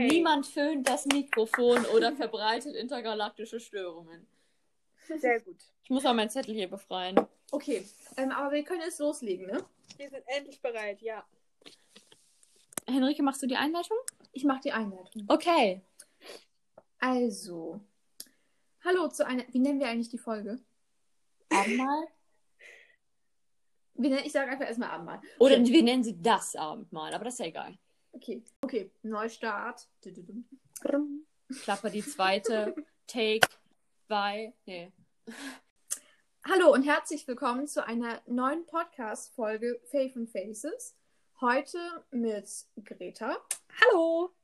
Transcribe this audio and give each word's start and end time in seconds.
Okay. 0.00 0.08
Niemand 0.08 0.46
föhnt 0.46 0.88
das 0.88 1.04
Mikrofon 1.06 1.84
oder 1.86 2.12
verbreitet 2.16 2.74
intergalaktische 2.74 3.60
Störungen. 3.60 4.26
Sehr 5.18 5.40
gut. 5.40 5.58
Ich 5.84 5.90
muss 5.90 6.06
auch 6.06 6.14
meinen 6.14 6.30
Zettel 6.30 6.54
hier 6.54 6.68
befreien. 6.68 7.20
Okay, 7.50 7.84
ähm, 8.16 8.30
aber 8.30 8.52
wir 8.52 8.64
können 8.64 8.80
jetzt 8.80 8.98
loslegen, 8.98 9.46
ne? 9.46 9.62
Wir 9.98 10.08
sind 10.08 10.22
endlich 10.26 10.62
bereit, 10.62 11.02
ja. 11.02 11.22
Henrike, 12.86 13.22
machst 13.22 13.42
du 13.42 13.46
die 13.46 13.56
Einleitung? 13.56 13.96
Ich 14.32 14.44
mache 14.44 14.60
die 14.62 14.72
Einleitung. 14.72 15.24
Okay. 15.28 15.82
Also, 16.98 17.80
hallo 18.84 19.08
zu 19.08 19.26
einer. 19.26 19.44
Wie 19.50 19.58
nennen 19.58 19.80
wir 19.80 19.88
eigentlich 19.88 20.08
die 20.08 20.18
Folge? 20.18 20.60
Abendmahl? 21.50 22.04
Wir 23.94 24.10
nennen, 24.10 24.24
ich 24.24 24.32
sage 24.32 24.50
einfach 24.50 24.66
erstmal 24.66 24.90
Abendmahl. 24.90 25.20
Oder 25.38 25.56
Okay. 25.56 25.72
wir 25.72 25.82
nennen 25.82 26.04
sie 26.04 26.22
das 26.22 26.56
Abendmahl, 26.56 27.12
aber 27.12 27.24
das 27.24 27.34
ist 27.34 27.40
ja 27.40 27.46
egal. 27.46 27.76
Okay, 28.12 28.42
okay. 28.62 28.90
Neustart. 29.02 29.88
Klappe 31.62 31.90
die 31.90 32.02
zweite. 32.02 32.74
Take. 33.06 33.46
Zwei. 34.06 34.52
Nee. 34.66 34.92
Hallo 36.44 36.72
und 36.72 36.82
herzlich 36.82 37.26
willkommen 37.28 37.68
zu 37.68 37.84
einer 37.84 38.20
neuen 38.26 38.66
Podcast-Folge 38.66 39.80
Faith 39.90 40.16
and 40.16 40.28
Faces. 40.28 40.96
Heute 41.40 41.78
mit 42.10 42.48
Greta, 42.84 43.36
Hallo. 43.80 44.34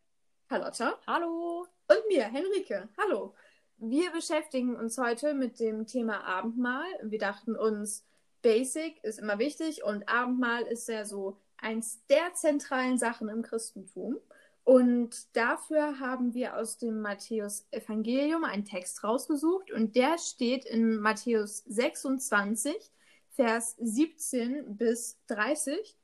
Carlotta 0.48 0.98
Hallo. 1.06 1.66
und 1.88 2.08
mir, 2.08 2.24
Henrike. 2.24 2.88
Hallo. 2.96 3.34
Wir 3.78 4.12
beschäftigen 4.12 4.76
uns 4.76 4.96
heute 4.96 5.34
mit 5.34 5.58
dem 5.58 5.86
Thema 5.86 6.24
Abendmahl. 6.24 6.86
Wir 7.02 7.18
dachten 7.18 7.56
uns, 7.56 8.06
Basic 8.42 9.02
ist 9.02 9.18
immer 9.18 9.40
wichtig 9.40 9.82
und 9.82 10.08
Abendmahl 10.08 10.62
ist 10.62 10.88
ja 10.88 11.04
so 11.04 11.36
eins 11.58 12.04
der 12.08 12.34
zentralen 12.34 12.98
Sachen 12.98 13.28
im 13.28 13.42
Christentum. 13.42 14.18
Und 14.64 15.36
dafür 15.36 16.00
haben 16.00 16.34
wir 16.34 16.56
aus 16.56 16.76
dem 16.76 17.00
Matthäus 17.00 17.66
Evangelium 17.70 18.42
einen 18.42 18.64
Text 18.64 19.04
rausgesucht 19.04 19.70
und 19.70 19.94
der 19.94 20.18
steht 20.18 20.64
in 20.64 20.96
Matthäus 20.96 21.58
26, 21.66 22.74
Vers 23.30 23.76
17 23.78 24.76
bis 24.76 25.18
30. 25.28 25.96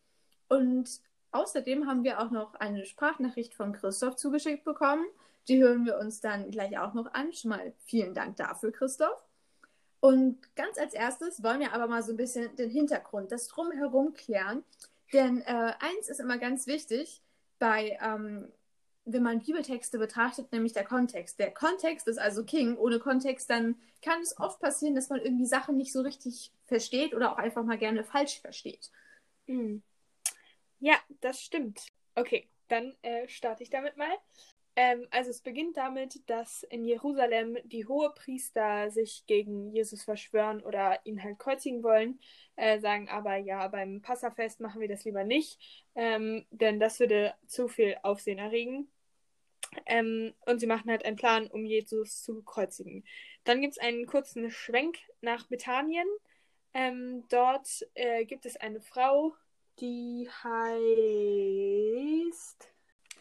Und 0.48 1.00
außerdem 1.32 1.88
haben 1.88 2.04
wir 2.04 2.20
auch 2.20 2.30
noch 2.30 2.54
eine 2.54 2.84
Sprachnachricht 2.84 3.54
von 3.54 3.72
Christoph 3.72 4.14
zugeschickt 4.14 4.64
bekommen. 4.64 5.06
Die 5.48 5.60
hören 5.60 5.84
wir 5.84 5.98
uns 5.98 6.20
dann 6.20 6.50
gleich 6.52 6.78
auch 6.78 6.94
noch 6.94 7.12
an. 7.14 7.32
Schon 7.32 7.48
mal 7.48 7.72
vielen 7.84 8.14
Dank 8.14 8.36
dafür, 8.36 8.70
Christoph. 8.70 9.24
Und 9.98 10.54
ganz 10.56 10.78
als 10.78 10.94
erstes 10.94 11.42
wollen 11.42 11.60
wir 11.60 11.72
aber 11.72 11.86
mal 11.86 12.02
so 12.02 12.12
ein 12.12 12.16
bisschen 12.16 12.54
den 12.56 12.70
Hintergrund, 12.70 13.32
das 13.32 13.48
Drumherum 13.48 14.14
klären. 14.14 14.62
Denn 15.12 15.42
äh, 15.42 15.72
eins 15.78 16.08
ist 16.08 16.20
immer 16.20 16.38
ganz 16.38 16.66
wichtig 16.66 17.22
bei, 17.58 17.98
ähm, 18.02 18.50
wenn 19.04 19.22
man 19.22 19.40
Bibeltexte 19.40 19.98
betrachtet, 19.98 20.52
nämlich 20.52 20.72
der 20.72 20.84
Kontext. 20.84 21.38
Der 21.38 21.50
Kontext 21.50 22.08
ist 22.08 22.18
also 22.18 22.44
King. 22.44 22.76
Ohne 22.76 22.98
Kontext, 22.98 23.50
dann 23.50 23.76
kann 24.00 24.20
es 24.22 24.38
oft 24.38 24.60
passieren, 24.60 24.94
dass 24.94 25.10
man 25.10 25.20
irgendwie 25.20 25.46
Sachen 25.46 25.76
nicht 25.76 25.92
so 25.92 26.00
richtig 26.02 26.52
versteht 26.66 27.14
oder 27.14 27.32
auch 27.32 27.38
einfach 27.38 27.64
mal 27.64 27.78
gerne 27.78 28.04
falsch 28.04 28.40
versteht. 28.40 28.90
Hm. 29.46 29.82
Ja, 30.78 30.96
das 31.20 31.40
stimmt. 31.40 31.80
Okay, 32.14 32.48
dann 32.68 32.94
äh, 33.02 33.28
starte 33.28 33.62
ich 33.62 33.70
damit 33.70 33.96
mal. 33.96 34.12
Ähm, 34.74 35.06
also 35.10 35.30
es 35.30 35.42
beginnt 35.42 35.76
damit, 35.76 36.28
dass 36.30 36.62
in 36.64 36.84
Jerusalem 36.84 37.58
die 37.64 37.86
Hohepriester 37.86 38.90
sich 38.90 39.24
gegen 39.26 39.70
Jesus 39.70 40.02
verschwören 40.02 40.62
oder 40.62 41.04
ihn 41.04 41.22
halt 41.22 41.38
kreuzigen 41.38 41.82
wollen, 41.82 42.20
äh, 42.56 42.80
sagen 42.80 43.08
aber, 43.10 43.36
ja, 43.36 43.68
beim 43.68 44.00
Passafest 44.00 44.60
machen 44.60 44.80
wir 44.80 44.88
das 44.88 45.04
lieber 45.04 45.24
nicht, 45.24 45.58
ähm, 45.94 46.46
denn 46.50 46.80
das 46.80 47.00
würde 47.00 47.34
zu 47.46 47.68
viel 47.68 47.96
Aufsehen 48.02 48.38
erregen. 48.38 48.88
Ähm, 49.86 50.34
und 50.46 50.58
sie 50.60 50.66
machen 50.66 50.90
halt 50.90 51.04
einen 51.04 51.16
Plan, 51.16 51.46
um 51.48 51.64
Jesus 51.64 52.22
zu 52.22 52.42
kreuzigen. 52.42 53.04
Dann 53.44 53.60
gibt 53.60 53.72
es 53.72 53.78
einen 53.78 54.06
kurzen 54.06 54.50
Schwenk 54.50 54.98
nach 55.20 55.46
Bethanien. 55.46 56.06
Ähm, 56.74 57.24
dort 57.28 57.86
äh, 57.94 58.24
gibt 58.24 58.46
es 58.46 58.56
eine 58.56 58.80
Frau, 58.80 59.34
die 59.80 60.28
heißt. 60.44 60.52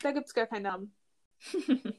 Da 0.02 0.12
gibt 0.12 0.28
es 0.28 0.34
gar 0.34 0.48
keinen 0.48 0.64
Namen. 0.64 0.96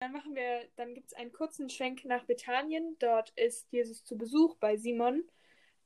dann 0.00 0.12
machen 0.12 0.34
wir, 0.34 0.68
dann 0.76 0.94
gibt 0.94 1.08
es 1.08 1.12
einen 1.14 1.32
kurzen 1.32 1.70
Schwenk 1.70 2.04
nach 2.04 2.24
Bethanien. 2.24 2.96
Dort 2.98 3.30
ist 3.30 3.70
Jesus 3.70 4.04
zu 4.04 4.16
Besuch 4.16 4.56
bei 4.56 4.76
Simon, 4.76 5.24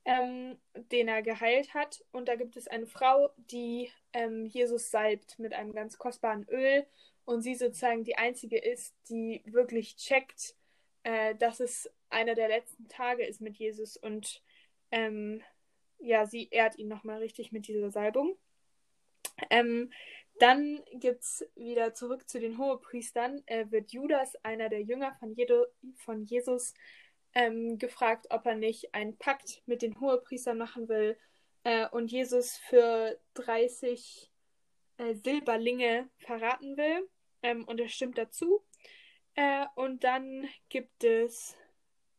ähm, 0.05 0.59
den 0.75 1.09
er 1.09 1.23
geheilt 1.23 1.75
hat. 1.75 2.05
Und 2.13 2.29
da 2.29 2.37
gibt 2.37 2.57
es 2.57 2.69
eine 2.69 2.87
Frau, 2.87 3.31
die 3.37 3.91
ähm, 4.13 4.47
Jesus 4.47 4.91
salbt 4.91 5.39
mit 5.39 5.53
einem 5.53 5.73
ganz 5.73 5.99
kostbaren 5.99 6.47
Öl. 6.49 6.87
Und 7.25 7.43
sie 7.43 7.57
sozusagen 7.57 8.05
die 8.05 8.17
einzige 8.17 8.59
ist, 8.59 8.95
die 9.09 9.43
wirklich 9.47 9.97
checkt, 9.97 10.55
äh, 11.03 11.35
dass 11.35 11.61
es 11.61 11.91
einer 12.09 12.35
der 12.35 12.49
letzten 12.49 12.89
Tage 12.89 13.27
ist 13.27 13.41
mit 13.41 13.57
Jesus. 13.57 13.97
Und 13.97 14.43
ähm, 14.93 15.43
ja, 15.99 16.27
sie 16.27 16.49
ehrt 16.51 16.79
ihn 16.79 16.89
nochmal 16.89 17.19
richtig 17.19 17.53
mit 17.53 17.67
dieser 17.67 17.91
Salbung. 17.91 18.37
Ähm, 19.51 19.93
dann 20.39 20.83
gibt 20.93 21.23
es 21.23 21.49
wieder 21.55 21.95
zurück 21.95 22.29
zu 22.29 22.41
den 22.41 22.59
Hohepriestern, 22.59 23.43
äh, 23.47 23.71
wird 23.71 23.93
Judas, 23.93 24.35
einer 24.43 24.69
der 24.69 24.83
Jünger 24.83 25.15
von, 25.19 25.33
Jedo, 25.35 25.67
von 25.97 26.25
Jesus, 26.25 26.75
ähm, 27.35 27.79
gefragt, 27.79 28.27
ob 28.31 28.47
er 28.47 28.55
nicht 28.55 28.95
einen 28.95 29.17
Pakt 29.19 29.63
mit 29.67 29.83
den 29.83 29.99
Hohepriestern 30.01 30.59
machen 30.59 30.89
will 30.89 31.19
äh, 31.65 31.87
und 31.89 32.11
Jesus 32.11 32.57
für 32.57 33.19
30 33.35 34.31
äh, 34.99 35.15
Silberlinge 35.15 36.09
verraten 36.19 36.77
will. 36.77 37.09
Ähm, 37.43 37.65
und 37.65 37.81
er 37.81 37.89
stimmt 37.89 38.19
dazu. 38.19 38.65
Äh, 39.35 39.67
und 39.75 40.05
dann 40.05 40.49
gibt 40.69 41.05
es, 41.05 41.57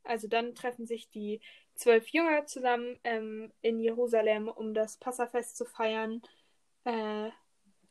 also 0.03 0.27
dann 0.27 0.53
treffen 0.53 0.85
sich 0.85 1.09
die 1.09 1.41
zwölf 1.75 2.07
Jünger 2.09 2.45
zusammen 2.45 2.99
ähm, 3.03 3.51
in 3.61 3.79
Jerusalem, 3.79 4.47
um 4.47 4.73
das 4.73 4.97
Passafest 4.97 5.57
zu 5.57 5.65
feiern. 5.65 6.21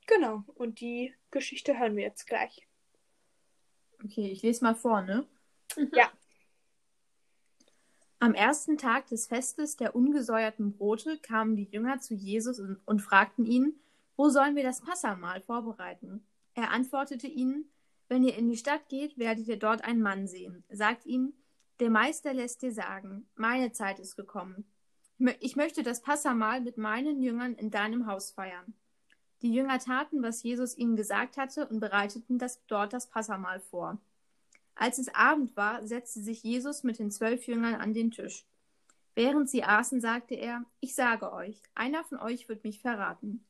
Genau, 0.06 0.44
und 0.54 0.80
die 0.80 1.14
Geschichte 1.30 1.78
hören 1.78 1.96
wir 1.96 2.04
jetzt 2.04 2.26
gleich. 2.26 2.66
Okay, 4.04 4.30
ich 4.30 4.42
lese 4.42 4.64
mal 4.64 4.74
vor, 4.74 5.02
ne? 5.02 5.26
Ja. 5.92 6.10
Am 8.18 8.34
ersten 8.34 8.78
Tag 8.78 9.08
des 9.08 9.26
Festes 9.26 9.76
der 9.76 9.94
ungesäuerten 9.94 10.76
Brote 10.76 11.18
kamen 11.18 11.56
die 11.56 11.68
Jünger 11.70 12.00
zu 12.00 12.14
Jesus 12.14 12.58
und, 12.58 12.80
und 12.86 13.00
fragten 13.00 13.44
ihn, 13.44 13.78
wo 14.16 14.30
sollen 14.30 14.56
wir 14.56 14.62
das 14.62 14.80
Passamahl 14.80 15.42
vorbereiten? 15.42 16.26
Er 16.54 16.70
antwortete 16.70 17.26
ihnen, 17.26 17.70
wenn 18.08 18.24
ihr 18.24 18.36
in 18.36 18.48
die 18.48 18.56
Stadt 18.56 18.88
geht, 18.88 19.18
werdet 19.18 19.46
ihr 19.48 19.58
dort 19.58 19.84
einen 19.84 20.00
Mann 20.00 20.26
sehen. 20.26 20.64
Sagt 20.70 21.04
ihm, 21.04 21.34
der 21.80 21.90
Meister 21.90 22.32
lässt 22.32 22.62
dir 22.62 22.72
sagen, 22.72 23.28
meine 23.34 23.72
Zeit 23.72 23.98
ist 23.98 24.16
gekommen. 24.16 24.64
Ich 25.40 25.56
möchte 25.56 25.82
das 25.82 26.00
Passamahl 26.00 26.60
mit 26.60 26.78
meinen 26.78 27.20
Jüngern 27.20 27.54
in 27.54 27.70
deinem 27.70 28.06
Haus 28.06 28.30
feiern. 28.30 28.74
Die 29.42 29.52
Jünger 29.52 29.78
taten, 29.78 30.22
was 30.22 30.42
Jesus 30.42 30.76
ihnen 30.76 30.96
gesagt 30.96 31.36
hatte 31.36 31.66
und 31.68 31.80
bereiteten 31.80 32.38
das, 32.38 32.64
dort 32.66 32.92
das 32.92 33.08
Passamahl 33.08 33.60
vor. 33.60 33.98
Als 34.74 34.98
es 34.98 35.14
Abend 35.14 35.56
war, 35.56 35.86
setzte 35.86 36.20
sich 36.20 36.42
Jesus 36.42 36.82
mit 36.82 36.98
den 36.98 37.10
zwölf 37.10 37.46
Jüngern 37.46 37.76
an 37.76 37.94
den 37.94 38.10
Tisch. 38.10 38.44
Während 39.14 39.48
sie 39.48 39.64
aßen, 39.64 40.00
sagte 40.00 40.34
er, 40.34 40.64
ich 40.80 40.94
sage 40.94 41.32
euch, 41.32 41.62
einer 41.74 42.04
von 42.04 42.18
euch 42.18 42.48
wird 42.48 42.64
mich 42.64 42.80
verraten. 42.80 43.44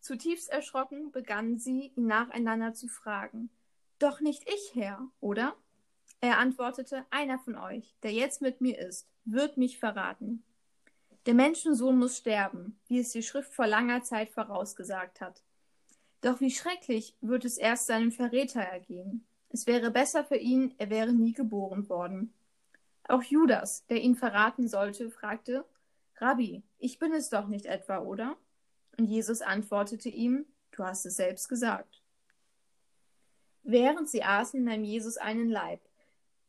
Zutiefst 0.00 0.50
erschrocken 0.50 1.10
begannen 1.10 1.58
sie, 1.58 1.92
ihn 1.96 2.06
nacheinander 2.06 2.74
zu 2.74 2.88
fragen. 2.88 3.50
Doch 3.98 4.20
nicht 4.20 4.48
ich, 4.48 4.74
Herr, 4.74 5.08
oder? 5.20 5.56
Er 6.20 6.38
antwortete, 6.38 7.06
einer 7.10 7.38
von 7.38 7.56
euch, 7.56 7.96
der 8.02 8.12
jetzt 8.12 8.42
mit 8.42 8.60
mir 8.60 8.78
ist, 8.78 9.08
wird 9.24 9.56
mich 9.56 9.78
verraten. 9.78 10.44
Der 11.28 11.34
Menschensohn 11.34 11.98
muss 11.98 12.16
sterben, 12.16 12.80
wie 12.86 13.00
es 13.00 13.10
die 13.10 13.22
Schrift 13.22 13.52
vor 13.52 13.66
langer 13.66 14.02
Zeit 14.02 14.30
vorausgesagt 14.30 15.20
hat. 15.20 15.42
Doch 16.22 16.40
wie 16.40 16.50
schrecklich 16.50 17.18
wird 17.20 17.44
es 17.44 17.58
erst 17.58 17.86
seinem 17.86 18.12
Verräter 18.12 18.62
ergehen. 18.62 19.26
Es 19.50 19.66
wäre 19.66 19.90
besser 19.90 20.24
für 20.24 20.38
ihn, 20.38 20.74
er 20.78 20.88
wäre 20.88 21.12
nie 21.12 21.34
geboren 21.34 21.86
worden. 21.90 22.32
Auch 23.06 23.22
Judas, 23.22 23.84
der 23.88 24.00
ihn 24.00 24.14
verraten 24.14 24.68
sollte, 24.68 25.10
fragte, 25.10 25.66
Rabbi, 26.16 26.62
ich 26.78 26.98
bin 26.98 27.12
es 27.12 27.28
doch 27.28 27.46
nicht 27.46 27.66
etwa, 27.66 27.98
oder? 27.98 28.38
Und 28.96 29.04
Jesus 29.04 29.42
antwortete 29.42 30.08
ihm, 30.08 30.46
du 30.70 30.82
hast 30.82 31.04
es 31.04 31.16
selbst 31.16 31.50
gesagt. 31.50 32.00
Während 33.64 34.08
sie 34.08 34.22
aßen, 34.22 34.64
nahm 34.64 34.82
Jesus 34.82 35.18
einen 35.18 35.50
Leib 35.50 35.82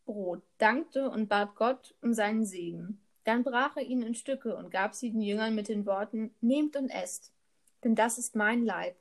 Brot, 0.05 0.41
dankte 0.57 1.09
und 1.09 1.27
bat 1.27 1.55
Gott 1.55 1.95
um 2.01 2.13
seinen 2.13 2.45
Segen. 2.45 3.01
Dann 3.23 3.43
brach 3.43 3.75
er 3.77 3.83
ihn 3.83 4.01
in 4.01 4.15
Stücke 4.15 4.55
und 4.55 4.71
gab 4.71 4.95
sie 4.95 5.11
den 5.11 5.21
Jüngern 5.21 5.55
mit 5.55 5.67
den 5.67 5.85
Worten, 5.85 6.33
Nehmt 6.41 6.75
und 6.75 6.89
esst, 6.89 7.33
denn 7.83 7.95
das 7.95 8.17
ist 8.17 8.35
mein 8.35 8.65
Leib. 8.65 8.95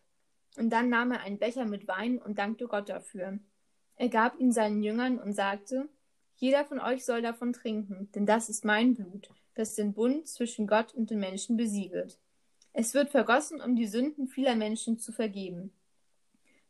Und 0.56 0.70
dann 0.70 0.88
nahm 0.88 1.12
er 1.12 1.20
einen 1.20 1.38
Becher 1.38 1.64
mit 1.64 1.86
Wein 1.86 2.18
und 2.18 2.38
dankte 2.38 2.66
Gott 2.66 2.88
dafür. 2.88 3.38
Er 3.96 4.08
gab 4.08 4.38
ihn 4.38 4.52
seinen 4.52 4.82
Jüngern 4.82 5.18
und 5.18 5.32
sagte, 5.32 5.88
Jeder 6.36 6.64
von 6.64 6.78
euch 6.78 7.04
soll 7.04 7.20
davon 7.20 7.52
trinken, 7.52 8.10
denn 8.14 8.24
das 8.24 8.48
ist 8.48 8.64
mein 8.64 8.94
Blut, 8.94 9.30
das 9.54 9.74
den 9.74 9.92
Bund 9.92 10.28
zwischen 10.28 10.68
Gott 10.68 10.94
und 10.94 11.10
den 11.10 11.18
Menschen 11.18 11.56
besiegelt. 11.56 12.18
Es 12.72 12.94
wird 12.94 13.10
vergossen, 13.10 13.60
um 13.60 13.74
die 13.74 13.88
Sünden 13.88 14.28
vieler 14.28 14.54
Menschen 14.54 14.98
zu 14.98 15.10
vergeben. 15.10 15.72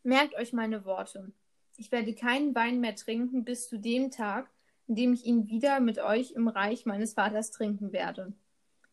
Merkt 0.03 0.35
euch 0.37 0.55
meine 0.55 0.87
Worte. 0.87 1.33
Ich 1.77 1.93
werde 1.93 2.15
keinen 2.15 2.55
Wein 2.55 2.81
mehr 2.81 2.97
trinken 2.97 3.45
bis 3.45 3.69
zu 3.69 3.79
dem 3.79 4.11
Tag, 4.11 4.49
an 4.89 4.95
dem 4.95 5.13
ich 5.13 5.25
ihn 5.25 5.49
wieder 5.49 5.81
mit 5.81 5.99
euch 5.99 6.33
im 6.33 6.49
Reich 6.49 6.87
meines 6.87 7.15
Vaters 7.15 7.51
trinken 7.51 7.93
werde. 7.93 8.33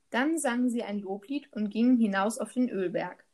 Dann 0.09 0.38
sangen 0.38 0.69
sie 0.69 0.83
ein 0.83 1.00
Loblied 1.00 1.51
und 1.51 1.69
gingen 1.69 1.97
hinaus 1.97 2.38
auf 2.38 2.53
den 2.53 2.69
Ölberg. 2.69 3.25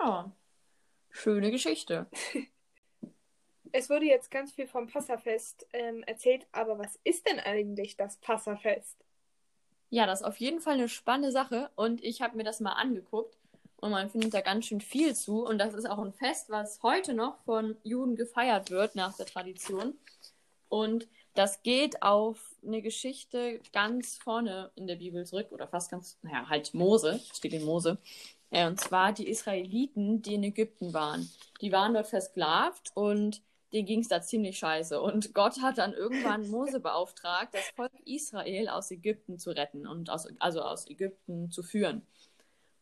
Ja. 0.00 0.32
Schöne 1.10 1.50
Geschichte. 1.50 2.06
Es 3.70 3.90
wurde 3.90 4.06
jetzt 4.06 4.30
ganz 4.30 4.52
viel 4.52 4.66
vom 4.66 4.86
Passafest 4.86 5.66
ähm, 5.74 6.02
erzählt, 6.04 6.46
aber 6.52 6.78
was 6.78 6.98
ist 7.04 7.28
denn 7.28 7.38
eigentlich 7.38 7.98
das 7.98 8.16
Passafest? 8.16 8.96
Ja, 9.90 10.06
das 10.06 10.20
ist 10.20 10.26
auf 10.26 10.38
jeden 10.38 10.60
Fall 10.60 10.74
eine 10.74 10.88
spannende 10.88 11.32
Sache 11.32 11.70
und 11.76 12.02
ich 12.02 12.22
habe 12.22 12.38
mir 12.38 12.44
das 12.44 12.60
mal 12.60 12.72
angeguckt 12.72 13.36
und 13.76 13.90
man 13.90 14.08
findet 14.08 14.32
da 14.32 14.40
ganz 14.40 14.64
schön 14.64 14.80
viel 14.80 15.14
zu 15.14 15.44
und 15.44 15.58
das 15.58 15.74
ist 15.74 15.84
auch 15.84 15.98
ein 15.98 16.14
Fest, 16.14 16.48
was 16.48 16.82
heute 16.82 17.12
noch 17.12 17.38
von 17.44 17.76
Juden 17.82 18.16
gefeiert 18.16 18.70
wird 18.70 18.94
nach 18.94 19.16
der 19.16 19.26
Tradition 19.26 19.94
und 20.68 21.08
das 21.34 21.62
geht 21.62 22.02
auf 22.02 22.56
eine 22.66 22.82
Geschichte 22.82 23.60
ganz 23.72 24.16
vorne 24.16 24.70
in 24.74 24.86
der 24.86 24.96
Bibel 24.96 25.24
zurück 25.24 25.48
oder 25.50 25.68
fast 25.68 25.90
ganz, 25.90 26.18
naja, 26.22 26.48
halt 26.48 26.74
Mose, 26.74 27.20
steht 27.32 27.52
in 27.52 27.64
Mose. 27.64 27.98
Äh, 28.50 28.66
und 28.66 28.80
zwar 28.80 29.12
die 29.12 29.28
Israeliten, 29.28 30.22
die 30.22 30.34
in 30.34 30.42
Ägypten 30.42 30.92
waren. 30.92 31.30
Die 31.60 31.72
waren 31.72 31.94
dort 31.94 32.08
versklavt 32.08 32.90
und 32.94 33.42
denen 33.72 33.86
ging 33.86 34.00
es 34.00 34.08
da 34.08 34.22
ziemlich 34.22 34.58
scheiße. 34.58 35.00
Und 35.00 35.34
Gott 35.34 35.60
hat 35.62 35.78
dann 35.78 35.92
irgendwann 35.92 36.48
Mose 36.50 36.80
beauftragt, 36.80 37.54
das 37.54 37.68
Volk 37.76 37.92
Israel 38.04 38.68
aus 38.68 38.90
Ägypten 38.90 39.38
zu 39.38 39.50
retten 39.50 39.86
und 39.86 40.10
aus, 40.10 40.26
also 40.38 40.62
aus 40.62 40.88
Ägypten 40.88 41.50
zu 41.50 41.62
führen. 41.62 42.02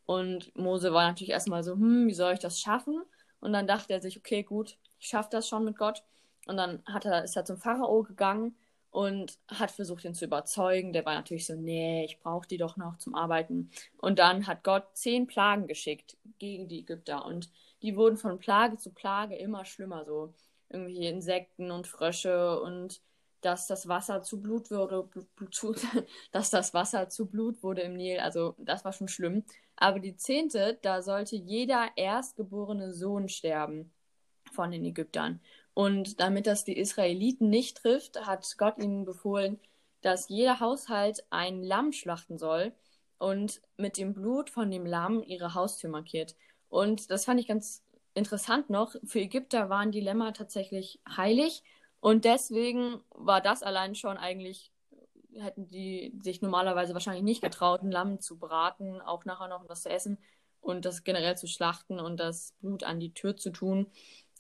Und 0.07 0.57
Mose 0.57 0.93
war 0.93 1.09
natürlich 1.09 1.33
erstmal 1.33 1.65
so, 1.65 1.73
hm, 1.73 2.07
wie 2.07 2.15
soll 2.15 2.35
ich 2.35 2.39
das 2.39 2.61
schaffen? 2.61 3.03
Und 3.41 3.53
dann 3.53 3.67
dachte 3.67 3.93
er 3.93 4.01
sich, 4.01 4.17
okay, 4.17 4.45
gut, 4.45 4.79
ich 4.99 5.09
schaffe 5.09 5.29
das 5.33 5.49
schon 5.49 5.65
mit 5.65 5.77
Gott. 5.77 6.05
Und 6.47 6.57
dann 6.57 6.83
hat 6.87 7.05
er, 7.05 7.25
ist 7.25 7.37
er 7.37 7.45
zum 7.45 7.59
Pharao 7.59 8.03
gegangen 8.03 8.57
und 8.91 9.39
hat 9.49 9.71
versucht, 9.71 10.05
ihn 10.05 10.15
zu 10.15 10.25
überzeugen. 10.25 10.93
Der 10.93 11.05
war 11.05 11.15
natürlich 11.15 11.47
so, 11.47 11.55
nee, 11.55 12.05
ich 12.05 12.19
brauche 12.19 12.49
die 12.49 12.57
doch 12.57 12.77
noch 12.77 12.97
zum 12.99 13.15
Arbeiten. 13.15 13.71
Und 13.99 14.19
dann 14.19 14.47
hat 14.47 14.65
Gott 14.65 14.85
zehn 14.95 15.27
Plagen 15.27 15.67
geschickt 15.67 16.17
gegen 16.39 16.69
die 16.69 16.81
Ägypter. 16.81 17.27
Und 17.27 17.51
die 17.83 17.97
wurden 17.97 18.17
von 18.17 18.39
Plage 18.39 18.79
zu 18.79 18.91
Plage 18.91 19.37
immer 19.37 19.65
schlimmer. 19.65 20.05
So 20.05 20.33
irgendwie 20.71 21.07
Insekten 21.07 21.71
und 21.71 21.87
Frösche 21.87 22.61
und 22.61 23.01
dass 23.41 23.67
das 23.67 23.87
Wasser 23.87 24.23
zu 24.23 24.41
Blut 24.41 24.71
wurde, 24.71 25.09
Blut, 25.37 25.61
dass 26.33 26.51
das 26.51 26.75
Wasser 26.75 27.09
zu 27.09 27.27
Blut 27.27 27.63
wurde 27.63 27.83
im 27.83 27.95
Nil. 27.95 28.19
Also 28.19 28.55
das 28.59 28.85
war 28.85 28.93
schon 28.93 29.09
schlimm. 29.09 29.45
Aber 29.77 30.01
die 30.01 30.17
zehnte, 30.17 30.79
da 30.83 31.03
sollte 31.03 31.37
jeder 31.37 31.91
erstgeborene 31.97 32.93
Sohn 32.93 33.29
sterben 33.29 33.93
von 34.53 34.71
den 34.71 34.85
Ägyptern. 34.85 35.41
Und 35.77 36.21
damit 36.21 36.47
das 36.47 36.65
die 36.65 36.79
Israeliten 36.79 37.51
nicht 37.51 37.77
trifft, 37.77 38.27
hat 38.27 38.57
Gott 38.57 38.79
ihnen 38.79 39.05
befohlen, 39.05 39.61
dass 40.01 40.31
jeder 40.31 40.59
Haushalt 40.59 41.27
ein 41.29 41.63
Lamm 41.63 41.93
schlachten 41.93 42.39
soll 42.39 42.73
und 43.19 43.61
mit 43.77 43.99
dem 43.99 44.15
Blut 44.15 44.49
von 44.49 44.71
dem 44.71 44.87
Lamm 44.87 45.23
ihre 45.23 45.53
Haustür 45.53 45.91
markiert. 45.91 46.35
Und 46.71 47.11
das 47.11 47.27
fand 47.27 47.41
ich 47.41 47.47
ganz 47.47 47.85
interessant 48.15 48.71
noch. 48.71 48.97
Für 49.05 49.21
Ägypter 49.21 49.69
waren 49.69 49.93
die 49.93 50.01
Lämmer 50.01 50.33
tatsächlich 50.33 50.99
heilig 51.15 51.63
und 52.01 52.25
deswegen 52.25 53.03
war 53.11 53.43
das 53.43 53.63
allein 53.63 53.95
schon 53.95 54.17
eigentlich, 54.17 54.73
hätten 55.35 55.69
die 55.69 56.19
sich 56.23 56.41
normalerweise 56.41 56.95
wahrscheinlich 56.95 57.23
nicht 57.23 57.43
getraut, 57.43 57.83
ein 57.83 57.93
Lamm 57.93 58.19
zu 58.21 58.39
braten, 58.39 59.03
auch 59.03 59.27
nachher 59.27 59.49
noch 59.49 59.69
was 59.69 59.83
zu 59.83 59.91
essen 59.91 60.17
und 60.63 60.87
das 60.87 61.05
generell 61.05 61.37
zu 61.37 61.47
schlachten 61.47 62.01
und 62.01 62.17
das 62.19 62.55
Blut 62.63 62.83
an 62.83 62.99
die 62.99 63.13
Tür 63.13 63.37
zu 63.37 63.51
tun. 63.51 63.89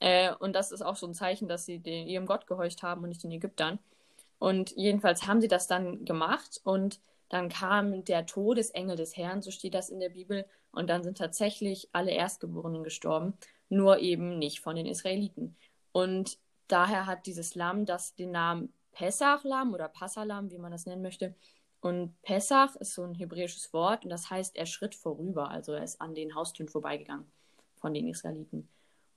Äh, 0.01 0.35
und 0.35 0.55
das 0.55 0.73
ist 0.73 0.83
auch 0.83 0.97
so 0.97 1.07
ein 1.07 1.15
Zeichen, 1.15 1.49
dass 1.49 1.67
sie 1.67 1.79
den, 1.79 2.07
ihrem 2.07 2.27
Gott 2.27 2.47
gehorcht 2.47 2.83
haben 2.83 3.03
und 3.03 3.09
nicht 3.09 3.23
den 3.23 3.33
Ägyptern. 3.33 3.79
Und 4.39 4.73
jedenfalls 4.77 5.27
haben 5.27 5.41
sie 5.41 5.49
das 5.49 5.67
dann 5.67 6.05
gemacht 6.05 6.61
und 6.65 7.01
dann 7.29 7.49
kam 7.49 8.05
der 8.05 8.27
Todesengel 8.27 8.97
des 8.97 9.17
Herrn, 9.17 9.43
so 9.43 9.51
steht 9.51 9.75
das 9.75 9.89
in 9.89 10.01
der 10.01 10.11
Bibel, 10.11 10.47
und 10.73 10.89
dann 10.89 11.03
sind 11.03 11.19
tatsächlich 11.19 11.89
alle 11.93 12.11
Erstgeborenen 12.11 12.85
gestorben, 12.85 13.35
nur 13.69 13.99
eben 13.99 14.39
nicht 14.39 14.61
von 14.61 14.77
den 14.77 14.87
Israeliten. 14.87 15.57
Und 15.93 16.39
daher 16.69 17.07
hat 17.07 17.27
dieses 17.27 17.55
Lamm 17.55 17.87
das 17.87 18.15
den 18.15 18.31
Namen 18.31 18.73
Pessach-Lamm 18.93 19.73
oder 19.75 19.89
Passalam, 19.89 20.51
wie 20.51 20.59
man 20.59 20.73
das 20.73 20.87
nennen 20.87 21.03
möchte. 21.03 21.35
Und 21.81 22.21
Pessach 22.23 22.77
ist 22.77 22.95
so 22.95 23.05
ein 23.05 23.15
hebräisches 23.15 23.73
Wort 23.73 24.05
und 24.05 24.11
das 24.11 24.31
heißt, 24.31 24.57
er 24.57 24.67
schritt 24.67 24.95
vorüber, 24.95 25.51
also 25.51 25.73
er 25.73 25.85
ist 25.85 26.01
an 26.01 26.15
den 26.15 26.35
Haustüren 26.35 26.69
vorbeigegangen 26.69 27.27
von 27.77 27.95
den 27.95 28.09
Israeliten. 28.09 28.69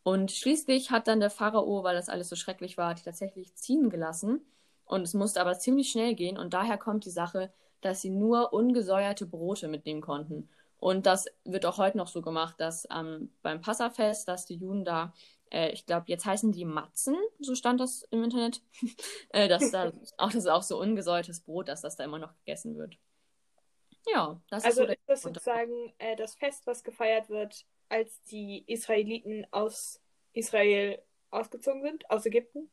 Und 0.03 0.31
schließlich 0.31 0.91
hat 0.91 1.07
dann 1.07 1.19
der 1.19 1.29
Pharao, 1.29 1.83
weil 1.83 1.95
das 1.95 2.09
alles 2.09 2.29
so 2.29 2.35
schrecklich 2.35 2.77
war, 2.77 2.95
die 2.95 3.03
tatsächlich 3.03 3.55
ziehen 3.55 3.89
gelassen. 3.89 4.41
Und 4.85 5.01
es 5.01 5.13
musste 5.13 5.41
aber 5.41 5.59
ziemlich 5.59 5.89
schnell 5.91 6.15
gehen. 6.15 6.37
Und 6.37 6.53
daher 6.53 6.77
kommt 6.77 7.05
die 7.05 7.11
Sache, 7.11 7.51
dass 7.81 8.01
sie 8.01 8.09
nur 8.09 8.53
ungesäuerte 8.53 9.25
Brote 9.25 9.67
mitnehmen 9.67 10.01
konnten. 10.01 10.49
Und 10.77 11.05
das 11.05 11.25
wird 11.43 11.65
auch 11.65 11.77
heute 11.77 11.97
noch 11.97 12.07
so 12.07 12.21
gemacht, 12.21 12.55
dass 12.57 12.87
ähm, 12.93 13.33
beim 13.41 13.61
Passafest, 13.61 14.27
dass 14.27 14.45
die 14.45 14.55
Juden 14.55 14.85
da, 14.85 15.13
äh, 15.51 15.71
ich 15.71 15.85
glaube, 15.85 16.05
jetzt 16.07 16.25
heißen 16.25 16.53
die 16.53 16.65
Matzen, 16.65 17.15
so 17.39 17.53
stand 17.53 17.81
das 17.81 18.03
im 18.11 18.23
Internet, 18.23 18.61
äh, 19.29 19.49
dass 19.49 19.71
da 19.71 19.91
auch 20.17 20.31
das 20.31 20.35
ist 20.35 20.47
auch 20.47 20.63
so 20.63 20.79
ungesäuertes 20.79 21.41
Brot, 21.41 21.67
dass 21.67 21.81
das 21.81 21.97
da 21.97 22.05
immer 22.05 22.19
noch 22.19 22.33
gegessen 22.37 22.77
wird. 22.77 22.97
Ja, 24.07 24.41
das 24.49 24.63
also 24.63 24.83
ist 24.83 24.87
so 24.87 24.93
ist 24.93 25.01
das 25.07 25.21
sozusagen 25.21 25.93
äh, 25.97 26.15
das 26.15 26.35
Fest, 26.35 26.65
was 26.65 26.83
gefeiert 26.83 27.29
wird 27.29 27.65
als 27.89 28.21
die 28.23 28.63
Israeliten 28.67 29.45
aus 29.51 30.01
Israel 30.33 31.01
ausgezogen 31.31 31.81
sind, 31.81 32.09
aus 32.09 32.25
Ägypten? 32.25 32.69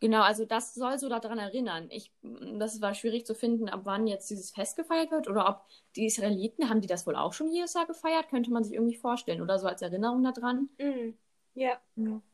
Genau, 0.00 0.22
also 0.22 0.44
das 0.44 0.74
soll 0.74 0.98
so 0.98 1.08
daran 1.08 1.38
erinnern. 1.38 1.86
Ich, 1.90 2.10
das 2.22 2.80
war 2.80 2.92
schwierig 2.92 3.24
zu 3.24 3.36
finden, 3.36 3.68
ab 3.68 3.82
wann 3.84 4.08
jetzt 4.08 4.28
dieses 4.30 4.50
Fest 4.50 4.76
gefeiert 4.76 5.12
wird 5.12 5.28
oder 5.28 5.48
ob 5.48 5.64
die 5.94 6.06
Israeliten, 6.06 6.68
haben 6.68 6.80
die 6.80 6.88
das 6.88 7.06
wohl 7.06 7.14
auch 7.14 7.32
schon 7.32 7.52
jedes 7.52 7.74
Jahr 7.74 7.86
gefeiert? 7.86 8.28
Könnte 8.28 8.50
man 8.50 8.64
sich 8.64 8.74
irgendwie 8.74 8.96
vorstellen 8.96 9.40
oder 9.42 9.60
so 9.60 9.68
als 9.68 9.80
Erinnerung 9.80 10.24
daran? 10.24 10.68
Mhm. 10.78 11.16
Ja. 11.54 11.78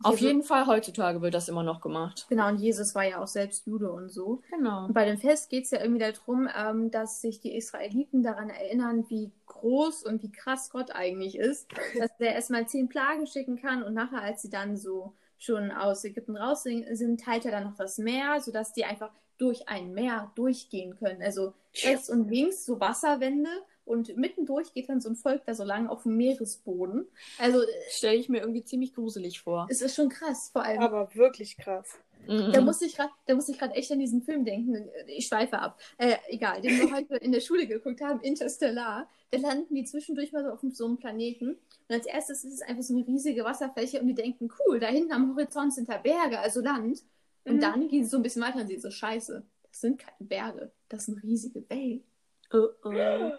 Auf 0.02 0.12
Jesus- 0.12 0.20
jeden 0.20 0.42
Fall 0.42 0.66
heutzutage 0.66 1.20
wird 1.22 1.34
das 1.34 1.48
immer 1.48 1.62
noch 1.62 1.80
gemacht. 1.80 2.26
Genau, 2.28 2.48
und 2.48 2.58
Jesus 2.58 2.94
war 2.94 3.04
ja 3.04 3.20
auch 3.20 3.26
selbst 3.26 3.66
Jude 3.66 3.90
und 3.90 4.10
so. 4.10 4.42
Genau. 4.50 4.86
Und 4.86 4.94
bei 4.94 5.04
dem 5.04 5.18
Fest 5.18 5.50
geht 5.50 5.64
es 5.64 5.70
ja 5.70 5.80
irgendwie 5.80 6.00
darum, 6.00 6.48
ähm, 6.56 6.90
dass 6.90 7.20
sich 7.20 7.40
die 7.40 7.56
Israeliten 7.56 8.22
daran 8.22 8.50
erinnern, 8.50 9.04
wie 9.08 9.32
groß 9.46 10.04
und 10.04 10.22
wie 10.22 10.30
krass 10.30 10.70
Gott 10.70 10.92
eigentlich 10.92 11.36
ist. 11.36 11.68
Dass 11.98 12.10
er 12.18 12.34
erstmal 12.34 12.68
zehn 12.68 12.88
Plagen 12.88 13.26
schicken 13.26 13.60
kann 13.60 13.82
und 13.82 13.94
nachher, 13.94 14.22
als 14.22 14.42
sie 14.42 14.50
dann 14.50 14.76
so 14.76 15.14
schon 15.38 15.70
aus 15.70 16.04
Ägypten 16.04 16.36
raus 16.36 16.64
sind, 16.64 17.20
teilt 17.20 17.44
er 17.44 17.52
dann 17.52 17.64
noch 17.64 17.76
das 17.76 17.98
Meer, 17.98 18.40
sodass 18.40 18.72
die 18.72 18.84
einfach 18.84 19.10
durch 19.38 19.68
ein 19.68 19.92
Meer 19.94 20.32
durchgehen 20.34 20.96
können. 20.96 21.22
Also 21.22 21.54
rechts 21.82 22.10
und 22.10 22.28
links 22.28 22.66
so 22.66 22.80
Wasserwände 22.80 23.50
und 23.88 24.16
mittendurch 24.16 24.72
geht 24.74 24.88
dann 24.88 25.00
so 25.00 25.08
ein 25.08 25.16
Volk 25.16 25.42
da 25.46 25.54
so 25.54 25.64
lang 25.64 25.88
auf 25.88 26.02
dem 26.04 26.16
Meeresboden. 26.16 27.06
Also 27.38 27.60
Stelle 27.90 28.16
ich 28.16 28.28
mir 28.28 28.40
irgendwie 28.40 28.64
ziemlich 28.64 28.94
gruselig 28.94 29.40
vor. 29.40 29.66
es 29.70 29.82
ist 29.82 29.94
schon 29.96 30.08
krass, 30.08 30.50
vor 30.52 30.62
allem. 30.62 30.80
Aber 30.80 31.14
wirklich 31.14 31.56
krass. 31.56 31.98
Mhm. 32.26 32.52
Da 32.52 32.60
musste 32.60 32.84
ich 32.84 32.94
gerade, 32.96 33.10
da 33.26 33.34
musste 33.34 33.52
ich 33.52 33.58
gerade 33.58 33.74
echt 33.74 33.90
an 33.90 34.00
diesen 34.00 34.22
Film 34.22 34.44
denken. 34.44 34.88
Ich 35.06 35.26
schweife 35.28 35.58
ab. 35.58 35.80
Äh, 35.96 36.16
egal, 36.28 36.60
den 36.60 36.78
wir 36.78 36.92
heute 36.94 37.16
in 37.16 37.32
der 37.32 37.40
Schule 37.40 37.66
geguckt 37.66 38.00
haben, 38.02 38.20
Interstellar. 38.20 39.08
Da 39.30 39.38
landen 39.38 39.74
die 39.74 39.84
zwischendurch 39.84 40.32
mal 40.32 40.44
so 40.44 40.50
auf 40.50 40.60
so 40.72 40.84
einem 40.86 40.98
Planeten. 40.98 41.50
Und 41.88 41.94
als 41.94 42.06
erstes 42.06 42.44
ist 42.44 42.54
es 42.54 42.62
einfach 42.62 42.82
so 42.82 42.94
eine 42.94 43.06
riesige 43.06 43.44
Wasserfläche 43.44 44.00
und 44.00 44.08
die 44.08 44.14
denken, 44.14 44.50
cool, 44.66 44.78
da 44.80 44.88
hinten 44.88 45.12
am 45.12 45.30
Horizont 45.34 45.72
sind 45.72 45.88
da 45.88 45.96
Berge, 45.98 46.38
also 46.40 46.60
Land. 46.60 47.02
Und 47.44 47.56
Mhm. 47.56 47.60
dann 47.60 47.88
gehen 47.88 48.04
sie 48.04 48.10
so 48.10 48.16
ein 48.18 48.22
bisschen 48.22 48.42
weiter 48.42 48.60
und 48.60 48.66
sehen 48.66 48.80
so, 48.80 48.90
scheiße, 48.90 49.42
das 49.70 49.80
sind 49.80 49.98
keine 49.98 50.16
Berge, 50.28 50.70
das 50.90 51.06
sind 51.06 51.22
riesige 51.22 51.64
Wellen. 51.70 52.02
Oh, 52.52 52.68
oh. 52.84 53.32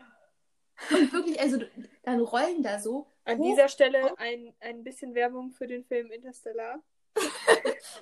Und 0.92 1.12
wirklich, 1.14 1.40
also 1.40 1.58
dann 2.04 2.20
rollen 2.22 2.64
da 2.64 2.80
so. 2.80 3.08
An 3.26 3.38
hoch- 3.38 3.52
dieser 3.52 3.68
Stelle 3.70 4.18
ein, 4.18 4.54
ein 4.60 4.84
bisschen 4.84 5.14
Werbung 5.16 5.52
für 5.52 5.68
den 5.68 5.84
Film 5.84 6.12
Interstellar. 6.12 6.82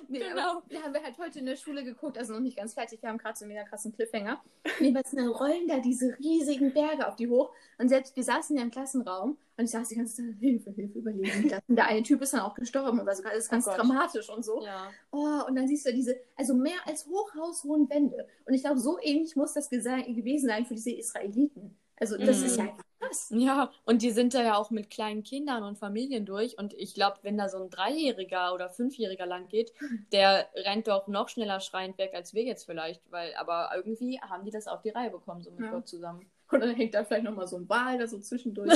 Nee, 0.08 0.20
Genau. 0.20 0.58
aber 0.58 0.62
Den 0.70 0.82
haben 0.82 0.94
wir 0.94 1.02
halt 1.02 1.18
heute 1.18 1.38
in 1.40 1.46
der 1.46 1.56
Schule 1.56 1.82
geguckt, 1.84 2.16
also 2.18 2.32
noch 2.34 2.40
nicht 2.40 2.56
ganz 2.56 2.74
fertig. 2.74 3.02
Wir 3.02 3.08
haben 3.08 3.18
gerade 3.18 3.36
so 3.38 3.44
einen 3.44 3.52
mega 3.54 3.64
krassen 3.64 3.92
Cliffhanger. 3.92 4.42
Jedenfalls 4.78 5.10
dann 5.10 5.28
rollen 5.28 5.66
da 5.66 5.78
diese 5.80 6.16
riesigen 6.18 6.72
Berge 6.72 7.06
auf 7.06 7.16
die 7.16 7.28
hoch. 7.28 7.50
Und 7.78 7.88
selbst 7.88 8.14
wir 8.16 8.22
saßen 8.22 8.56
ja 8.56 8.62
im 8.62 8.70
Klassenraum 8.70 9.36
und 9.56 9.64
ich 9.64 9.70
saß 9.70 9.88
die 9.88 9.96
ganze 9.96 10.16
Zeit, 10.16 10.36
Hilfe, 10.38 10.70
Hilfe, 10.70 10.98
überleben. 10.98 11.50
Und 11.66 11.76
der 11.76 11.86
eine 11.86 12.02
Typ 12.02 12.22
ist 12.22 12.32
dann 12.32 12.40
auch 12.40 12.54
gestorben 12.54 13.00
und 13.00 13.06
war 13.06 13.14
sogar 13.14 13.32
alles 13.32 13.48
ganz 13.48 13.64
Gott. 13.64 13.76
dramatisch 13.78 14.28
und 14.30 14.44
so. 14.44 14.62
Ja. 14.62 14.90
Oh, 15.10 15.42
und 15.46 15.56
dann 15.56 15.66
siehst 15.68 15.86
du 15.86 15.92
diese, 15.92 16.16
also 16.36 16.54
mehr 16.54 16.78
als 16.86 17.06
hochhaushohen 17.06 17.88
Wände. 17.90 18.26
Und 18.46 18.54
ich 18.54 18.62
glaube, 18.62 18.78
so 18.78 18.98
ähnlich 19.02 19.36
muss 19.36 19.52
das 19.54 19.68
gewesen 19.68 20.46
sein 20.48 20.64
für 20.66 20.74
diese 20.74 20.92
Israeliten. 20.92 21.76
Also 22.00 22.16
das 22.16 22.38
Mhm. 22.40 22.44
ist 22.46 22.56
ja 22.56 22.62
einfach 22.64 22.84
krass. 23.00 23.28
Ja, 23.34 23.70
und 23.84 24.02
die 24.02 24.10
sind 24.10 24.34
da 24.34 24.42
ja 24.42 24.56
auch 24.56 24.70
mit 24.70 24.90
kleinen 24.90 25.22
Kindern 25.22 25.62
und 25.62 25.78
Familien 25.78 26.26
durch. 26.26 26.58
Und 26.58 26.74
ich 26.74 26.94
glaube, 26.94 27.18
wenn 27.22 27.36
da 27.38 27.48
so 27.48 27.58
ein 27.62 27.70
Dreijähriger 27.70 28.54
oder 28.54 28.68
Fünfjähriger 28.70 29.26
lang 29.26 29.48
geht, 29.48 29.72
der 30.12 30.48
rennt 30.54 30.88
doch 30.88 31.06
noch 31.08 31.28
schneller 31.28 31.60
schreiend 31.60 31.98
weg 31.98 32.12
als 32.14 32.34
wir 32.34 32.44
jetzt 32.44 32.64
vielleicht. 32.66 33.02
Weil, 33.10 33.34
aber 33.34 33.70
irgendwie 33.74 34.20
haben 34.20 34.44
die 34.44 34.50
das 34.50 34.66
auf 34.68 34.82
die 34.82 34.90
Reihe 34.90 35.10
bekommen, 35.10 35.42
so 35.42 35.50
mit 35.50 35.60
Ja. 35.60 35.70
Gott 35.72 35.88
zusammen. 35.88 36.30
Und 36.50 36.60
dann 36.60 36.74
hängt 36.74 36.94
da 36.94 37.04
vielleicht 37.04 37.24
nochmal 37.24 37.46
so 37.46 37.56
ein 37.56 37.68
Wal 37.68 37.98
da 37.98 38.06
so 38.06 38.18
zwischendurch. 38.20 38.70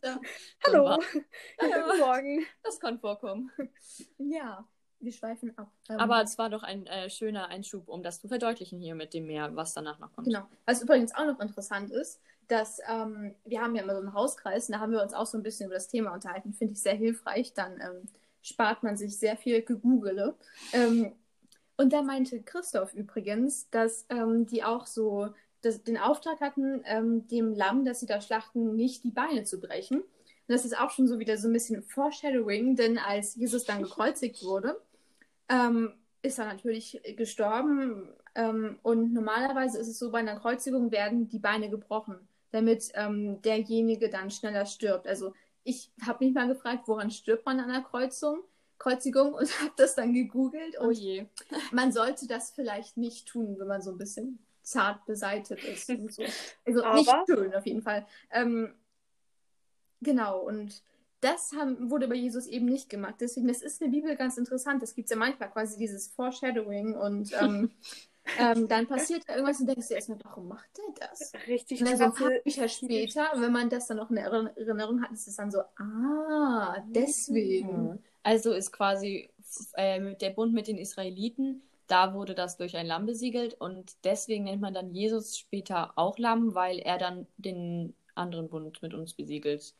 Da? 0.00 0.20
Hallo. 0.66 0.84
Wal. 0.84 0.98
Guten 1.58 1.98
Morgen. 1.98 2.46
Das 2.62 2.78
kann 2.78 3.00
vorkommen. 3.00 3.50
Ja, 4.18 4.64
wir 5.00 5.12
schweifen 5.12 5.56
ab. 5.58 5.72
Ähm, 5.88 5.98
Aber 5.98 6.22
es 6.22 6.38
war 6.38 6.50
doch 6.50 6.62
ein 6.62 6.86
äh, 6.86 7.10
schöner 7.10 7.48
Einschub, 7.48 7.88
um 7.88 8.02
das 8.02 8.20
zu 8.20 8.28
verdeutlichen 8.28 8.78
hier 8.78 8.94
mit 8.94 9.12
dem 9.14 9.26
Meer, 9.26 9.56
was 9.56 9.74
danach 9.74 9.98
noch 9.98 10.12
kommt. 10.12 10.26
Genau. 10.28 10.46
Was 10.66 10.82
übrigens 10.82 11.14
auch 11.14 11.24
noch 11.26 11.40
interessant 11.40 11.90
ist, 11.90 12.20
dass 12.50 12.80
ähm, 12.88 13.34
wir 13.44 13.60
haben 13.60 13.76
ja 13.76 13.82
immer 13.82 13.94
so 13.94 14.00
einen 14.00 14.12
Hauskreis, 14.12 14.68
und 14.68 14.74
da 14.74 14.80
haben 14.80 14.92
wir 14.92 15.02
uns 15.02 15.14
auch 15.14 15.26
so 15.26 15.38
ein 15.38 15.42
bisschen 15.42 15.66
über 15.66 15.74
das 15.74 15.88
Thema 15.88 16.12
unterhalten. 16.12 16.52
Finde 16.52 16.74
ich 16.74 16.82
sehr 16.82 16.94
hilfreich. 16.94 17.54
Dann 17.54 17.74
ähm, 17.80 18.08
spart 18.42 18.82
man 18.82 18.96
sich 18.96 19.18
sehr 19.18 19.36
viel 19.36 19.62
Gegoogle. 19.62 20.34
Ähm, 20.72 21.12
und 21.76 21.92
da 21.92 22.02
meinte 22.02 22.42
Christoph 22.42 22.92
übrigens, 22.94 23.70
dass 23.70 24.04
ähm, 24.08 24.46
die 24.46 24.64
auch 24.64 24.86
so 24.86 25.28
das, 25.62 25.82
den 25.84 25.96
Auftrag 25.96 26.40
hatten, 26.40 26.82
ähm, 26.84 27.28
dem 27.28 27.54
Lamm, 27.54 27.84
das 27.84 28.00
sie 28.00 28.06
da 28.06 28.20
schlachten, 28.20 28.74
nicht 28.74 29.04
die 29.04 29.12
Beine 29.12 29.44
zu 29.44 29.60
brechen. 29.60 30.00
Und 30.00 30.08
das 30.48 30.64
ist 30.64 30.76
auch 30.76 30.90
schon 30.90 31.06
so 31.06 31.18
wieder 31.18 31.38
so 31.38 31.48
ein 31.48 31.52
bisschen 31.52 31.82
Foreshadowing, 31.82 32.76
denn 32.76 32.98
als 32.98 33.36
Jesus 33.36 33.64
dann 33.64 33.82
gekreuzigt 33.82 34.42
wurde, 34.42 34.80
ähm, 35.48 35.92
ist 36.22 36.38
er 36.38 36.46
natürlich 36.46 37.00
gestorben. 37.16 38.08
Und 38.82 39.12
normalerweise 39.12 39.78
ist 39.78 39.88
es 39.88 39.98
so, 39.98 40.12
bei 40.12 40.20
einer 40.20 40.38
Kreuzigung 40.38 40.92
werden 40.92 41.28
die 41.28 41.40
Beine 41.40 41.68
gebrochen, 41.68 42.16
damit 42.52 42.90
ähm, 42.94 43.40
derjenige 43.42 44.08
dann 44.10 44.30
schneller 44.30 44.66
stirbt. 44.66 45.06
Also 45.06 45.32
ich 45.64 45.92
habe 46.06 46.24
mich 46.24 46.34
mal 46.34 46.48
gefragt, 46.48 46.88
woran 46.88 47.10
stirbt 47.10 47.44
man 47.46 47.60
an 47.60 47.70
einer 47.70 47.82
Kreuzung? 47.82 48.40
Kreuzigung 48.78 49.34
und 49.34 49.60
habe 49.60 49.72
das 49.76 49.94
dann 49.94 50.12
gegoogelt 50.14 50.76
Oh 50.80 50.90
je. 50.90 51.26
man 51.72 51.92
sollte 51.92 52.26
das 52.26 52.50
vielleicht 52.50 52.96
nicht 52.96 53.28
tun, 53.28 53.56
wenn 53.58 53.68
man 53.68 53.82
so 53.82 53.90
ein 53.90 53.98
bisschen 53.98 54.38
zart 54.62 55.04
beseitet 55.06 55.62
ist 55.64 55.88
und 55.90 56.12
so. 56.12 56.22
Also 56.64 56.82
Aber- 56.84 56.94
nicht 56.96 57.10
schön 57.26 57.54
auf 57.54 57.66
jeden 57.66 57.82
Fall. 57.82 58.06
Ähm, 58.30 58.74
genau, 60.00 60.40
und 60.40 60.82
das 61.20 61.52
haben, 61.52 61.90
wurde 61.90 62.08
bei 62.08 62.14
Jesus 62.14 62.46
eben 62.46 62.64
nicht 62.66 62.88
gemacht. 62.88 63.16
Deswegen, 63.20 63.48
das 63.48 63.60
ist 63.60 63.82
in 63.82 63.90
der 63.90 63.98
Bibel 63.98 64.16
ganz 64.16 64.38
interessant. 64.38 64.82
Es 64.82 64.94
gibt 64.94 65.10
ja 65.10 65.16
manchmal 65.16 65.50
quasi 65.50 65.76
dieses 65.76 66.08
Foreshadowing 66.08 66.94
und 66.94 67.32
ähm, 67.38 67.70
ähm, 68.38 68.68
dann 68.68 68.86
passiert 68.86 69.24
da 69.28 69.34
irgendwas 69.34 69.60
und 69.60 69.66
denkst 69.66 69.88
du 69.88 69.94
erstmal, 69.94 70.18
warum 70.24 70.48
macht 70.48 70.70
er 70.78 71.08
das? 71.08 71.32
Richtig 71.46 71.80
Und 71.80 71.88
dann 71.88 71.96
so 71.98 72.04
ein 72.04 72.12
paar 72.14 72.28
krasse- 72.28 72.42
Bücher 72.44 72.68
später, 72.68 73.26
wenn 73.36 73.52
man 73.52 73.68
das 73.70 73.86
dann 73.86 73.96
noch 73.98 74.10
in 74.10 74.16
Erinner- 74.16 74.56
Erinnerung 74.56 75.02
hat, 75.02 75.12
ist 75.12 75.26
es 75.28 75.36
dann 75.36 75.50
so, 75.50 75.60
ah, 75.78 76.82
deswegen. 76.88 78.02
Also 78.22 78.52
ist 78.52 78.72
quasi 78.72 79.30
äh, 79.74 80.14
der 80.16 80.30
Bund 80.30 80.52
mit 80.52 80.66
den 80.68 80.78
Israeliten, 80.78 81.62
da 81.86 82.14
wurde 82.14 82.34
das 82.34 82.56
durch 82.56 82.76
ein 82.76 82.86
Lamm 82.86 83.06
besiegelt 83.06 83.54
und 83.54 83.96
deswegen 84.04 84.44
nennt 84.44 84.60
man 84.62 84.74
dann 84.74 84.94
Jesus 84.94 85.36
später 85.38 85.92
auch 85.96 86.18
Lamm, 86.18 86.54
weil 86.54 86.78
er 86.78 86.98
dann 86.98 87.26
den 87.38 87.94
anderen 88.14 88.48
Bund 88.48 88.80
mit 88.82 88.94
uns 88.94 89.14
besiegelt 89.14 89.74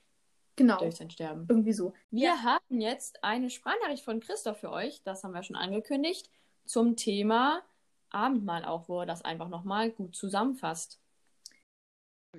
Genau, 0.56 0.78
durch 0.78 0.96
sein 0.96 1.10
Sterben. 1.10 1.46
irgendwie 1.48 1.72
so. 1.72 1.92
Wir 2.10 2.42
haben 2.42 2.80
jetzt 2.80 3.22
eine 3.22 3.48
Sprachnachricht 3.50 4.04
von 4.04 4.20
Christoph 4.20 4.58
für 4.58 4.72
euch, 4.72 5.02
das 5.04 5.22
haben 5.22 5.32
wir 5.34 5.42
schon 5.42 5.56
angekündigt, 5.56 6.30
zum 6.64 6.96
Thema 6.96 7.62
Abendmahl 8.10 8.64
auch, 8.64 8.88
wo 8.88 9.00
er 9.00 9.06
das 9.06 9.22
einfach 9.22 9.48
nochmal 9.48 9.90
gut 9.90 10.14
zusammenfasst. 10.14 11.00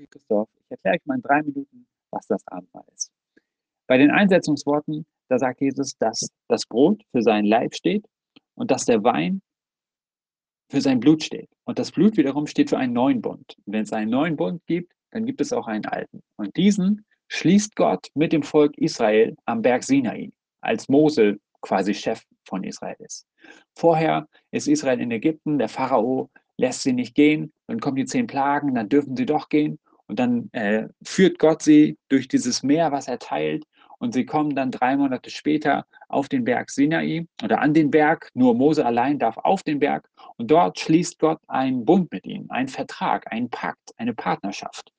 Christoph, 0.09 0.49
ich 0.59 0.71
erkläre 0.71 0.95
euch 0.95 1.05
mal 1.05 1.15
in 1.15 1.21
drei 1.21 1.41
Minuten, 1.43 1.87
was 2.11 2.27
das 2.27 2.45
Abendmahl 2.47 2.85
ist. 2.95 3.11
Bei 3.87 3.97
den 3.97 4.11
Einsetzungsworten, 4.11 5.05
da 5.27 5.37
sagt 5.37 5.61
Jesus, 5.61 5.97
dass 5.97 6.29
das 6.47 6.65
Brot 6.65 7.03
für 7.11 7.21
seinen 7.21 7.45
Leib 7.45 7.75
steht 7.75 8.05
und 8.55 8.71
dass 8.71 8.85
der 8.85 9.03
Wein 9.03 9.41
für 10.69 10.81
sein 10.81 10.99
Blut 10.99 11.23
steht. 11.23 11.49
Und 11.65 11.77
das 11.77 11.91
Blut 11.91 12.15
wiederum 12.15 12.47
steht 12.47 12.69
für 12.69 12.77
einen 12.77 12.93
neuen 12.93 13.21
Bund. 13.21 13.55
Und 13.65 13.73
wenn 13.73 13.83
es 13.83 13.91
einen 13.91 14.09
neuen 14.09 14.37
Bund 14.37 14.65
gibt, 14.65 14.93
dann 15.11 15.25
gibt 15.25 15.41
es 15.41 15.51
auch 15.51 15.67
einen 15.67 15.85
alten. 15.85 16.21
Und 16.37 16.55
diesen 16.55 17.05
schließt 17.27 17.75
Gott 17.75 18.07
mit 18.13 18.31
dem 18.33 18.43
Volk 18.43 18.77
Israel 18.77 19.35
am 19.45 19.61
Berg 19.61 19.83
Sinai, 19.83 20.31
als 20.61 20.87
Mose 20.87 21.39
quasi 21.61 21.93
Chef 21.93 22.23
von 22.45 22.63
Israel 22.63 22.95
ist. 22.99 23.27
Vorher 23.75 24.27
ist 24.51 24.67
Israel 24.67 24.99
in 24.99 25.11
Ägypten, 25.11 25.57
der 25.57 25.69
Pharao 25.69 26.29
lässt 26.57 26.83
sie 26.83 26.93
nicht 26.93 27.15
gehen, 27.15 27.53
dann 27.67 27.79
kommen 27.79 27.95
die 27.95 28.05
zehn 28.05 28.27
Plagen, 28.27 28.75
dann 28.75 28.89
dürfen 28.89 29.15
sie 29.15 29.25
doch 29.25 29.49
gehen 29.49 29.79
und 30.07 30.19
dann 30.19 30.49
äh, 30.51 30.87
führt 31.03 31.39
Gott 31.39 31.61
sie 31.61 31.97
durch 32.09 32.27
dieses 32.27 32.63
Meer, 32.63 32.91
was 32.91 33.07
er 33.07 33.19
teilt 33.19 33.65
und 34.01 34.13
sie 34.13 34.25
kommen 34.25 34.55
dann 34.55 34.71
drei 34.71 34.97
Monate 34.97 35.29
später 35.29 35.85
auf 36.09 36.27
den 36.27 36.43
Berg 36.43 36.71
Sinai 36.71 37.27
oder 37.43 37.61
an 37.61 37.73
den 37.73 37.91
Berg, 37.91 38.29
nur 38.33 38.55
Mose 38.55 38.85
allein 38.85 39.19
darf 39.19 39.37
auf 39.37 39.63
den 39.63 39.79
Berg 39.79 40.09
und 40.37 40.49
dort 40.49 40.79
schließt 40.79 41.19
Gott 41.19 41.39
einen 41.47 41.85
Bund 41.85 42.11
mit 42.11 42.25
ihnen, 42.25 42.49
einen 42.49 42.67
Vertrag, 42.67 43.31
einen 43.31 43.49
Pakt, 43.49 43.93
eine 43.97 44.13
Partnerschaft. 44.13 44.91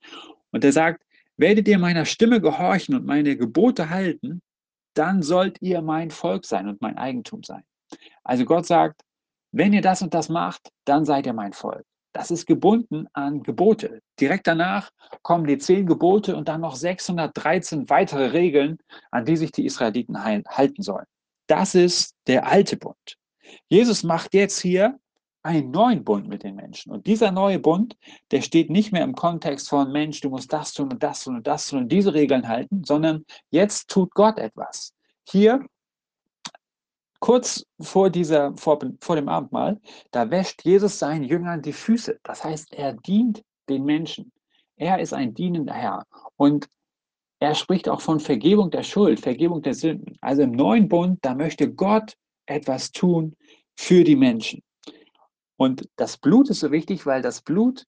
Und 0.52 0.64
er 0.64 0.73
sagt, 0.73 1.02
werdet 1.37 1.66
ihr 1.66 1.78
meiner 1.78 2.04
Stimme 2.04 2.40
gehorchen 2.40 2.95
und 2.95 3.04
meine 3.04 3.37
Gebote 3.37 3.90
halten, 3.90 4.40
dann 4.94 5.22
sollt 5.22 5.61
ihr 5.61 5.82
mein 5.82 6.11
Volk 6.11 6.44
sein 6.44 6.68
und 6.68 6.80
mein 6.80 6.99
Eigentum 6.99 7.42
sein. 7.42 7.64
Also 8.25 8.44
Gott 8.44 8.66
sagt, 8.66 9.02
wenn 9.52 9.72
ihr 9.72 9.82
das 9.82 10.02
und 10.02 10.14
das 10.14 10.28
macht, 10.28 10.70
dann 10.84 11.04
seid 11.04 11.26
ihr 11.26 11.34
mein 11.34 11.52
Volk. 11.52 11.84
Das 12.14 12.30
ist 12.30 12.46
gebunden 12.46 13.06
an 13.14 13.42
Gebote. 13.42 14.02
Direkt 14.20 14.46
danach 14.46 14.90
kommen 15.22 15.46
die 15.46 15.58
zehn 15.58 15.87
Gebote 15.87 16.37
und 16.37 16.49
dann 16.49 16.61
noch 16.61 16.76
613 16.76 17.88
weitere 17.88 18.26
Regeln, 18.26 18.78
an 19.11 19.25
die 19.25 19.37
sich 19.37 19.50
die 19.50 19.64
Israeliten 19.64 20.22
halten 20.22 20.82
sollen. 20.82 21.06
Das 21.46 21.75
ist 21.75 22.14
der 22.26 22.46
alte 22.46 22.76
Bund. 22.76 23.16
Jesus 23.68 24.02
macht 24.02 24.34
jetzt 24.34 24.61
hier 24.61 24.99
einen 25.42 25.70
neuen 25.70 26.04
Bund 26.04 26.28
mit 26.28 26.44
den 26.44 26.54
Menschen. 26.54 26.92
Und 26.92 27.06
dieser 27.06 27.32
neue 27.32 27.58
Bund, 27.58 27.96
der 28.30 28.42
steht 28.42 28.70
nicht 28.70 28.92
mehr 28.92 29.02
im 29.02 29.14
Kontext 29.14 29.68
von 29.68 29.90
Mensch, 29.90 30.20
du 30.20 30.30
musst 30.30 30.52
das 30.52 30.72
tun 30.72 30.92
und 30.92 31.02
das 31.02 31.25
tun 31.25 31.37
und 31.37 31.46
das 31.46 31.68
tun 31.68 31.80
und 31.80 31.92
diese 31.92 32.14
Regeln 32.14 32.46
halten, 32.46 32.84
sondern 32.84 33.25
jetzt 33.50 33.88
tut 33.88 34.14
Gott 34.14 34.38
etwas. 34.38 34.94
Hier 35.28 35.64
kurz 37.18 37.64
vor, 37.80 38.11
dieser, 38.11 38.56
vor, 38.56 38.78
vor 39.00 39.16
dem 39.16 39.28
Abendmahl, 39.28 39.80
da 40.11 40.30
wäscht 40.30 40.64
Jesus 40.64 40.99
seinen 40.99 41.25
Jüngern 41.25 41.62
die 41.62 41.72
Füße. 41.72 42.18
Das 42.22 42.42
heißt, 42.44 42.75
er 42.75 42.94
dient 42.94 43.42
den 43.68 43.84
Menschen. 43.84 44.32
Er 44.76 44.99
ist 44.99 45.12
ein 45.12 45.34
dienender 45.34 45.75
Herr. 45.75 46.04
Und 46.37 46.68
er 47.38 47.54
spricht 47.54 47.88
auch 47.88 48.00
von 48.00 48.20
Vergebung 48.20 48.70
der 48.70 48.82
Schuld, 48.82 49.20
Vergebung 49.20 49.62
der 49.62 49.75
Sünden. 49.75 50.16
Also 50.20 50.42
im 50.42 50.52
neuen 50.52 50.88
Bund, 50.88 51.18
da 51.22 51.34
möchte 51.34 51.72
Gott 51.72 52.16
etwas 52.46 52.90
tun 52.92 53.37
für 53.76 54.04
die 54.04 54.16
Menschen. 54.16 54.62
Und 55.62 55.88
das 55.95 56.16
Blut 56.16 56.50
ist 56.50 56.59
so 56.59 56.73
wichtig, 56.73 57.07
weil 57.07 57.23
das 57.23 57.40
Blut 57.40 57.87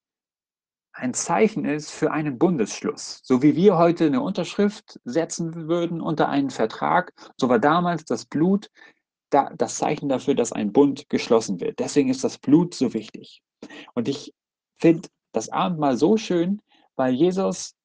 ein 0.93 1.13
Zeichen 1.13 1.65
ist 1.65 1.91
für 1.91 2.09
einen 2.09 2.39
Bundesschluss. 2.39 3.19
So 3.21 3.41
wie 3.41 3.57
wir 3.57 3.77
heute 3.77 4.05
eine 4.05 4.21
Unterschrift 4.21 4.97
setzen 5.03 5.67
würden 5.67 5.99
unter 5.99 6.29
einen 6.29 6.51
Vertrag, 6.51 7.11
so 7.35 7.49
war 7.49 7.59
damals 7.59 8.05
das 8.05 8.27
Blut 8.27 8.71
da, 9.29 9.51
das 9.57 9.75
Zeichen 9.75 10.07
dafür, 10.07 10.35
dass 10.35 10.53
ein 10.53 10.71
Bund 10.71 11.09
geschlossen 11.09 11.59
wird. 11.59 11.79
Deswegen 11.79 12.07
ist 12.07 12.23
das 12.23 12.37
Blut 12.37 12.73
so 12.73 12.93
wichtig. 12.93 13.43
Und 13.93 14.07
ich 14.07 14.33
finde 14.77 15.09
das 15.33 15.49
Abendmahl 15.49 15.97
so 15.97 16.15
schön, 16.15 16.61
weil 16.95 17.13
Jesus 17.13 17.75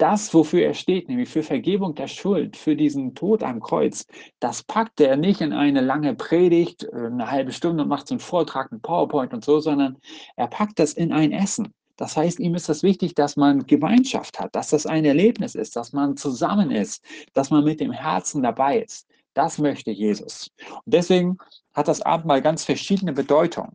das, 0.00 0.32
wofür 0.32 0.62
er 0.62 0.74
steht, 0.74 1.08
nämlich 1.08 1.28
für 1.28 1.42
Vergebung 1.42 1.94
der 1.94 2.08
Schuld, 2.08 2.56
für 2.56 2.74
diesen 2.74 3.14
Tod 3.14 3.42
am 3.42 3.60
Kreuz, 3.60 4.06
das 4.38 4.62
packt 4.62 5.00
er 5.00 5.16
nicht 5.16 5.40
in 5.40 5.52
eine 5.52 5.80
lange 5.80 6.14
Predigt, 6.14 6.84
äh, 6.84 7.06
eine 7.06 7.30
halbe 7.30 7.52
Stunde 7.52 7.82
und 7.82 7.88
macht 7.88 8.08
so 8.08 8.14
einen 8.14 8.20
Vortrag 8.20 8.72
mit 8.72 8.82
PowerPoint 8.82 9.34
und 9.34 9.44
so, 9.44 9.60
sondern 9.60 9.98
er 10.36 10.46
packt 10.46 10.78
das 10.78 10.94
in 10.94 11.12
ein 11.12 11.32
Essen. 11.32 11.74
Das 11.96 12.16
heißt, 12.16 12.40
ihm 12.40 12.54
ist 12.54 12.68
das 12.68 12.82
wichtig, 12.82 13.14
dass 13.14 13.36
man 13.36 13.66
Gemeinschaft 13.66 14.40
hat, 14.40 14.56
dass 14.56 14.70
das 14.70 14.86
ein 14.86 15.04
Erlebnis 15.04 15.54
ist, 15.54 15.76
dass 15.76 15.92
man 15.92 16.16
zusammen 16.16 16.70
ist, 16.70 17.04
dass 17.34 17.50
man 17.50 17.62
mit 17.62 17.78
dem 17.78 17.92
Herzen 17.92 18.42
dabei 18.42 18.78
ist. 18.80 19.06
Das 19.34 19.58
möchte 19.58 19.90
Jesus. 19.90 20.50
Und 20.84 20.94
deswegen 20.94 21.36
hat 21.74 21.88
das 21.88 22.00
Abendmahl 22.00 22.40
ganz 22.40 22.64
verschiedene 22.64 23.12
Bedeutungen. 23.12 23.72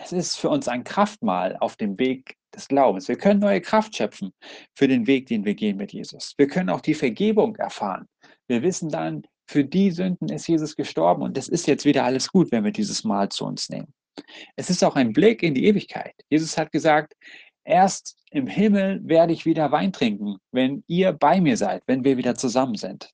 Es 0.00 0.12
ist 0.12 0.36
für 0.36 0.48
uns 0.48 0.68
ein 0.68 0.84
Kraftmahl 0.84 1.56
auf 1.60 1.76
dem 1.76 1.98
Weg 1.98 2.36
des 2.54 2.68
Glaubens. 2.68 3.08
Wir 3.08 3.16
können 3.16 3.40
neue 3.40 3.60
Kraft 3.60 3.96
schöpfen 3.96 4.32
für 4.74 4.88
den 4.88 5.06
Weg, 5.06 5.26
den 5.26 5.44
wir 5.44 5.54
gehen 5.54 5.76
mit 5.76 5.92
Jesus. 5.92 6.34
Wir 6.36 6.46
können 6.46 6.70
auch 6.70 6.80
die 6.80 6.94
Vergebung 6.94 7.56
erfahren. 7.56 8.06
Wir 8.46 8.62
wissen 8.62 8.88
dann, 8.88 9.24
für 9.46 9.64
die 9.64 9.90
Sünden 9.90 10.30
ist 10.30 10.48
Jesus 10.48 10.74
gestorben 10.74 11.22
und 11.22 11.36
es 11.36 11.48
ist 11.48 11.66
jetzt 11.66 11.84
wieder 11.84 12.04
alles 12.04 12.30
gut, 12.30 12.50
wenn 12.50 12.64
wir 12.64 12.72
dieses 12.72 13.04
Mahl 13.04 13.28
zu 13.28 13.44
uns 13.44 13.68
nehmen. 13.68 13.92
Es 14.56 14.70
ist 14.70 14.82
auch 14.82 14.96
ein 14.96 15.12
Blick 15.12 15.42
in 15.42 15.54
die 15.54 15.66
Ewigkeit. 15.66 16.14
Jesus 16.30 16.56
hat 16.56 16.72
gesagt, 16.72 17.14
erst 17.64 18.16
im 18.30 18.46
Himmel 18.46 19.00
werde 19.04 19.32
ich 19.32 19.44
wieder 19.44 19.70
Wein 19.70 19.92
trinken, 19.92 20.36
wenn 20.50 20.82
ihr 20.86 21.12
bei 21.12 21.40
mir 21.40 21.56
seid, 21.56 21.82
wenn 21.86 22.04
wir 22.04 22.16
wieder 22.16 22.34
zusammen 22.34 22.76
sind. 22.76 23.10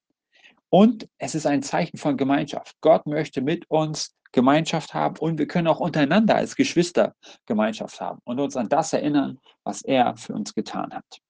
Und 0.68 1.08
es 1.18 1.34
ist 1.34 1.46
ein 1.46 1.62
Zeichen 1.62 1.98
von 1.98 2.16
Gemeinschaft. 2.16 2.76
Gott 2.80 3.06
möchte 3.06 3.40
mit 3.40 3.68
uns 3.68 4.14
Gemeinschaft 4.32 4.94
haben 4.94 5.16
und 5.18 5.38
wir 5.38 5.46
können 5.46 5.66
auch 5.66 5.80
untereinander 5.80 6.36
als 6.36 6.56
Geschwister 6.56 7.14
Gemeinschaft 7.46 8.00
haben 8.00 8.20
und 8.24 8.38
uns 8.38 8.56
an 8.56 8.68
das 8.68 8.92
erinnern, 8.92 9.40
was 9.64 9.82
er 9.82 10.16
für 10.16 10.34
uns 10.34 10.54
getan 10.54 10.92
hat. 10.92 11.20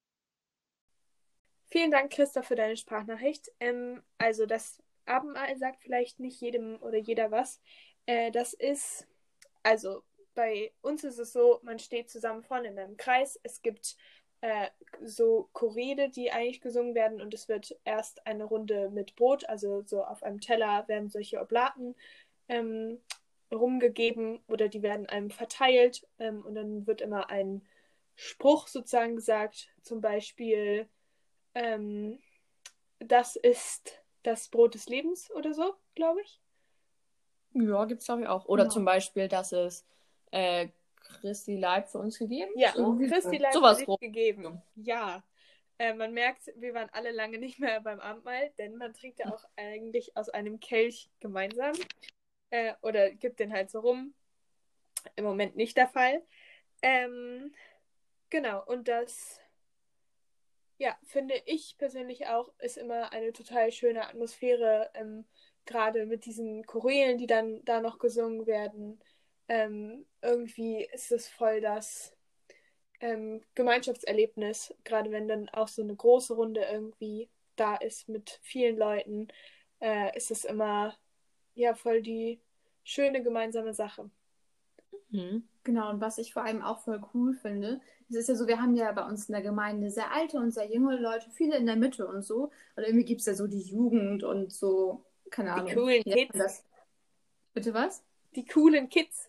Vielen 1.71 1.91
Dank, 1.91 2.11
Christoph, 2.13 2.47
für 2.47 2.57
deine 2.57 2.77
Sprachnachricht. 2.77 3.51
Ähm, 3.61 4.03
also 4.19 4.45
das 4.45 4.83
Abendmahl 5.07 5.57
sagt 5.57 5.83
vielleicht 5.83 6.19
nicht 6.19 6.41
jedem 6.41 6.77
oder 6.83 6.99
jeder 6.99 7.31
was. 7.31 7.61
Äh, 8.07 8.31
das 8.33 8.55
ist, 8.55 9.07
also 9.63 10.03
bei 10.35 10.73
uns 10.83 11.05
ist 11.05 11.19
es 11.19 11.33
so, 11.33 11.61
man 11.63 11.79
steht 11.79 12.11
zusammen 12.11 12.43
vorne 12.43 12.69
in 12.69 12.79
einem 12.79 12.97
Kreis. 12.97 13.39
Es 13.43 13.63
gibt 13.63 13.97
äh, 14.41 14.69
so 15.03 15.49
Chorede, 15.53 16.09
die 16.09 16.33
eigentlich 16.33 16.61
gesungen 16.61 16.95
werden 16.95 17.21
und 17.21 17.35
es 17.35 17.49
wird 17.49 17.79
erst 17.85 18.27
eine 18.27 18.45
Runde 18.45 18.91
mit 18.91 19.15
Brot, 19.15 19.49
also 19.49 19.83
so 19.85 20.03
auf 20.03 20.23
einem 20.23 20.41
Teller 20.41 20.89
werden 20.89 21.11
solche 21.11 21.41
Oblaten 21.41 21.95
ähm, 22.51 22.99
rumgegeben 23.53 24.41
oder 24.49 24.69
die 24.69 24.83
werden 24.83 25.07
einem 25.07 25.31
verteilt 25.31 26.07
ähm, 26.19 26.45
und 26.45 26.55
dann 26.55 26.87
wird 26.87 27.01
immer 27.01 27.31
ein 27.31 27.63
Spruch 28.17 28.69
sozusagen 28.69 29.17
gesagt, 29.17 29.69
zum 29.83 30.01
Beispiel, 30.01 30.89
ähm, 31.55 32.19
das 32.99 33.37
ist 33.37 34.03
das 34.23 34.49
Brot 34.49 34.75
des 34.75 34.87
Lebens 34.89 35.31
oder 35.31 35.55
so, 35.55 35.75
glaube 35.95 36.21
ich. 36.23 36.41
Ja, 37.55 37.85
gibt 37.87 38.01
es 38.03 38.07
glaube 38.07 38.23
ich 38.23 38.29
auch. 38.29 38.45
Oder 38.47 38.65
Ja. 38.65 38.69
zum 38.71 38.85
Beispiel, 38.85 39.27
dass 39.29 39.53
es 39.53 39.85
äh, 40.33 40.69
Christi 41.21 41.57
Leib 41.57 41.89
für 41.89 41.99
uns 41.99 42.19
gegeben. 42.19 42.53
Ja, 42.57 42.73
so. 42.73 42.97
Christi 42.99 43.39
Leib 43.39 43.53
Sowas 43.55 43.79
für 43.79 43.87
grob. 43.87 44.01
gegeben. 44.01 44.63
Ja. 44.77 45.25
Äh, 45.79 45.95
man 45.95 46.13
merkt, 46.13 46.53
wir 46.57 46.75
waren 46.75 46.91
alle 46.93 47.11
lange 47.11 47.39
nicht 47.39 47.59
mehr 47.59 47.81
beim 47.81 48.01
Abendmahl, 48.01 48.51
denn 48.59 48.77
man 48.77 48.93
trinkt 48.93 49.19
ja 49.19 49.27
auch 49.35 49.45
eigentlich 49.57 50.17
aus 50.17 50.29
einem 50.29 50.61
Kelch 50.61 51.09
gemeinsam. 51.21 51.73
Äh, 52.51 52.75
oder 52.83 53.11
gibt 53.11 53.41
den 53.41 53.53
halt 53.53 53.71
so 53.71 53.81
rum. 53.81 54.15
Im 55.17 55.25
Moment 55.25 55.57
nicht 55.57 55.77
der 55.77 55.89
Fall. 55.89 56.23
Ähm, 56.83 57.55
genau, 58.29 58.65
und 58.67 58.89
das, 58.89 59.41
ja, 60.79 60.97
finde 61.05 61.41
ich 61.47 61.77
persönlich 61.79 62.27
auch, 62.27 62.53
ist 62.59 62.77
immer 62.77 63.13
eine 63.13 63.33
total 63.33 63.71
schöne 63.73 64.07
Atmosphäre, 64.07 64.91
ähm, 64.95 65.25
gerade 65.67 66.07
mit 66.07 66.25
diesen 66.25 66.65
Chorälen, 66.67 67.19
die 67.19 67.27
dann 67.27 67.65
da 67.65 67.81
noch 67.81 67.99
gesungen 67.99 68.47
werden. 68.47 69.01
Ähm, 69.49 70.07
irgendwie 70.23 70.85
ist 70.93 71.13
es 71.13 71.29
voll 71.29 71.61
das 71.61 72.17
ähm, 73.01 73.43
Gemeinschaftserlebnis, 73.55 74.75
gerade 74.85 75.11
wenn 75.11 75.29
dann 75.29 75.49
auch 75.51 75.69
so 75.69 75.83
eine 75.83 75.95
große 75.95 76.35
Runde 76.35 76.63
irgendwie 76.63 77.29
da 77.57 77.77
ist 77.77 78.09
mit 78.09 78.39
vielen 78.43 78.77
Leuten, 78.77 79.29
äh, 79.81 80.17
ist 80.17 80.31
es 80.31 80.45
immer 80.45 80.97
ja 81.61 81.75
voll 81.75 82.03
die 82.03 82.41
schöne 82.85 83.23
gemeinsame 83.23 83.75
Sache. 83.75 84.11
Mhm. 85.11 85.45
Genau, 85.63 85.91
und 85.91 86.01
was 86.01 86.19
ich 86.19 86.33
vor 86.33 86.45
allem 86.45 86.63
auch 86.63 86.81
voll 86.81 87.03
cool 87.13 87.35
finde, 87.35 87.81
es 88.09 88.17
ist 88.17 88.29
ja 88.29 88.35
so, 88.35 88.47
wir 88.47 88.61
haben 88.61 88.75
ja 88.77 88.91
bei 88.93 89.05
uns 89.05 89.29
in 89.29 89.35
der 89.35 89.43
Gemeinde 89.43 89.91
sehr 89.91 90.13
alte 90.13 90.39
und 90.39 90.53
sehr 90.53 90.73
junge 90.73 90.97
Leute, 90.97 91.31
viele 91.31 91.57
in 91.57 91.67
der 91.67 91.77
Mitte 91.77 92.07
und 92.07 92.23
so. 92.23 92.51
Und 92.77 92.83
irgendwie 92.85 93.05
gibt 93.05 93.21
es 93.21 93.27
ja 93.27 93.35
so 93.35 93.47
die 93.47 93.61
Jugend 93.61 94.23
und 94.25 94.53
so, 94.53 95.05
keine 95.31 95.53
Ahnung. 95.53 95.73
coolen 95.75 96.03
nennt 96.05 96.07
man 96.07 96.15
Kids. 96.17 96.39
Das? 96.39 96.65
Bitte 97.53 97.75
was? 97.75 98.03
Die 98.35 98.47
coolen 98.47 98.89
Kids. 98.89 99.29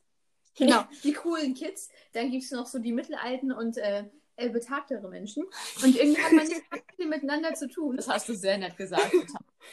Genau, 0.56 0.84
die 1.04 1.14
coolen 1.14 1.54
Kids. 1.54 1.90
Dann 2.14 2.32
gibt 2.32 2.44
es 2.44 2.52
noch 2.52 2.66
so 2.66 2.80
die 2.80 2.94
mittelalten 2.94 3.52
und 3.52 3.78
äh, 3.78 4.06
äh, 4.38 4.50
betagtere 4.50 5.08
Menschen. 5.10 5.44
Und 5.84 5.96
irgendwie 5.96 6.22
hat 6.22 6.32
man 6.32 6.48
nicht 6.48 6.62
viel 6.96 7.08
miteinander 7.08 7.54
zu 7.54 7.68
tun. 7.68 7.98
Das 7.98 8.08
hast 8.08 8.30
du 8.30 8.36
sehr 8.36 8.58
nett 8.58 8.78
gesagt. 8.78 9.12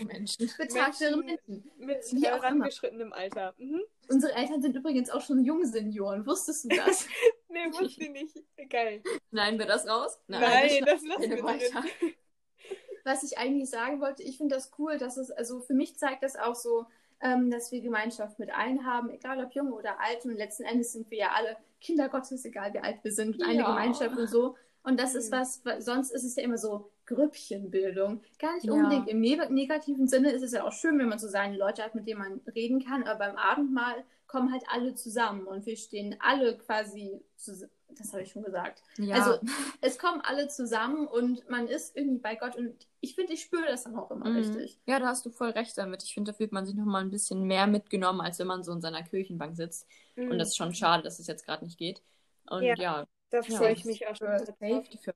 Menschen. 0.07 0.51
Betagtere 0.59 1.17
Menschen- 1.17 1.47
Menschen. 1.47 1.73
Mit 1.79 1.99
Wie 2.13 2.25
äh, 2.25 2.29
auch 2.31 2.37
immer. 2.37 2.45
rangeschrittenem 2.45 3.13
Alter. 3.13 3.55
Mhm. 3.59 3.83
Unsere 4.09 4.35
Eltern 4.35 4.63
sind 4.63 4.77
übrigens 4.77 5.11
auch 5.11 5.21
schon 5.21 5.45
Jungsenioren. 5.45 6.27
Wusstest 6.27 6.65
du 6.65 6.69
das? 6.77 7.07
Nee, 7.51 7.67
wusste 7.73 8.03
ich 8.03 8.11
nicht. 8.11 8.43
Geil. 8.69 9.03
Schneiden 9.31 9.59
wir 9.59 9.65
das 9.65 9.89
raus? 9.89 10.19
Nein, 10.29 10.41
das 10.85 11.01
schneiden 11.01 11.09
lassen 11.09 11.31
wir 11.31 11.43
weiter. 11.43 11.81
drin. 11.81 12.15
was 13.05 13.23
ich 13.23 13.39
eigentlich 13.39 13.71
sagen 13.71 14.01
wollte, 14.03 14.23
ich 14.23 14.37
finde 14.37 14.55
das 14.55 14.71
cool, 14.79 14.99
dass 14.99 15.17
es, 15.17 15.31
also 15.31 15.61
für 15.61 15.73
mich 15.73 15.97
zeigt 15.97 16.23
das 16.23 16.37
auch 16.37 16.55
so, 16.55 16.85
ähm, 17.23 17.51
dass 17.51 17.73
wir 17.73 17.81
Gemeinschaft 17.81 18.39
mit 18.39 18.51
allen 18.55 18.85
haben, 18.85 19.09
egal 19.11 19.43
ob 19.43 19.53
jung 19.53 19.73
oder 19.73 19.99
alt. 19.99 20.25
Und 20.27 20.37
letzten 20.37 20.65
Endes 20.65 20.93
sind 20.93 21.11
wir 21.11 21.19
ja 21.19 21.29
alle 21.35 21.57
Kinder 21.81 22.11
Gottes, 22.11 22.45
egal 22.45 22.75
wie 22.75 22.81
alt 22.81 23.03
wir 23.03 23.13
sind, 23.13 23.37
und 23.37 23.43
eine 23.45 23.61
Ja. 23.61 23.67
Gemeinschaft 23.67 24.17
und 24.17 24.27
so. 24.29 24.57
Und 24.83 25.01
das 25.01 25.15
ist 25.15 25.33
Mhm. 25.33 25.37
was, 25.37 25.65
wa- 25.65 25.81
sonst 25.81 26.11
ist 26.11 26.25
es 26.25 26.37
ja 26.37 26.43
immer 26.43 26.59
so 26.59 26.91
Grüppchenbildung. 27.09 28.23
Gar 28.39 28.55
nicht 28.55 28.67
Ja. 28.67 28.73
unbedingt 28.73 29.09
im 29.09 29.21
neg 29.21 29.51
negativen 29.51 30.07
Sinne 30.09 30.31
ist 30.33 30.43
es 30.43 30.53
ja 30.53 30.65
auch 30.65 30.73
schön, 30.73 30.99
wenn 30.99 31.09
man 31.09 31.19
so 31.19 31.29
seine 31.29 31.57
Leute 31.57 31.83
hat, 31.83 31.95
mit 31.95 32.07
denen 32.07 32.21
man 32.21 32.41
reden 32.55 32.85
kann, 32.85 33.05
aber 33.05 33.19
beim 33.19 33.37
Abendmahl 33.37 34.05
kommen 34.27 34.53
halt 34.53 34.63
alle 34.71 34.95
zusammen 34.95 35.47
und 35.47 35.65
wir 35.67 35.77
stehen 35.77 36.17
alle 36.21 36.57
quasi 36.59 37.21
zusammen. 37.37 37.73
Das 37.97 38.13
habe 38.13 38.23
ich 38.23 38.31
schon 38.31 38.43
gesagt. 38.45 38.83
Ja. 38.99 39.17
Also 39.17 39.39
es 39.81 39.99
kommen 39.99 40.21
alle 40.21 40.49
zusammen 40.49 41.07
und 41.09 41.49
man 41.49 41.67
ist 41.67 41.97
irgendwie 41.97 42.19
bei 42.21 42.35
Gott 42.37 42.55
und 42.55 42.75
ich 43.01 43.15
finde, 43.15 43.33
ich 43.33 43.41
spüre 43.41 43.65
das 43.67 43.85
dann 43.85 43.97
auch 43.97 44.11
immer 44.11 44.29
Mhm. 44.29 44.37
richtig. 44.37 44.79
Ja, 44.87 44.99
da 45.01 45.07
hast 45.07 45.25
du 45.25 45.31
voll 45.31 45.51
recht 45.51 45.77
damit. 45.79 46.03
Ich 46.03 46.13
finde, 46.13 46.33
da 46.33 46.37
fühlt 46.37 46.53
man 46.53 46.67
sich 46.67 46.75
nochmal 46.75 47.03
ein 47.03 47.11
bisschen 47.11 47.45
mehr 47.45 47.67
mitgenommen, 47.67 48.21
als 48.21 48.39
wenn 48.39 48.47
man 48.47 48.63
so 48.63 48.73
in 48.73 48.83
seiner 48.83 49.03
Kirchenbank 49.03 49.57
sitzt. 49.57 49.87
Mhm. 50.17 50.31
Und 50.33 50.39
das 50.39 50.49
ist 50.49 50.57
schon 50.57 50.75
schade, 50.75 51.03
dass 51.03 51.19
es 51.19 51.27
jetzt 51.27 51.47
gerade 51.47 51.65
nicht 51.65 51.79
geht. 51.79 52.03
Und 52.51 52.63
Ja. 52.63 52.75
ja, 52.77 53.07
Da 53.31 53.41
Ja, 53.41 53.59
freue 53.59 53.73
ich 53.73 53.85
mich 53.85 54.07
auch 54.07 54.17
schon. 54.17 54.29
Safety 54.39 54.99
für 54.99 55.15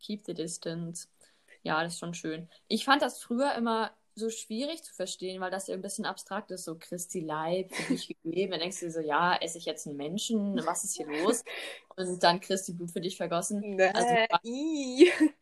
Keep 0.00 0.24
the 0.26 0.34
Distance. 0.34 1.08
Ja, 1.64 1.82
das 1.82 1.94
ist 1.94 1.98
schon 1.98 2.14
schön. 2.14 2.48
Ich 2.68 2.84
fand 2.84 3.02
das 3.02 3.20
früher 3.20 3.54
immer 3.54 3.90
so 4.14 4.30
schwierig 4.30 4.84
zu 4.84 4.94
verstehen, 4.94 5.40
weil 5.40 5.50
das 5.50 5.66
ja 5.66 5.74
ein 5.74 5.82
bisschen 5.82 6.04
abstrakt 6.06 6.52
ist, 6.52 6.64
so 6.64 6.76
Christi 6.78 7.18
Leib 7.20 7.70
dich 7.88 8.06
gegeben. 8.22 8.52
Dann 8.52 8.60
denkst 8.60 8.78
du 8.78 8.86
dir 8.86 8.92
so, 8.92 9.00
ja, 9.00 9.34
esse 9.36 9.58
ich 9.58 9.64
jetzt 9.64 9.88
einen 9.88 9.96
Menschen? 9.96 10.64
Was 10.64 10.84
ist 10.84 10.96
hier 10.96 11.06
los? 11.08 11.42
Und 11.96 12.22
dann 12.22 12.40
Christi 12.40 12.72
Blut 12.74 12.92
für 12.92 13.00
dich 13.00 13.16
vergossen. 13.16 13.60
Nee, 13.76 13.82
Also- 13.88 14.14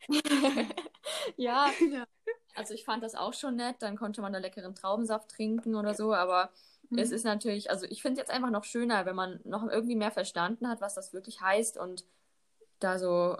ja, 1.37 1.71
also 2.55 2.73
ich 2.73 2.83
fand 2.85 3.03
das 3.03 3.15
auch 3.15 3.33
schon 3.33 3.55
nett. 3.57 3.75
Dann 3.79 3.97
konnte 3.97 4.21
man 4.21 4.33
da 4.33 4.39
leckeren 4.39 4.75
Traubensaft 4.75 5.29
trinken 5.29 5.75
oder 5.75 5.93
so, 5.93 6.13
aber 6.13 6.49
Mhm. 6.89 6.99
es 6.99 7.11
ist 7.11 7.23
natürlich, 7.23 7.69
also 7.71 7.85
ich 7.89 8.01
finde 8.01 8.19
es 8.21 8.27
jetzt 8.27 8.35
einfach 8.35 8.49
noch 8.51 8.65
schöner, 8.65 9.05
wenn 9.05 9.15
man 9.15 9.39
noch 9.45 9.67
irgendwie 9.67 9.95
mehr 9.95 10.11
verstanden 10.11 10.67
hat, 10.67 10.81
was 10.81 10.93
das 10.93 11.13
wirklich 11.13 11.41
heißt 11.41 11.77
und 11.77 12.05
da 12.79 12.99
so, 12.99 13.37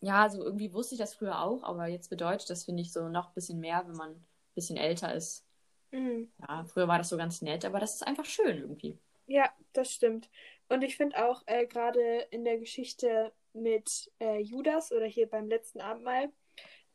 ja, 0.00 0.28
so 0.28 0.42
irgendwie 0.44 0.72
wusste 0.72 0.94
ich 0.94 1.00
das 1.00 1.14
früher 1.14 1.40
auch, 1.40 1.62
aber 1.64 1.86
jetzt 1.86 2.10
bedeutet 2.10 2.50
das, 2.50 2.64
finde 2.64 2.82
ich, 2.82 2.92
so 2.92 3.08
noch 3.08 3.28
ein 3.28 3.34
bisschen 3.34 3.60
mehr, 3.60 3.84
wenn 3.86 3.96
man 3.96 4.10
ein 4.12 4.26
bisschen 4.54 4.76
älter 4.76 5.14
ist. 5.14 5.44
Mhm. 5.92 6.30
Ja, 6.40 6.64
früher 6.64 6.88
war 6.88 6.98
das 6.98 7.08
so 7.08 7.16
ganz 7.16 7.42
nett, 7.42 7.64
aber 7.64 7.80
das 7.80 7.94
ist 7.94 8.06
einfach 8.06 8.24
schön 8.24 8.58
irgendwie. 8.58 8.98
Ja, 9.26 9.50
das 9.72 9.92
stimmt. 9.92 10.30
Und 10.68 10.82
ich 10.82 10.96
finde 10.96 11.24
auch 11.26 11.42
äh, 11.46 11.66
gerade 11.66 12.26
in 12.30 12.44
der 12.44 12.58
Geschichte 12.58 13.32
mit 13.52 14.10
äh, 14.20 14.40
Judas 14.40 14.92
oder 14.92 15.06
hier 15.06 15.28
beim 15.28 15.48
letzten 15.48 15.80
Abendmahl, 15.80 16.30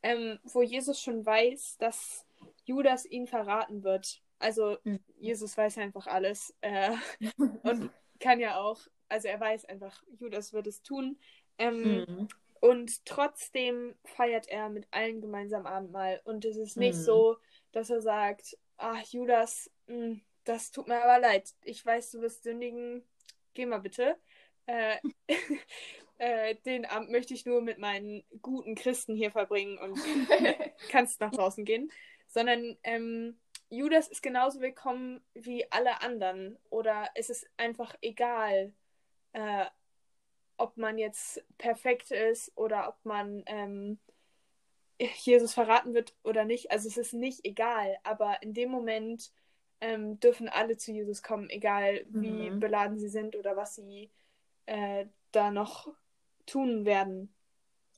ähm, 0.01 0.39
wo 0.43 0.61
Jesus 0.61 0.99
schon 1.01 1.25
weiß, 1.25 1.77
dass 1.79 2.25
Judas 2.65 3.05
ihn 3.05 3.27
verraten 3.27 3.83
wird. 3.83 4.21
Also 4.39 4.77
Mhm. 4.83 4.99
Jesus 5.19 5.57
weiß 5.57 5.77
einfach 5.77 6.07
alles 6.07 6.55
äh, 6.61 6.91
und 7.63 7.91
kann 8.19 8.39
ja 8.39 8.59
auch, 8.59 8.79
also 9.09 9.27
er 9.27 9.39
weiß 9.39 9.65
einfach, 9.65 10.03
Judas 10.19 10.53
wird 10.53 10.67
es 10.67 10.81
tun. 10.83 11.19
Ähm, 11.57 12.05
Mhm. 12.07 12.27
Und 12.59 13.05
trotzdem 13.05 13.93
feiert 14.05 14.47
er 14.47 14.69
mit 14.69 14.87
allen 14.91 15.19
gemeinsam 15.21 15.65
Abendmahl. 15.65 16.21
Und 16.23 16.45
es 16.45 16.55
ist 16.55 16.77
nicht 16.77 16.95
Mhm. 16.95 17.01
so, 17.03 17.37
dass 17.73 17.89
er 17.89 18.01
sagt, 18.01 18.57
ach 18.77 19.03
Judas, 19.03 19.69
mh, 19.87 20.19
das 20.45 20.71
tut 20.71 20.87
mir 20.87 21.03
aber 21.03 21.19
leid. 21.19 21.49
Ich 21.63 21.85
weiß, 21.85 22.11
du 22.11 22.21
wirst 22.21 22.43
sündigen. 22.43 23.03
Geh 23.53 23.65
mal 23.65 23.79
bitte. 23.79 24.17
Äh, 24.65 24.97
äh, 26.17 26.55
den 26.65 26.85
Abend 26.85 27.11
möchte 27.11 27.33
ich 27.33 27.45
nur 27.45 27.61
mit 27.61 27.79
meinen 27.79 28.23
guten 28.41 28.75
Christen 28.75 29.15
hier 29.15 29.31
verbringen 29.31 29.77
und 29.77 29.97
kannst 30.89 31.19
nach 31.19 31.31
draußen 31.31 31.65
gehen. 31.65 31.91
Sondern 32.27 32.77
ähm, 32.83 33.39
Judas 33.69 34.07
ist 34.07 34.23
genauso 34.23 34.61
willkommen 34.61 35.21
wie 35.33 35.69
alle 35.71 36.01
anderen. 36.01 36.57
Oder 36.69 37.09
es 37.15 37.29
ist 37.29 37.45
einfach 37.57 37.95
egal, 38.01 38.73
äh, 39.33 39.65
ob 40.57 40.77
man 40.77 40.97
jetzt 40.97 41.43
perfekt 41.57 42.11
ist 42.11 42.51
oder 42.57 42.89
ob 42.89 43.05
man 43.05 43.43
ähm, 43.47 43.99
Jesus 44.99 45.53
verraten 45.53 45.93
wird 45.93 46.15
oder 46.23 46.45
nicht. 46.45 46.71
Also 46.71 46.87
es 46.87 46.97
ist 46.97 47.13
nicht 47.13 47.45
egal, 47.45 47.97
aber 48.03 48.41
in 48.41 48.53
dem 48.53 48.69
Moment 48.69 49.31
ähm, 49.81 50.19
dürfen 50.19 50.49
alle 50.49 50.77
zu 50.77 50.91
Jesus 50.91 51.23
kommen, 51.23 51.49
egal 51.49 52.05
wie 52.09 52.51
Mhm. 52.51 52.59
beladen 52.59 52.97
sie 52.97 53.09
sind 53.09 53.35
oder 53.35 53.55
was 53.55 53.75
sie 53.75 54.09
äh, 54.65 55.05
da 55.31 55.51
noch 55.51 55.89
tun 56.45 56.85
werden. 56.85 57.33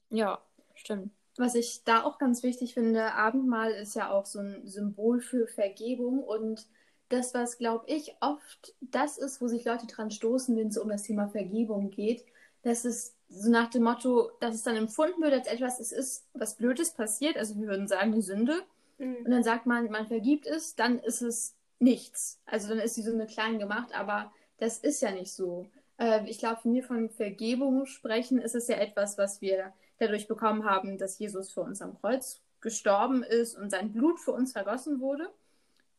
Ja, 0.10 0.42
stimmt. 0.74 1.12
Was 1.38 1.56
ich 1.56 1.84
da 1.86 2.04
auch 2.04 2.18
ganz 2.18 2.44
wichtig 2.44 2.74
finde, 2.74 3.14
Abendmahl 3.14 3.72
ist 3.72 3.96
ja 3.96 4.12
auch 4.12 4.26
so 4.26 4.40
ein 4.40 4.66
Symbol 4.68 5.22
für 5.22 5.48
Vergebung 5.48 6.24
und 6.24 6.68
das, 7.10 7.34
was, 7.34 7.58
glaube 7.58 7.86
ich, 7.88 8.16
oft 8.20 8.76
das 8.82 9.18
ist, 9.18 9.42
wo 9.42 9.48
sich 9.48 9.66
Leute 9.66 9.88
dran 9.88 10.12
stoßen, 10.12 10.56
wenn 10.58 10.68
es 10.70 10.78
um 10.78 10.90
das 10.90 11.04
Thema 11.04 11.28
Vergebung 11.28 11.90
geht, 11.92 12.26
das 12.64 12.84
ist 12.86 13.16
so 13.30 13.50
nach 13.50 13.70
dem 13.70 13.84
Motto, 13.84 14.32
dass 14.40 14.56
es 14.56 14.64
dann 14.64 14.76
empfunden 14.76 15.22
wird 15.22 15.34
als 15.34 15.48
etwas, 15.48 15.80
es 15.80 15.92
ist 15.92 16.28
was 16.34 16.56
Blödes 16.56 16.92
passiert, 16.94 17.38
also 17.38 17.56
wir 17.60 17.68
würden 17.68 17.88
sagen, 17.88 18.12
die 18.12 18.22
Sünde, 18.22 18.64
und 18.98 19.30
dann 19.30 19.44
sagt 19.44 19.66
man, 19.66 19.90
man 19.92 20.08
vergibt 20.08 20.48
es, 20.48 20.76
dann 20.76 21.00
ist 21.00 21.22
es 21.22 21.56
nichts. 21.80 22.40
Also 22.46 22.70
dann 22.70 22.80
ist 22.80 22.96
die 22.96 23.02
Sünde 23.02 23.26
klein 23.26 23.60
gemacht, 23.60 23.94
aber 23.94 24.32
das 24.58 24.78
ist 24.78 25.02
ja 25.02 25.12
nicht 25.12 25.34
so. 25.34 25.68
Äh, 25.98 26.30
ich 26.30 26.40
glaube, 26.40 26.62
wenn 26.64 26.74
wir 26.74 26.84
von 26.84 27.10
Vergebung 27.10 27.86
sprechen, 27.88 28.40
ist 28.40 28.56
es 28.56 28.68
ja 28.68 28.78
etwas, 28.78 29.18
was 29.18 29.42
wir 29.42 29.74
dadurch 30.00 30.28
bekommen 30.28 30.64
haben, 30.64 30.98
dass 30.98 31.20
Jesus 31.20 31.52
für 31.52 31.62
uns 31.62 31.82
am 31.82 32.00
Kreuz 32.00 32.42
gestorben 32.62 33.22
ist 33.22 33.58
und 33.58 33.70
sein 33.70 33.92
Blut 33.92 34.20
für 34.20 34.32
uns 34.32 34.54
vergossen 34.54 35.02
wurde. 35.02 35.30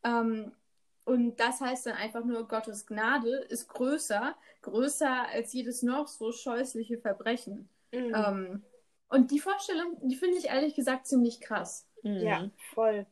Ähm, 0.03 0.51
und 1.07 1.37
das 1.37 1.61
heißt 1.61 1.85
dann 1.87 1.95
einfach 1.95 2.23
nur, 2.25 2.47
Gottes 2.47 2.85
Gnade 2.85 3.29
ist 3.49 3.67
größer, 3.69 4.35
größer 4.61 5.27
als 5.29 5.53
jedes 5.53 5.81
noch 5.83 6.07
so 6.07 6.31
scheußliche 6.31 6.97
Verbrechen. 6.99 7.69
Mhm. 7.93 8.13
Ähm, 8.13 8.63
Und 9.09 9.31
die 9.31 9.39
Vorstellung, 9.39 9.97
die 10.03 10.15
finde 10.15 10.37
ich 10.37 10.45
ehrlich 10.45 10.75
gesagt 10.75 11.07
ziemlich 11.07 11.39
krass. 11.41 11.87
Mhm. 12.03 12.21
Ja, 12.27 12.49
voll. 12.73 13.05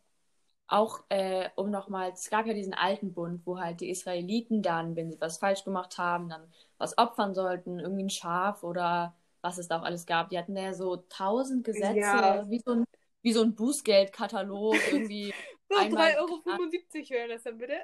Auch 0.68 1.04
äh, 1.10 1.50
um 1.56 1.70
nochmal, 1.70 2.12
es 2.12 2.30
gab 2.30 2.48
ja 2.48 2.54
diesen 2.54 2.74
alten 2.74 3.14
Bund, 3.14 3.42
wo 3.46 3.60
halt 3.60 3.82
die 3.82 3.90
Israeliten 3.90 4.64
dann, 4.64 4.96
wenn 4.96 5.12
sie 5.12 5.22
was 5.22 5.38
falsch 5.38 5.64
gemacht 5.64 5.98
haben, 6.00 6.28
dann 6.30 6.52
was 6.80 6.98
opfern 6.98 7.36
sollten, 7.36 7.80
irgendwie 7.80 8.04
ein 8.04 8.10
Schaf 8.10 8.64
oder 8.64 9.16
was 9.42 9.60
es 9.60 9.68
da 9.68 9.80
auch 9.80 9.84
alles 9.84 10.08
gab. 10.08 10.30
Die 10.30 10.40
hatten 10.40 10.58
ja 10.58 10.74
so 10.74 10.98
tausend 10.98 11.64
Gesetze, 11.64 12.18
Ja. 12.18 12.50
wie 12.50 12.60
so 12.66 12.72
ein, 12.74 12.86
wie 13.22 13.32
so 13.34 13.44
ein 13.44 13.54
Bußgeldkatalog, 13.56 14.88
irgendwie 14.88 15.36
So, 15.70 15.78
Einmal- 15.78 16.14
3,75 16.14 16.20
Euro 16.20 17.10
wären 17.20 17.30
das 17.30 17.44
dann 17.44 17.58
bitte. 17.58 17.78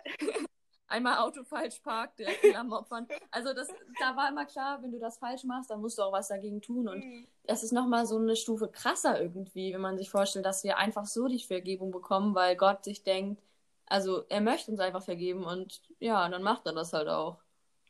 einmal 0.88 1.18
Auto 1.20 1.44
falsch 1.44 1.80
parkt, 1.80 2.20
direkt 2.20 2.44
Lampen 2.52 2.74
opfern. 2.74 3.08
Also 3.32 3.54
das, 3.54 3.70
da 4.00 4.16
war 4.18 4.30
immer 4.30 4.46
klar, 4.46 4.84
wenn 4.84 4.92
du 4.92 5.00
das 5.00 5.18
falsch 5.18 5.44
machst, 5.46 5.70
dann 5.72 5.80
musst 5.82 5.98
du 5.98 6.04
auch 6.04 6.12
was 6.12 6.28
dagegen 6.28 6.62
tun. 6.62 6.88
Und 6.90 7.00
Mhm. 7.04 7.28
das 7.44 7.64
ist 7.64 7.72
nochmal 7.72 8.06
so 8.06 8.18
eine 8.18 8.36
Stufe 8.36 8.68
krasser 8.68 9.20
irgendwie, 9.22 9.74
wenn 9.74 9.82
man 9.82 9.98
sich 9.98 10.10
vorstellt, 10.12 10.46
dass 10.46 10.64
wir 10.64 10.78
einfach 10.78 11.06
so 11.06 11.28
die 11.28 11.40
Vergebung 11.40 11.92
bekommen, 11.92 12.36
weil 12.36 12.56
Gott 12.58 12.84
sich 12.84 13.04
denkt, 13.04 13.42
also 13.86 14.26
er 14.30 14.42
möchte 14.42 14.70
uns 14.72 14.80
einfach 14.80 15.02
vergeben 15.04 15.44
und 15.46 15.82
ja, 16.00 16.28
dann 16.30 16.44
macht 16.44 16.66
er 16.66 16.74
das 16.74 16.94
halt 16.94 17.08
auch. 17.08 17.40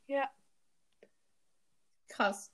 Ja. 0.08 0.30
Krass. 2.08 2.52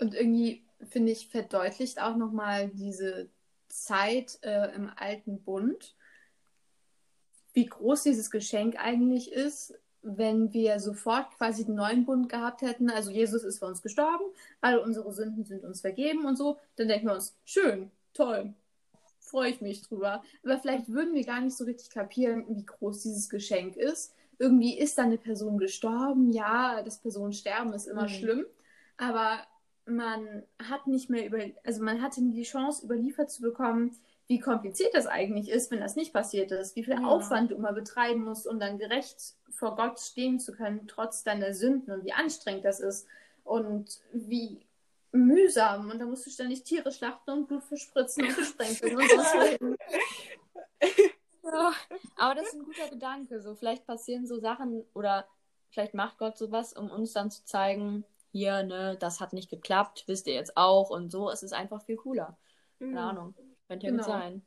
Und 0.00 0.14
irgendwie, 0.14 0.64
finde 0.88 1.12
ich, 1.12 1.28
verdeutlicht 1.28 2.00
auch 2.00 2.16
nochmal 2.16 2.68
diese 2.68 3.30
Zeit 3.68 4.38
äh, 4.42 4.72
im 4.74 4.90
alten 4.96 5.42
Bund, 5.42 5.94
wie 7.58 7.66
groß 7.66 8.04
dieses 8.04 8.30
Geschenk 8.30 8.76
eigentlich 8.78 9.32
ist, 9.32 9.74
wenn 10.02 10.52
wir 10.52 10.78
sofort 10.78 11.28
quasi 11.36 11.64
den 11.64 11.74
neuen 11.74 12.04
Bund 12.04 12.28
gehabt 12.28 12.62
hätten. 12.62 12.88
Also 12.88 13.10
Jesus 13.10 13.42
ist 13.42 13.58
für 13.58 13.66
uns 13.66 13.82
gestorben, 13.82 14.22
alle 14.60 14.80
unsere 14.80 15.12
Sünden 15.12 15.44
sind 15.44 15.64
uns 15.64 15.80
vergeben 15.80 16.24
und 16.24 16.36
so. 16.36 16.56
Dann 16.76 16.86
denken 16.86 17.08
wir 17.08 17.14
uns, 17.14 17.34
schön, 17.44 17.90
toll, 18.14 18.54
freue 19.18 19.50
ich 19.50 19.60
mich 19.60 19.82
drüber. 19.82 20.22
Aber 20.44 20.58
vielleicht 20.58 20.88
würden 20.88 21.14
wir 21.14 21.24
gar 21.24 21.40
nicht 21.40 21.56
so 21.56 21.64
richtig 21.64 21.90
kapieren, 21.90 22.44
wie 22.48 22.64
groß 22.64 23.02
dieses 23.02 23.28
Geschenk 23.28 23.76
ist. 23.76 24.14
Irgendwie 24.38 24.78
ist 24.78 24.96
da 24.96 25.02
eine 25.02 25.18
Person 25.18 25.58
gestorben. 25.58 26.30
Ja, 26.32 26.80
das 26.84 26.98
Personen 26.98 27.32
sterben 27.32 27.72
ist 27.72 27.88
immer 27.88 28.04
Mhm. 28.04 28.08
schlimm. 28.08 28.46
Aber 28.98 29.40
man 29.84 30.44
hat 30.62 30.86
nicht 30.86 31.10
mehr 31.10 31.26
über, 31.26 31.38
also 31.64 31.82
man 31.82 32.02
hatte 32.02 32.22
nie 32.22 32.34
die 32.34 32.42
Chance, 32.44 32.84
überliefert 32.84 33.32
zu 33.32 33.42
bekommen, 33.42 33.96
wie 34.28 34.38
kompliziert 34.38 34.94
das 34.94 35.06
eigentlich 35.06 35.48
ist, 35.48 35.70
wenn 35.70 35.80
das 35.80 35.96
nicht 35.96 36.12
passiert 36.12 36.52
ist, 36.52 36.76
wie 36.76 36.84
viel 36.84 37.00
Ja. 37.00 37.06
Aufwand 37.06 37.50
du 37.50 37.54
immer 37.56 37.72
betreiben 37.72 38.24
musst, 38.24 38.46
um 38.46 38.60
dann 38.60 38.78
gerecht 38.78 39.34
vor 39.50 39.74
Gott 39.74 39.98
stehen 39.98 40.38
zu 40.38 40.52
können, 40.52 40.86
trotz 40.86 41.24
deiner 41.24 41.54
Sünden 41.54 41.92
und 41.92 42.04
wie 42.04 42.12
anstrengend 42.12 42.64
das 42.64 42.78
ist 42.80 43.06
und 43.44 44.00
wie 44.12 44.60
mühsam 45.12 45.90
und 45.90 45.98
da 45.98 46.04
musst 46.04 46.26
du 46.26 46.30
ständig 46.30 46.62
Tiere 46.64 46.92
schlachten 46.92 47.30
und 47.30 47.48
Blut 47.48 47.64
verspritzen 47.64 48.24
und 48.26 48.36
gesprenkeln 48.36 48.96
und. 48.96 49.78
Ja, 51.42 51.72
aber 52.16 52.34
das 52.34 52.48
ist 52.48 52.54
ein 52.54 52.64
guter 52.64 52.88
Gedanke. 52.90 53.40
So, 53.40 53.54
vielleicht 53.54 53.86
passieren 53.86 54.26
so 54.26 54.38
Sachen 54.38 54.84
oder 54.92 55.26
vielleicht 55.70 55.94
macht 55.94 56.18
Gott 56.18 56.36
sowas, 56.36 56.74
um 56.74 56.90
uns 56.90 57.14
dann 57.14 57.30
zu 57.30 57.42
zeigen, 57.44 58.04
hier, 58.32 58.62
ne, 58.62 58.96
das 59.00 59.20
hat 59.20 59.32
nicht 59.32 59.48
geklappt, 59.48 60.04
wisst 60.06 60.26
ihr 60.26 60.34
jetzt 60.34 60.56
auch 60.58 60.90
und 60.90 61.10
so. 61.10 61.30
Es 61.30 61.42
ist 61.42 61.54
einfach 61.54 61.82
viel 61.82 61.96
cooler. 61.96 62.36
Keine 62.78 62.90
Mhm. 62.90 62.98
Ahnung. 62.98 63.34
Könnte 63.68 63.86
ja 63.86 63.92
Genau. 63.92 64.02
gut 64.04 64.12
sein. 64.12 64.42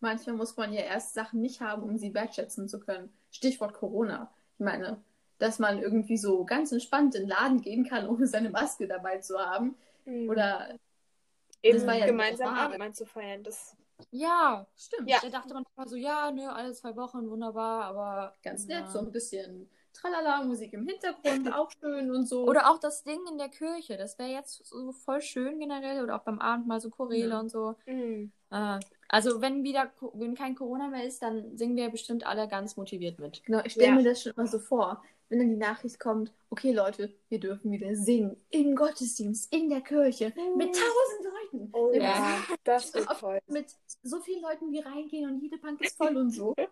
Manchmal 0.00 0.36
muss 0.36 0.56
man 0.56 0.72
ja 0.72 0.80
erst 0.82 1.14
Sachen 1.14 1.40
nicht 1.40 1.60
haben, 1.60 1.82
um 1.82 1.96
sie 1.98 2.12
wertschätzen 2.14 2.68
zu 2.68 2.78
können. 2.80 3.12
Stichwort 3.30 3.74
Corona. 3.74 4.30
Ich 4.58 4.64
meine, 4.64 5.02
dass 5.38 5.58
man 5.58 5.80
irgendwie 5.80 6.16
so 6.16 6.44
ganz 6.44 6.72
entspannt 6.72 7.14
in 7.14 7.22
den 7.22 7.28
Laden 7.30 7.60
gehen 7.60 7.84
kann, 7.84 8.08
ohne 8.08 8.26
seine 8.26 8.50
Maske 8.50 8.86
dabei 8.86 9.18
zu 9.18 9.38
haben. 9.38 9.76
Mhm. 10.04 10.28
Oder 10.28 10.78
eben 11.62 11.78
das 11.78 11.86
war 11.86 11.94
ja 11.94 12.06
gemeinsam 12.06 12.48
normal. 12.48 12.64
Abendmahl 12.66 12.92
zu 12.94 13.06
feiern. 13.06 13.42
Das, 13.42 13.76
Ja, 14.10 14.66
stimmt. 14.76 15.08
Ja. 15.08 15.18
da 15.22 15.28
dachte 15.30 15.54
man 15.54 15.64
immer 15.76 15.88
so, 15.88 15.96
ja, 15.96 16.30
ne, 16.30 16.52
alle 16.52 16.72
zwei 16.74 16.94
Wochen, 16.96 17.28
wunderbar, 17.30 17.84
aber. 17.84 18.34
Ganz 18.42 18.66
ja. 18.66 18.80
nett, 18.82 18.90
so 18.90 18.98
ein 18.98 19.10
bisschen 19.10 19.70
Tralala, 19.94 20.42
Musik 20.44 20.72
im 20.74 20.86
Hintergrund, 20.86 21.24
auch 21.54 21.70
schön 21.80 22.10
und 22.10 22.26
so. 22.28 22.44
Oder 22.46 22.70
auch 22.70 22.78
das 22.78 23.04
Ding 23.04 23.20
in 23.30 23.38
der 23.38 23.48
Kirche, 23.48 23.96
das 23.96 24.18
wäre 24.18 24.30
jetzt 24.30 24.66
so 24.66 24.92
voll 24.92 25.22
schön 25.22 25.58
generell. 25.60 26.02
Oder 26.04 26.16
auch 26.16 26.24
beim 26.24 26.40
Abendmahl 26.40 26.80
so 26.80 26.90
Choräle 26.90 27.30
Ja. 27.30 27.40
und 27.40 27.48
so. 27.48 27.76
Mhm. 27.86 28.32
Äh, 28.54 28.80
also, 29.08 29.40
wenn 29.42 29.62
wieder, 29.64 29.90
wenn 30.14 30.34
kein 30.34 30.54
Corona 30.54 30.88
mehr 30.88 31.04
ist, 31.04 31.22
dann 31.22 31.56
singen 31.56 31.76
wir 31.76 31.88
bestimmt 31.90 32.26
alle 32.26 32.48
ganz 32.48 32.76
motiviert 32.76 33.18
mit. 33.18 33.42
Genau, 33.44 33.60
ich 33.64 33.72
stelle 33.72 33.88
Ja. 33.88 33.94
mir 33.96 34.04
das 34.04 34.22
schon 34.22 34.32
immer 34.36 34.46
so 34.46 34.58
vor, 34.58 35.02
wenn 35.28 35.38
dann 35.40 35.50
die 35.50 35.56
Nachricht 35.56 35.98
kommt, 35.98 36.32
okay 36.50 36.72
Leute, 36.72 37.12
wir 37.28 37.40
dürfen 37.40 37.70
wieder 37.72 37.94
singen, 37.96 38.36
im 38.50 38.74
Gottesdienst, 38.76 39.52
in 39.52 39.68
der 39.70 39.80
Kirche, 39.80 40.32
mit 40.56 40.68
tausend 40.74 41.34
Leuten. 41.52 41.68
Oh 41.72 41.90
ja, 41.92 42.38
das 42.64 42.94
Auf- 43.08 43.20
toll. 43.20 43.38
Mit 43.48 43.66
so 44.02 44.20
vielen 44.20 44.42
Leuten, 44.42 44.70
wie 44.72 44.80
reingehen 44.80 45.28
und 45.30 45.40
jede 45.40 45.58
Bank 45.58 45.80
ist 45.80 45.96
voll 45.96 46.16
und 46.16 46.30
so. 46.30 46.54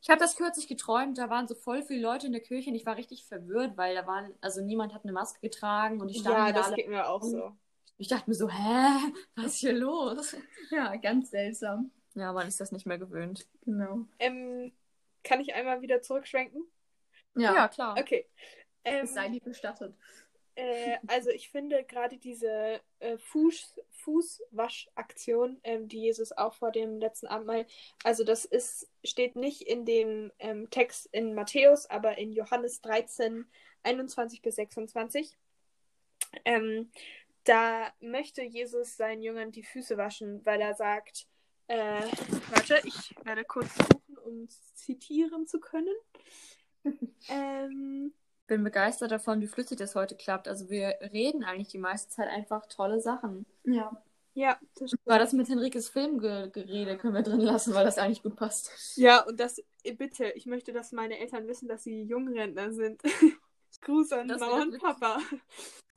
Ich 0.00 0.08
habe 0.08 0.20
das 0.20 0.36
kürzlich 0.36 0.68
geträumt, 0.68 1.18
da 1.18 1.28
waren 1.28 1.48
so 1.48 1.56
voll 1.56 1.82
viele 1.82 2.00
Leute 2.00 2.26
in 2.26 2.32
der 2.32 2.40
Kirche 2.42 2.70
und 2.70 2.76
ich 2.76 2.86
war 2.86 2.96
richtig 2.96 3.24
verwirrt, 3.24 3.76
weil 3.76 3.96
da 3.96 4.06
waren, 4.06 4.32
also 4.40 4.60
niemand 4.60 4.94
hat 4.94 5.02
eine 5.02 5.12
Maske 5.12 5.40
getragen 5.40 6.00
und 6.00 6.14
standen 6.14 6.38
Ja, 6.38 6.46
da 6.52 6.58
das 6.58 6.66
alle. 6.68 6.76
geht 6.76 6.88
mir 6.88 7.08
auch 7.08 7.22
so. 7.22 7.50
Ich 8.02 8.08
dachte 8.08 8.28
mir 8.28 8.34
so, 8.34 8.48
hä, 8.50 9.12
was 9.36 9.46
ist 9.46 9.58
hier 9.58 9.74
los? 9.74 10.36
Ja, 10.72 10.96
ganz 10.96 11.30
seltsam. 11.30 11.92
Ja, 12.14 12.32
man 12.32 12.48
ist 12.48 12.60
das 12.60 12.72
nicht 12.72 12.84
mehr 12.84 12.98
gewöhnt. 12.98 13.46
Genau. 13.64 14.06
Ähm, 14.18 14.72
kann 15.22 15.40
ich 15.40 15.54
einmal 15.54 15.82
wieder 15.82 16.02
zurückschwenken? 16.02 16.64
Ja, 17.36 17.68
klar. 17.68 17.96
Okay. 17.96 18.26
Ähm, 18.82 19.04
es 19.04 19.14
sei 19.14 19.28
dir 19.28 19.38
gestattet. 19.38 19.94
Äh, 20.56 20.96
also 21.06 21.30
ich 21.30 21.50
finde 21.50 21.84
gerade 21.84 22.18
diese 22.18 22.80
äh, 22.98 23.18
Fuß, 23.18 23.78
Fußwaschaktion, 23.92 25.60
ähm, 25.62 25.86
die 25.86 26.00
Jesus 26.00 26.32
auch 26.32 26.54
vor 26.54 26.72
dem 26.72 26.98
letzten 26.98 27.28
Abendmahl, 27.28 27.66
also 28.02 28.24
das 28.24 28.44
ist, 28.44 28.90
steht 29.04 29.36
nicht 29.36 29.62
in 29.62 29.84
dem 29.84 30.32
ähm, 30.40 30.68
Text 30.70 31.06
in 31.12 31.34
Matthäus, 31.34 31.88
aber 31.88 32.18
in 32.18 32.32
Johannes 32.32 32.80
13, 32.80 33.46
21 33.84 34.42
bis 34.42 34.56
26. 34.56 35.38
Ähm, 36.44 36.90
da 37.44 37.92
möchte 38.00 38.42
Jesus 38.42 38.96
seinen 38.96 39.22
Jüngern 39.22 39.52
die 39.52 39.62
Füße 39.62 39.96
waschen, 39.96 40.44
weil 40.44 40.60
er 40.60 40.74
sagt, 40.74 41.26
äh, 41.66 42.02
warte, 42.50 42.80
ich 42.84 43.14
werde 43.24 43.44
kurz 43.44 43.74
suchen, 43.74 44.18
um 44.24 44.48
zitieren 44.74 45.46
zu 45.46 45.60
können. 45.60 45.94
ähm, 47.28 48.12
bin 48.46 48.64
begeistert 48.64 49.10
davon, 49.10 49.40
wie 49.40 49.46
flüssig 49.46 49.78
das 49.78 49.94
heute 49.94 50.16
klappt. 50.16 50.48
Also 50.48 50.68
wir 50.68 50.94
reden 51.12 51.44
eigentlich 51.44 51.68
die 51.68 51.78
meiste 51.78 52.10
Zeit 52.10 52.28
einfach 52.28 52.66
tolle 52.66 53.00
Sachen. 53.00 53.46
Ja. 53.64 54.02
ja, 54.34 54.58
das 54.74 54.90
stimmt. 54.90 55.06
War 55.06 55.18
das 55.18 55.32
mit 55.32 55.48
Henrikes 55.48 55.88
Filmgerede 55.88 56.98
können 56.98 57.14
wir 57.14 57.22
drin 57.22 57.40
lassen, 57.40 57.74
weil 57.74 57.84
das 57.84 57.98
eigentlich 57.98 58.22
gut 58.22 58.36
passt. 58.36 58.96
Ja, 58.96 59.24
und 59.24 59.38
das, 59.40 59.58
äh, 59.84 59.92
bitte, 59.92 60.30
ich 60.30 60.46
möchte, 60.46 60.72
dass 60.72 60.92
meine 60.92 61.18
Eltern 61.18 61.46
wissen, 61.46 61.68
dass 61.68 61.84
sie 61.84 62.02
Jungrentner 62.02 62.72
sind. 62.72 63.02
Gruß 63.80 64.12
an 64.12 64.28
Das 64.28 64.40
Mama 64.40 64.62
und 64.62 64.78
Papa. 64.78 65.18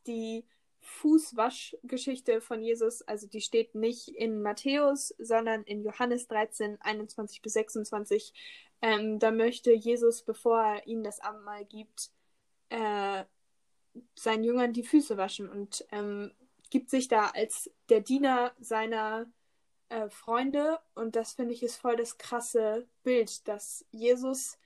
Die 0.08 0.46
Fußwaschgeschichte 0.86 2.42
von 2.42 2.62
Jesus, 2.62 3.02
also 3.02 3.28
die 3.28 3.42
steht 3.42 3.76
nicht 3.76 4.08
in 4.10 4.42
Matthäus, 4.42 5.14
sondern 5.18 5.64
in 5.64 5.84
Johannes 5.84 6.28
13, 6.28 6.80
21 6.80 7.42
bis 7.42 7.54
26. 7.54 8.34
Ähm, 8.82 9.20
da 9.20 9.32
möchte 9.32 9.72
Jesus, 9.74 10.22
bevor 10.22 10.62
er 10.62 10.88
ihnen 10.88 11.04
das 11.04 11.20
Abendmahl 11.20 11.66
gibt, 11.66 12.12
äh, 12.70 13.24
seinen 14.16 14.44
Jüngern 14.44 14.74
die 14.74 14.84
Füße 14.84 15.18
waschen 15.18 15.50
und 15.50 15.86
ähm, 15.92 16.32
gibt 16.70 16.90
sich 16.90 17.08
da 17.08 17.28
als 17.28 17.72
der 17.90 18.02
Diener 18.02 18.54
seiner 18.60 19.26
äh, 19.90 20.10
Freunde 20.10 20.80
und 20.94 21.16
das 21.16 21.34
finde 21.34 21.54
ich 21.54 21.64
ist 21.64 21.78
voll 21.78 21.96
das 21.96 22.18
krasse 22.18 22.88
Bild, 23.04 23.48
dass 23.48 23.86
Jesus, 23.92 24.58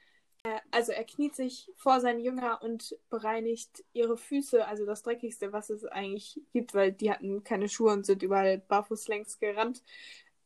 also 0.71 0.91
er 0.91 1.03
kniet 1.03 1.35
sich 1.35 1.71
vor 1.75 1.99
seinen 1.99 2.21
Jünger 2.21 2.61
und 2.61 2.97
bereinigt 3.09 3.83
ihre 3.93 4.17
Füße, 4.17 4.65
also 4.65 4.85
das 4.85 5.03
Dreckigste, 5.03 5.51
was 5.51 5.69
es 5.69 5.85
eigentlich 5.85 6.39
gibt, 6.53 6.73
weil 6.73 6.91
die 6.91 7.11
hatten 7.11 7.43
keine 7.43 7.67
Schuhe 7.67 7.91
und 7.91 8.05
sind 8.05 8.23
überall 8.23 8.59
barfuß 8.59 9.07
längs 9.07 9.39
gerannt. 9.39 9.83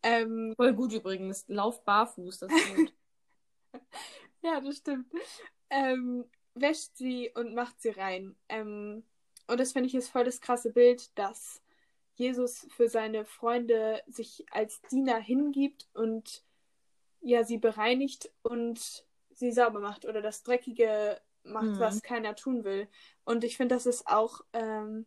Ähm, 0.01 0.53
Voll 0.58 0.73
gut 0.73 0.93
übrigens. 0.93 1.45
Lauf 1.47 1.84
barfuß, 1.84 2.39
das 2.39 2.51
ist 2.51 2.75
gut. 2.75 2.93
ja, 4.41 4.60
das 4.60 4.77
stimmt. 4.77 5.08
Ähm, 5.69 6.25
wäscht 6.56 6.95
sie 6.97 7.32
und 7.36 7.53
macht 7.53 7.82
sie 7.82 7.89
rein. 7.89 8.36
Ähm, 8.49 9.03
und 9.47 9.60
das 9.60 9.73
finde 9.73 9.88
ich 9.88 9.95
ist 9.95 10.10
voll 10.10 10.23
das 10.23 10.41
krasse 10.41 10.71
Bild, 10.71 11.17
dass 11.17 11.62
Jesus 12.15 12.67
für 12.75 12.89
seine 12.89 13.25
Freunde 13.25 14.01
sich 14.08 14.45
als 14.51 14.82
Diener 14.84 15.19
hingibt 15.19 15.88
und 15.93 16.43
ja, 17.21 17.43
sie 17.43 17.58
bereinigt 17.58 18.32
und 18.41 19.06
sie 19.36 19.52
sauber 19.52 19.80
macht 19.80 20.06
oder 20.06 20.22
das 20.22 20.43
Dreckige 20.43 21.19
macht, 21.43 21.65
Mhm. 21.65 21.80
was 21.80 22.02
keiner 22.02 22.36
tun 22.36 22.63
will. 22.63 22.88
Und 23.26 23.43
ich 23.43 23.58
finde, 23.58 23.76
das 23.76 23.86
ist 23.86 24.08
auch 24.08 24.41
ähm, 24.54 25.06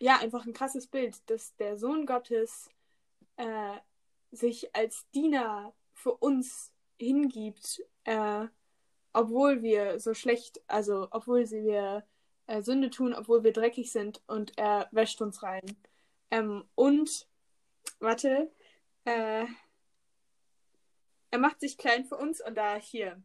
ja 0.00 0.18
einfach 0.18 0.46
ein 0.46 0.52
krasses 0.52 0.86
Bild, 0.86 1.16
dass 1.30 1.54
der 1.56 1.76
Sohn 1.76 2.06
Gottes 2.06 2.70
äh, 3.36 3.76
sich 4.30 4.74
als 4.74 5.08
Diener 5.10 5.74
für 5.92 6.12
uns 6.12 6.72
hingibt, 6.98 7.82
äh, 8.04 8.46
obwohl 9.12 9.62
wir 9.62 9.98
so 10.00 10.14
schlecht, 10.14 10.60
also 10.66 11.08
obwohl 11.10 11.46
sie 11.46 11.64
wir 11.64 12.04
äh, 12.46 12.62
Sünde 12.62 12.90
tun, 12.90 13.14
obwohl 13.14 13.42
wir 13.44 13.52
dreckig 13.52 13.90
sind 13.92 14.22
und 14.26 14.56
er 14.58 14.88
wäscht 14.90 15.20
uns 15.22 15.42
rein. 15.42 15.64
Ähm, 16.30 16.64
und, 16.74 17.26
warte, 18.00 18.50
äh, 19.04 19.46
er 21.30 21.38
macht 21.38 21.60
sich 21.60 21.76
klein 21.78 22.04
für 22.04 22.16
uns 22.16 22.40
und 22.44 22.54
da 22.54 22.76
hier, 22.76 23.22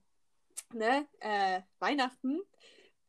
ne, 0.73 1.08
äh, 1.19 1.62
Weihnachten, 1.80 2.41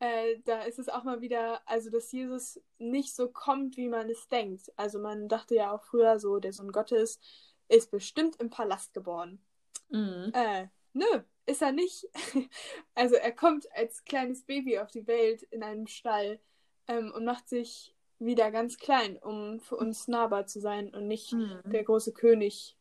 äh, 0.01 0.38
da 0.45 0.62
ist 0.62 0.79
es 0.79 0.88
auch 0.88 1.05
mal 1.05 1.21
wieder, 1.21 1.62
also 1.67 1.90
dass 1.90 2.11
Jesus 2.12 2.61
nicht 2.79 3.14
so 3.14 3.29
kommt, 3.29 3.77
wie 3.77 3.88
man 3.88 4.11
es 4.11 4.29
denkt. 4.29 4.73
Also 4.77 4.99
man 4.99 5.29
dachte 5.29 5.55
ja 5.55 5.73
auch 5.73 5.85
früher 5.85 6.19
so, 6.19 6.38
der 6.38 6.53
Sohn 6.53 6.73
Gottes 6.73 7.21
ist 7.69 7.90
bestimmt 7.90 8.37
im 8.37 8.51
Palast 8.51 8.93
geboren. 8.93 9.43
Mhm. 9.88 10.33
Äh, 10.35 10.69
nö, 10.93 11.23
ist 11.47 11.62
er 11.62 11.73
nicht. 11.73 12.09
also 12.95 13.14
er 13.14 13.33
kommt 13.33 13.71
als 13.73 14.05
kleines 14.05 14.45
Baby 14.45 14.79
auf 14.79 14.90
die 14.90 15.07
Welt 15.07 15.43
in 15.45 15.62
einem 15.62 15.87
Stall 15.87 16.40
ähm, 16.88 17.12
und 17.14 17.25
macht 17.25 17.49
sich 17.49 17.95
wieder 18.19 18.51
ganz 18.51 18.79
klein, 18.79 19.19
um 19.19 19.61
für 19.61 19.77
uns 19.77 20.09
nahbar 20.09 20.47
zu 20.47 20.61
sein 20.61 20.95
und 20.95 21.07
nicht 21.07 21.33
Mhm. 21.33 21.61
der 21.64 21.85
große 21.85 22.12
König, 22.12 22.77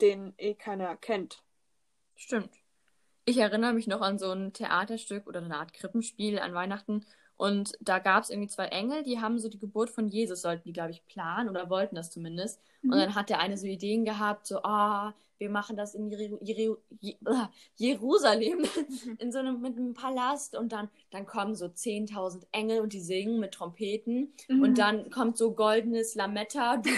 den 0.00 0.34
eh 0.38 0.54
keiner 0.54 0.96
kennt. 0.96 1.42
Stimmt. 2.16 2.57
Ich 3.28 3.36
erinnere 3.36 3.74
mich 3.74 3.86
noch 3.86 4.00
an 4.00 4.18
so 4.18 4.30
ein 4.30 4.54
Theaterstück 4.54 5.26
oder 5.26 5.42
eine 5.42 5.54
Art 5.54 5.74
Krippenspiel 5.74 6.38
an 6.38 6.54
Weihnachten. 6.54 7.04
Und 7.36 7.74
da 7.78 7.98
gab 7.98 8.22
es 8.22 8.30
irgendwie 8.30 8.48
zwei 8.48 8.68
Engel, 8.68 9.02
die 9.02 9.20
haben 9.20 9.38
so 9.38 9.50
die 9.50 9.58
Geburt 9.58 9.90
von 9.90 10.08
Jesus, 10.08 10.40
sollten 10.40 10.64
die, 10.64 10.72
glaube 10.72 10.92
ich, 10.92 11.04
planen 11.04 11.50
oder 11.50 11.68
wollten 11.68 11.94
das 11.94 12.10
zumindest. 12.10 12.58
Und 12.82 12.92
dann 12.92 13.14
hat 13.14 13.28
der 13.28 13.40
eine 13.40 13.58
so 13.58 13.66
Ideen 13.66 14.06
gehabt, 14.06 14.46
so, 14.46 14.62
ah, 14.62 15.14
wir 15.36 15.50
machen 15.50 15.76
das 15.76 15.94
in 15.94 16.10
Jeru 16.10 16.38
Jeru 16.40 16.76
Je 17.00 17.18
ah, 17.26 17.50
Jerusalem, 17.76 18.64
in 19.18 19.30
so 19.30 19.40
einem, 19.40 19.60
mit 19.60 19.76
einem 19.76 19.92
Palast. 19.92 20.56
Und 20.56 20.72
dann, 20.72 20.88
dann 21.10 21.26
kommen 21.26 21.54
so 21.54 21.66
10.000 21.66 22.46
Engel 22.52 22.80
und 22.80 22.94
die 22.94 23.00
singen 23.00 23.38
mit 23.40 23.52
Trompeten. 23.52 24.32
Mhm. 24.48 24.62
Und 24.62 24.78
dann 24.78 25.10
kommt 25.10 25.36
so 25.36 25.52
goldenes 25.52 26.14
Lametta. 26.14 26.80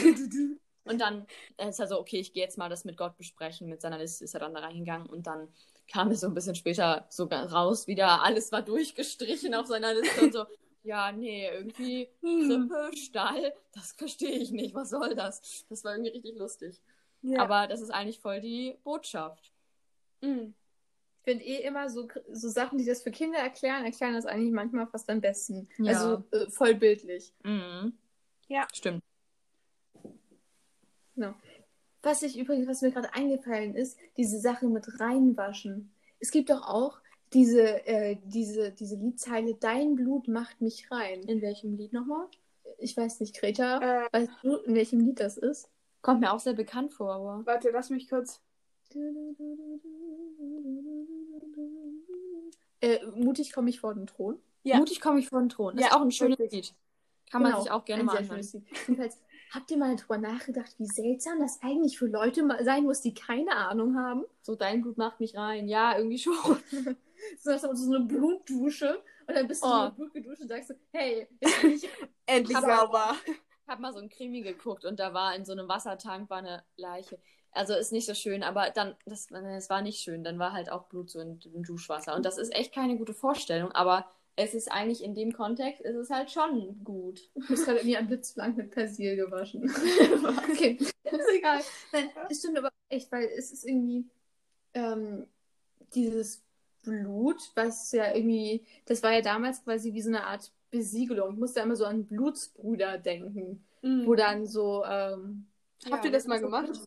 Und 0.85 1.01
dann 1.01 1.27
ist 1.59 1.79
er 1.79 1.87
so, 1.87 1.99
okay, 2.01 2.21
ich 2.21 2.33
gehe 2.33 2.43
jetzt 2.43 2.59
mal 2.59 2.69
das 2.69 2.85
mit 2.85 2.97
Gott 2.97 3.17
besprechen. 3.17 3.69
Mit 3.69 3.81
seiner 3.81 3.99
Liste 3.99 4.25
ist 4.25 4.35
er 4.35 4.41
dann 4.41 4.55
da 4.55 4.61
reingegangen. 4.61 5.09
Und 5.09 5.27
dann 5.27 5.49
kam 5.91 6.11
es 6.11 6.21
so 6.21 6.27
ein 6.27 6.35
bisschen 6.35 6.55
später 6.55 7.07
sogar 7.11 7.53
raus 7.53 7.87
wieder. 7.87 8.23
Alles 8.23 8.51
war 8.53 8.63
durchgestrichen 8.63 9.55
auf 9.55 9.67
seiner 9.67 9.95
Liste 9.95 10.21
und 10.23 10.33
so. 10.33 10.45
Ja, 10.83 11.13
nee, 11.13 11.47
irgendwie 11.47 12.09
Hm. 12.23 12.49
Krippe, 12.71 12.97
Stall, 12.97 13.53
das 13.75 13.93
verstehe 13.93 14.39
ich 14.39 14.51
nicht. 14.51 14.75
Was 14.75 14.89
soll 14.89 15.15
das? 15.15 15.67
Das 15.69 15.85
war 15.85 15.93
irgendwie 15.93 16.13
richtig 16.13 16.39
lustig. 16.39 16.81
Ja. 17.21 17.43
Aber 17.43 17.67
das 17.67 17.83
ist 17.83 17.91
eigentlich 17.91 18.19
voll 18.19 18.41
die 18.41 18.79
Botschaft. 18.83 19.53
Mhm. 20.23 20.55
Ich 21.19 21.25
finde 21.25 21.45
eh 21.45 21.63
immer 21.65 21.91
so, 21.91 22.09
so 22.33 22.49
Sachen, 22.49 22.79
die 22.79 22.87
das 22.87 23.03
für 23.03 23.11
Kinder 23.11 23.39
erklären, 23.39 23.85
erklären 23.85 24.15
das 24.15 24.25
eigentlich 24.25 24.53
manchmal 24.53 24.87
fast 24.87 25.11
am 25.11 25.21
besten. 25.21 25.69
Ja. 25.77 25.93
Also 25.93 26.25
äh, 26.31 26.51
voll 26.51 26.75
bildlich. 26.75 27.35
Mhm. 27.45 27.93
Ja. 28.49 28.67
Stimmt. 28.73 29.05
Was 32.03 32.23
ich 32.23 32.39
übrigens, 32.39 32.67
was 32.67 32.83
mir 32.83 32.91
gerade 32.93 33.13
eingefallen 33.15 33.75
ist, 33.75 33.99
diese 34.17 34.39
Sache 34.41 34.67
mit 34.69 35.01
reinwaschen. 35.01 35.93
Es 36.19 36.31
gibt 36.31 36.49
doch 36.51 36.67
auch 36.67 36.99
diese, 37.33 37.87
äh, 37.87 38.17
diese, 38.25 38.73
diese 38.73 38.97
Liedzeile, 38.97 39.55
dein 39.55 39.95
Blut 39.95 40.27
macht 40.29 40.61
mich 40.61 40.91
rein. 40.91 41.23
In 41.23 41.43
welchem 41.43 41.77
Lied 41.77 41.93
nochmal? 41.93 42.27
Ich 42.79 42.97
weiß 42.97 43.21
nicht, 43.21 43.39
Greta, 43.39 44.07
Äh, 44.07 44.09
weißt 44.13 44.31
du, 44.43 44.57
in 44.57 44.75
welchem 44.75 45.01
Lied 45.01 45.21
das 45.21 45.37
ist? 45.37 45.69
Kommt 46.03 46.21
mir 46.21 46.33
auch 46.33 46.41
sehr 46.41 46.55
bekannt 46.55 46.93
vor, 46.95 47.13
aber. 47.13 47.45
warte, 47.47 47.71
lass 47.71 47.91
mich 47.91 48.09
kurz. 48.09 48.41
Äh, 52.81 52.99
mutig 53.15 53.53
komme 53.53 53.69
ich 53.71 53.81
vor 53.81 53.95
den 53.95 54.07
Thron. 54.07 54.39
Ja. 54.63 54.79
Mutig 54.79 55.01
komme 55.01 55.21
ich 55.21 55.29
vor 55.29 55.41
den 55.41 55.51
Thron. 55.51 55.75
Das 55.77 55.83
Ja, 55.83 55.89
ist 55.91 55.95
auch 55.97 56.01
ein 56.03 56.11
schönes 56.11 56.39
richtig. 56.39 56.69
Lied. 56.71 56.75
Kann 57.31 57.43
man 57.43 57.53
Genau, 57.53 57.63
sich 57.63 57.71
auch 57.71 57.85
gerne 57.85 58.03
ein 58.03 58.07
mal 58.07 58.25
sehr 58.25 58.31
anhören. 58.31 59.11
Habt 59.55 59.71
ihr 59.71 59.77
mal 59.77 59.97
darüber 59.97 60.19
nachgedacht, 60.19 60.75
wie 60.79 60.87
seltsam 60.87 61.41
das 61.41 61.61
eigentlich 61.63 61.99
für 61.99 62.07
Leute 62.07 62.47
sein 62.63 62.85
muss, 62.85 63.01
die 63.01 63.15
keine 63.15 63.57
Ahnung 63.57 63.97
haben? 63.97 64.25
So, 64.43 64.55
dein 64.55 64.83
Blut 64.83 64.99
macht 64.99 65.21
mich 65.21 65.37
rein. 65.37 65.69
Ja, 65.69 65.97
irgendwie 65.97 66.19
schon. 66.19 66.35
So, 67.39 67.51
das 67.51 67.63
ist 67.63 67.81
so 67.85 67.95
eine 67.95 68.07
Blutdusche 68.07 69.03
und 69.27 69.35
dann 69.37 69.47
bist 69.47 69.63
du 69.63 69.69
Oh. 69.69 69.71
so 69.71 69.85
mit 69.85 69.97
Blut 69.97 70.15
geduscht 70.15 70.41
und 70.41 70.49
sagst 70.49 70.69
so, 70.69 70.75
hey, 70.93 71.29
jetzt 71.39 71.61
bin 71.61 71.73
ich 71.75 71.89
Endlich 72.25 72.57
sauber. 72.57 73.15
Ich 73.27 73.69
habe 73.69 73.83
mal 73.83 73.93
so 73.93 73.99
ein 73.99 74.09
Krimi 74.09 74.41
geguckt 74.41 74.87
und 74.87 74.99
da 74.99 75.13
war 75.13 75.35
in 75.37 75.45
so 75.45 75.53
einem 75.53 75.69
Wassertank 75.69 76.31
war 76.31 76.39
eine 76.39 76.65
Leiche. 76.77 77.19
Also 77.53 77.75
ist 77.75 77.93
nicht 77.93 78.07
so 78.07 78.15
schön, 78.15 78.43
aber 78.43 78.71
dann, 78.71 78.97
das, 79.05 79.27
das 79.27 79.69
war 79.69 79.83
nicht 79.83 80.01
schön. 80.01 80.25
Dann 80.25 80.39
war 80.39 80.53
halt 80.53 80.71
auch 80.71 80.85
Blut 80.89 81.11
so 81.11 81.21
in, 81.21 81.39
im 81.53 81.63
Duschwasser. 81.63 82.15
Und 82.17 82.25
das 82.25 82.39
ist 82.39 82.55
echt 82.55 82.73
keine 82.75 82.97
gute 82.97 83.13
Vorstellung, 83.13 83.71
aber 83.73 84.07
es 84.43 84.55
ist 84.55 84.71
eigentlich 84.73 85.03
in 85.05 85.15
dem 85.15 85.33
Kontext, 85.33 85.81
ist 85.83 85.97
es 85.97 86.11
halt 86.11 86.31
schon 86.31 86.83
gut. 86.85 87.21
Du 87.35 87.47
bist 87.49 87.65
gerade 87.67 87.79
irgendwie 87.79 87.97
am 87.97 88.07
Blitzblank 88.07 88.57
mit 88.57 88.71
Persil 88.71 89.17
gewaschen. 89.17 89.65
okay, 90.51 90.79
ist 90.81 91.29
egal. 91.35 91.61
Nein, 91.93 92.11
es 92.29 92.39
stimmt 92.39 92.59
aber 92.59 92.71
echt, 92.89 93.13
weil 93.13 93.25
es 93.37 93.53
ist 93.53 93.65
irgendwie 93.67 94.09
ähm, 94.75 95.27
dieses 95.95 96.43
Blut, 96.83 97.39
was 97.55 97.93
ja 97.93 98.15
irgendwie, 98.15 98.65
das 98.87 99.03
war 99.03 99.13
ja 99.13 99.21
damals 99.21 99.63
quasi 99.63 99.93
wie 99.93 100.01
so 100.03 100.09
eine 100.09 100.25
Art 100.27 100.51
Besiegelung. 100.71 101.35
Ich 101.35 101.39
musste 101.39 101.61
immer 101.61 101.77
so 101.77 101.85
an 101.85 102.07
Blutsbrüder 102.07 102.99
denken, 102.99 103.65
Mhm. 103.83 104.07
wo 104.07 104.15
dann 104.15 104.47
so, 104.47 104.85
ähm, 104.85 105.47
Habt 105.91 106.05
Ja, 106.05 106.11
ihr 106.11 106.13
das 106.13 106.27
mal 106.27 106.35
ist 106.35 106.41
so 106.43 106.47
gemacht? 106.47 106.87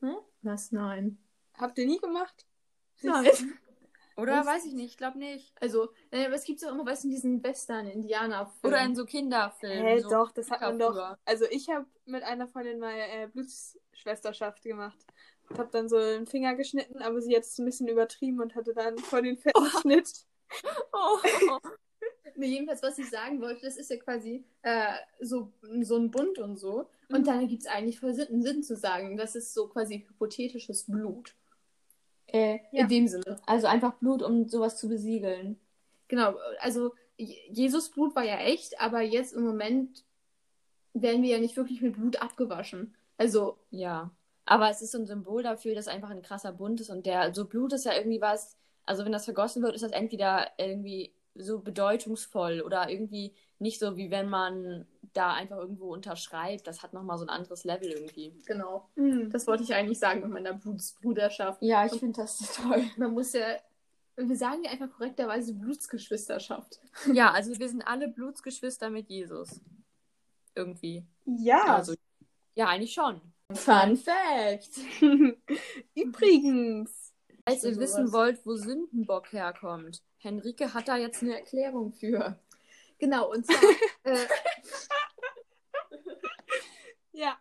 cool. 0.00 0.16
was? 0.42 0.72
Nein. 0.72 1.18
Habt 1.54 1.78
ihr 1.78 1.86
nie 1.86 1.98
gemacht? 1.98 2.46
Nein. 3.02 3.26
Oder 4.16 4.40
Was? 4.40 4.46
weiß 4.46 4.64
ich 4.66 4.72
nicht, 4.72 4.92
ich 4.92 4.96
glaube 4.96 5.18
nicht. 5.18 5.52
Also, 5.60 5.90
äh, 6.10 6.26
es 6.32 6.44
gibt 6.44 6.64
auch 6.64 6.72
immer, 6.72 6.86
weißt 6.86 7.04
du, 7.04 7.08
in 7.08 7.14
diesen 7.14 7.42
Western-Indianer. 7.42 8.52
Oder 8.62 8.82
in 8.82 8.94
so 8.94 9.04
Kinderfilmen. 9.04 9.84
Hä, 9.84 10.00
so 10.00 10.08
doch, 10.08 10.32
das 10.32 10.50
hat 10.50 10.60
man 10.62 10.78
doch. 10.78 11.16
Also 11.26 11.44
ich 11.50 11.68
habe 11.68 11.86
mit 12.06 12.22
einer 12.22 12.48
Freundin 12.48 12.78
mal 12.78 12.94
äh, 12.94 13.28
Blutsschwesterschaft 13.28 14.62
gemacht. 14.62 14.98
Und 15.50 15.58
habe 15.58 15.70
dann 15.70 15.88
so 15.88 15.96
einen 15.96 16.26
Finger 16.26 16.54
geschnitten, 16.56 17.02
aber 17.02 17.20
sie 17.20 17.36
hat 17.36 17.42
es 17.44 17.58
ein 17.58 17.66
bisschen 17.66 17.88
übertrieben 17.88 18.40
und 18.40 18.54
hatte 18.56 18.74
dann 18.74 18.98
vor 18.98 19.22
den 19.22 19.36
fetten 19.38 19.66
Schnitt. 19.80 20.10
Oh. 20.92 21.18
Nee, 22.38 22.48
jedenfalls, 22.48 22.82
was 22.82 22.98
ich 22.98 23.08
sagen 23.08 23.40
wollte, 23.40 23.62
das 23.62 23.76
ist 23.78 23.90
ja 23.90 23.96
quasi 23.96 24.44
äh, 24.62 24.92
so, 25.20 25.52
so 25.80 25.96
ein 25.96 26.10
Bund 26.10 26.38
und 26.38 26.56
so. 26.58 26.90
Und 27.08 27.20
Mhm. 27.20 27.24
dann 27.24 27.48
gibt 27.48 27.62
es 27.62 27.66
eigentlich 27.68 27.98
voll 27.98 28.12
Sinn, 28.14 28.42
Sinn 28.42 28.62
zu 28.62 28.76
sagen, 28.76 29.16
das 29.16 29.34
ist 29.34 29.54
so 29.54 29.68
quasi 29.68 30.04
hypothetisches 30.06 30.84
Blut. 30.84 31.34
Äh, 32.36 32.60
Ja. 32.72 32.82
In 32.82 32.88
dem 32.88 33.08
Sinne. 33.08 33.36
Also 33.46 33.66
einfach 33.66 33.94
Blut, 33.94 34.22
um 34.22 34.48
sowas 34.48 34.76
zu 34.76 34.88
besiegeln. 34.88 35.58
Genau, 36.08 36.34
also 36.60 36.92
Je- 37.18 37.36
Jesus 37.50 37.90
Blut 37.90 38.14
war 38.14 38.24
ja 38.24 38.36
echt, 38.38 38.78
aber 38.80 39.00
jetzt 39.00 39.32
im 39.32 39.42
Moment 39.44 40.04
werden 40.94 41.22
wir 41.22 41.30
ja 41.30 41.38
nicht 41.38 41.56
wirklich 41.56 41.80
mit 41.80 41.94
Blut 41.96 42.20
abgewaschen. 42.22 42.94
Also, 43.18 43.56
Ja. 43.70 44.10
Aber 44.48 44.70
es 44.70 44.80
ist 44.80 44.92
so 44.92 44.98
ein 44.98 45.06
Symbol 45.08 45.42
dafür, 45.42 45.74
dass 45.74 45.88
einfach 45.88 46.10
ein 46.10 46.22
krasser 46.22 46.52
Bund 46.52 46.80
ist 46.80 46.88
und 46.90 47.04
der, 47.04 47.34
so 47.34 47.46
Blut 47.46 47.72
ist 47.72 47.84
ja 47.84 47.94
irgendwie 47.96 48.20
was, 48.20 48.56
also 48.84 49.04
wenn 49.04 49.10
das 49.10 49.24
vergossen 49.24 49.60
wird, 49.62 49.74
ist 49.74 49.82
das 49.82 49.90
entweder 49.90 50.46
irgendwie 50.56 51.12
so 51.34 51.58
bedeutungsvoll 51.58 52.60
oder 52.60 52.88
irgendwie 52.88 53.34
nicht 53.58 53.80
so, 53.80 53.96
wie 53.96 54.10
wenn 54.12 54.28
man 54.28 54.86
da 55.16 55.32
einfach 55.32 55.56
irgendwo 55.56 55.92
unterschreibt. 55.92 56.66
Das 56.66 56.82
hat 56.82 56.92
nochmal 56.92 57.18
so 57.18 57.24
ein 57.24 57.30
anderes 57.30 57.64
Level 57.64 57.90
irgendwie. 57.90 58.32
genau. 58.46 58.88
Mhm. 58.96 59.30
Das 59.30 59.46
wollte 59.46 59.62
ich 59.62 59.74
eigentlich 59.74 59.98
sagen 59.98 60.20
mit 60.20 60.30
meiner 60.30 60.54
Blutsbruderschaft. 60.54 61.62
Ja, 61.62 61.86
ich 61.86 61.98
finde 61.98 62.20
das 62.20 62.38
toll. 62.54 62.84
Man 62.96 63.12
muss 63.12 63.32
ja, 63.32 63.56
wir 64.16 64.36
sagen 64.36 64.64
ja 64.64 64.70
einfach 64.70 64.90
korrekterweise 64.90 65.54
Blutsgeschwisterschaft. 65.54 66.80
Ja, 67.12 67.32
also 67.32 67.58
wir 67.58 67.68
sind 67.68 67.86
alle 67.86 68.08
Blutsgeschwister 68.08 68.90
mit 68.90 69.08
Jesus. 69.08 69.60
Irgendwie. 70.54 71.04
Ja. 71.24 71.76
Also, 71.76 71.94
ja, 72.54 72.66
eigentlich 72.66 72.94
schon. 72.94 73.20
Fun 73.52 73.96
Fact. 73.96 74.70
Übrigens. 75.94 77.12
Falls 77.44 77.62
ihr 77.62 77.74
Sowas. 77.74 77.90
wissen 77.90 78.12
wollt, 78.12 78.44
wo 78.44 78.56
Sündenbock 78.56 79.32
herkommt, 79.32 80.02
Henrike 80.18 80.74
hat 80.74 80.88
da 80.88 80.96
jetzt 80.96 81.22
eine 81.22 81.38
Erklärung 81.38 81.92
für. 81.92 82.36
Genau, 82.98 83.30
und 83.30 83.46
zwar, 83.46 83.62
äh, 84.04 84.26
Ja. 87.16 87.38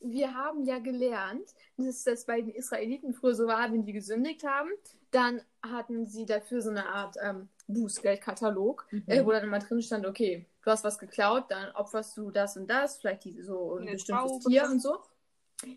wir 0.00 0.32
haben 0.34 0.64
ja 0.64 0.78
gelernt, 0.78 1.44
dass 1.76 2.04
das 2.04 2.24
bei 2.24 2.40
den 2.40 2.54
Israeliten 2.54 3.12
früher 3.12 3.34
so 3.34 3.46
war, 3.46 3.70
wenn 3.72 3.84
die 3.84 3.92
gesündigt 3.92 4.44
haben, 4.44 4.70
dann 5.10 5.42
hatten 5.62 6.06
sie 6.06 6.24
dafür 6.24 6.62
so 6.62 6.70
eine 6.70 6.86
Art 6.86 7.16
ähm, 7.20 7.48
Bußgeldkatalog, 7.66 8.86
äh, 9.06 9.24
wo 9.24 9.32
dann 9.32 9.42
immer 9.44 9.58
drin 9.58 9.82
stand, 9.82 10.06
okay, 10.06 10.46
du 10.62 10.70
hast 10.70 10.84
was 10.84 10.98
geklaut, 10.98 11.50
dann 11.50 11.74
opferst 11.74 12.16
du 12.16 12.30
das 12.30 12.56
und 12.56 12.68
das, 12.70 12.98
vielleicht 12.98 13.24
die, 13.24 13.42
so 13.42 13.76
ein 13.76 13.86
bestimmtes 13.86 14.32
Taube. 14.32 14.44
Tier 14.48 14.64
und 14.64 14.80
so. 14.80 14.98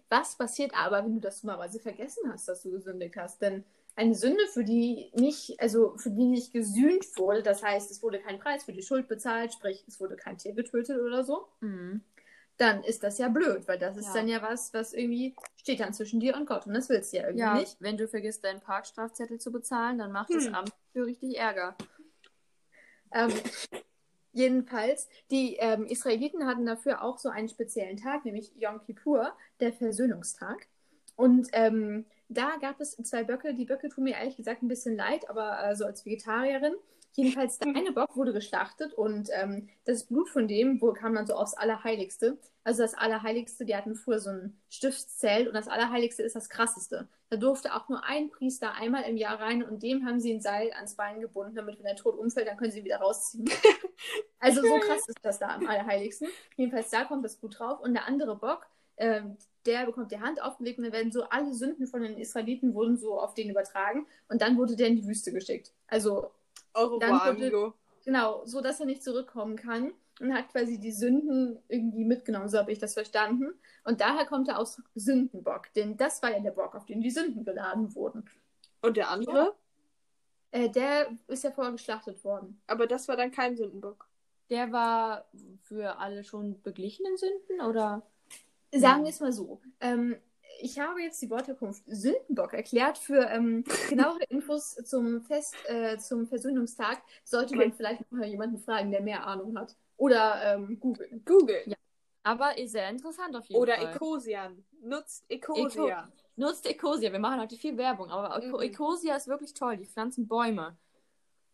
Was 0.09 0.37
passiert 0.37 0.73
aber, 0.75 1.03
wenn 1.03 1.15
du 1.15 1.19
das 1.19 1.41
dummerweise 1.41 1.79
vergessen 1.79 2.31
hast, 2.31 2.47
dass 2.47 2.61
du 2.61 2.71
gesündigt 2.71 3.15
hast? 3.17 3.41
Denn 3.41 3.65
eine 3.95 4.15
Sünde, 4.15 4.47
für 4.47 4.63
die 4.63 5.11
nicht, 5.15 5.59
also 5.59 5.97
für 5.97 6.09
die 6.11 6.25
nicht 6.25 6.53
gesühnt 6.53 7.05
wurde, 7.17 7.43
das 7.43 7.61
heißt, 7.63 7.91
es 7.91 8.01
wurde 8.01 8.19
kein 8.19 8.39
Preis 8.39 8.63
für 8.63 8.71
die 8.71 8.81
Schuld 8.81 9.07
bezahlt, 9.07 9.51
sprich, 9.53 9.83
es 9.87 9.99
wurde 9.99 10.15
kein 10.15 10.37
Tier 10.37 10.53
getötet 10.53 10.99
oder 11.01 11.23
so, 11.23 11.47
Mhm. 11.59 12.01
Dann 12.57 12.83
ist 12.83 13.03
das 13.03 13.17
ja 13.17 13.29
blöd, 13.29 13.67
weil 13.67 13.79
das 13.79 13.97
ist 13.97 14.07
Ja. 14.07 14.13
dann 14.13 14.27
ja 14.27 14.41
was, 14.41 14.73
was 14.73 14.93
irgendwie 14.93 15.35
steht 15.55 15.79
dann 15.79 15.93
zwischen 15.93 16.19
dir 16.19 16.35
und 16.35 16.45
Gott 16.45 16.67
und 16.67 16.73
das 16.73 16.89
willst 16.89 17.11
du 17.13 17.17
ja 17.17 17.23
irgendwie 17.23 17.39
Ja, 17.39 17.59
nicht. 17.59 17.77
wenn 17.79 17.97
du 17.97 18.07
vergisst, 18.07 18.43
deinen 18.43 18.61
Parkstrafzettel 18.61 19.39
zu 19.39 19.51
bezahlen, 19.51 19.97
dann 19.97 20.11
macht 20.11 20.33
das 20.33 20.45
Hm. 20.45 20.55
Amt 20.55 20.73
für 20.91 21.05
richtig 21.05 21.37
Ärger. 21.37 21.75
Ähm, 23.11 23.31
Jedenfalls, 24.35 25.07
die 25.29 25.57
ähm, 25.57 25.85
Israeliten 25.85 26.47
hatten 26.47 26.65
dafür 26.65 27.03
auch 27.03 27.19
so 27.19 27.29
einen 27.29 27.49
speziellen 27.49 27.97
Tag, 27.97 28.25
nämlich 28.25 28.51
Yom 28.55 28.81
Kippur, 28.83 29.31
der 29.59 29.71
Versöhnungstag. 29.71 30.67
Und 31.15 31.49
ähm, 31.53 32.05
da 32.29 32.55
gab 32.59 32.81
es 32.81 32.95
zwei 32.97 33.23
Böcke. 33.23 33.53
Die 33.53 33.65
Böcke 33.65 33.89
tun 33.89 34.05
mir 34.05 34.15
ehrlich 34.15 34.35
gesagt 34.35 34.63
ein 34.63 34.67
bisschen 34.67 34.95
leid, 34.97 35.29
aber 35.29 35.63
äh, 35.63 35.75
so 35.75 35.85
als 35.85 36.03
Vegetarierin. 36.03 36.73
Jedenfalls, 37.15 37.59
der 37.59 37.75
eine 37.75 37.91
Bock 37.91 38.15
wurde 38.15 38.33
geschlachtet 38.33 38.93
und 38.93 39.29
ähm, 39.33 39.69
das 39.85 40.05
Blut 40.05 40.29
von 40.29 40.47
dem 40.47 40.81
wo, 40.81 40.93
kam 40.93 41.13
dann 41.13 41.27
so 41.27 41.35
aufs 41.35 41.53
Allerheiligste. 41.53 42.39
Also 42.63 42.81
das 42.81 42.95
Allerheiligste, 42.95 43.65
die 43.65 43.75
hatten 43.75 43.95
früher 43.95 44.19
so 44.19 44.31
ein 44.31 44.59
Stiftszelt 44.69 45.47
und 45.47 45.53
das 45.53 45.67
Allerheiligste 45.67 46.23
ist 46.23 46.35
das 46.35 46.49
Krasseste. 46.49 47.07
Da 47.29 47.37
durfte 47.37 47.75
auch 47.75 47.87
nur 47.87 48.03
ein 48.03 48.31
Priester 48.31 48.73
einmal 48.73 49.03
im 49.03 49.15
Jahr 49.15 49.39
rein 49.39 49.63
und 49.63 49.83
dem 49.83 50.05
haben 50.07 50.19
sie 50.19 50.33
ein 50.33 50.41
Seil 50.41 50.71
ans 50.73 50.95
Bein 50.95 51.21
gebunden, 51.21 51.55
damit 51.55 51.77
wenn 51.77 51.85
er 51.85 51.95
tot 51.95 52.17
umfällt, 52.17 52.47
dann 52.47 52.57
können 52.57 52.71
sie 52.71 52.79
ihn 52.79 52.85
wieder 52.85 52.97
rausziehen. 52.97 53.47
also 54.39 54.61
so 54.61 54.79
krass 54.79 55.07
ist 55.07 55.19
das 55.21 55.37
da 55.37 55.49
am 55.49 55.67
Allerheiligsten. 55.67 56.29
Jedenfalls 56.55 56.89
da 56.89 57.03
kommt 57.03 57.23
das 57.23 57.35
Blut 57.35 57.59
drauf 57.59 57.79
und 57.79 57.93
der 57.93 58.07
andere 58.07 58.35
Bock, 58.35 58.65
ähm, 58.97 59.37
der 59.67 59.85
bekommt 59.85 60.11
die 60.11 60.19
Hand 60.19 60.41
aufgelegt 60.41 60.79
und 60.79 60.85
dann 60.85 60.93
werden 60.93 61.11
so 61.11 61.23
alle 61.23 61.53
Sünden 61.53 61.85
von 61.85 62.01
den 62.01 62.17
Israeliten 62.17 62.73
wurden 62.73 62.97
so 62.97 63.19
auf 63.19 63.35
den 63.35 63.51
übertragen 63.51 64.07
und 64.29 64.41
dann 64.41 64.57
wurde 64.57 64.75
der 64.75 64.87
in 64.87 64.95
die 64.95 65.07
Wüste 65.07 65.31
geschickt. 65.31 65.71
Also 65.87 66.31
Au 66.73 66.97
Dann 66.99 67.15
revoir, 67.15 67.73
genau, 68.03 68.45
so 68.45 68.61
dass 68.61 68.79
er 68.79 68.85
nicht 68.85 69.03
zurückkommen 69.03 69.55
kann 69.55 69.93
und 70.19 70.33
hat 70.33 70.49
quasi 70.49 70.79
die 70.79 70.91
Sünden 70.91 71.59
irgendwie 71.67 72.05
mitgenommen, 72.05 72.49
so 72.49 72.57
habe 72.57 72.71
ich 72.71 72.79
das 72.79 72.93
verstanden. 72.93 73.53
Und 73.83 74.01
daher 74.01 74.25
kommt 74.25 74.47
der 74.47 74.59
Ausdruck 74.59 74.85
Sündenbock, 74.95 75.73
denn 75.73 75.97
das 75.97 76.21
war 76.21 76.31
ja 76.31 76.39
der 76.39 76.51
Bock, 76.51 76.75
auf 76.75 76.85
den 76.85 77.01
die 77.01 77.11
Sünden 77.11 77.43
geladen 77.45 77.93
wurden. 77.95 78.25
Und 78.81 78.97
der 78.97 79.09
andere? 79.09 79.55
Äh, 80.51 80.69
der 80.69 81.09
ist 81.27 81.43
ja 81.43 81.51
vorher 81.51 81.71
geschlachtet 81.71 82.23
worden. 82.23 82.61
Aber 82.67 82.85
das 82.85 83.07
war 83.07 83.15
dann 83.17 83.31
kein 83.31 83.55
Sündenbock. 83.55 84.07
Der 84.49 84.71
war 84.71 85.25
für 85.63 85.97
alle 85.97 86.23
schon 86.23 86.61
beglichenen 86.61 87.17
Sünden 87.17 87.61
oder? 87.61 88.03
Sagen 88.71 88.99
Ja. 88.99 89.03
wir 89.03 89.09
es 89.09 89.19
mal 89.19 89.31
so. 89.33 89.61
Ähm, 89.79 90.17
ich 90.63 90.79
habe 90.79 91.01
jetzt 91.01 91.21
die 91.21 91.29
Wortherkunft 91.29 91.83
Sündenbock 91.87 92.53
erklärt. 92.53 92.97
Für 92.97 93.27
ähm, 93.29 93.63
genauere 93.89 94.23
Infos 94.29 94.75
zum 94.85 95.21
Fest, 95.21 95.55
äh, 95.67 95.97
zum 95.97 96.25
Versöhnungstag 96.25 97.01
sollte 97.23 97.55
man 97.55 97.67
Okay. 97.67 97.73
vielleicht 97.77 98.01
noch 98.11 98.19
mal 98.19 98.27
jemanden 98.27 98.57
fragen, 98.57 98.89
der 98.91 99.01
mehr 99.01 99.27
Ahnung 99.27 99.57
hat. 99.57 99.75
Oder 99.97 100.41
ähm, 100.55 100.79
googeln. 100.79 101.21
Google. 101.25 101.61
Ja. 101.65 101.75
Aber 102.23 102.57
ist 102.57 102.71
sehr 102.71 102.89
interessant 102.89 103.35
auf 103.35 103.45
jeden 103.47 103.61
Oder 103.61 103.75
Fall. 103.75 103.93
Ecosian. 103.95 104.65
Nutzt 104.81 105.25
Ecosia. 105.29 106.09
Nutzt 106.37 106.65
Ecosia. 106.65 107.11
Wir 107.11 107.19
machen 107.19 107.41
heute 107.41 107.57
viel 107.57 107.77
Werbung, 107.77 108.09
aber 108.09 108.41
Eco 108.41 108.57
Mhm. 108.57 108.63
Ecosia 108.63 109.15
ist 109.17 109.27
wirklich 109.27 109.53
toll. 109.53 109.75
Die 109.77 109.85
pflanzen 109.85 110.27
Bäume. 110.27 110.77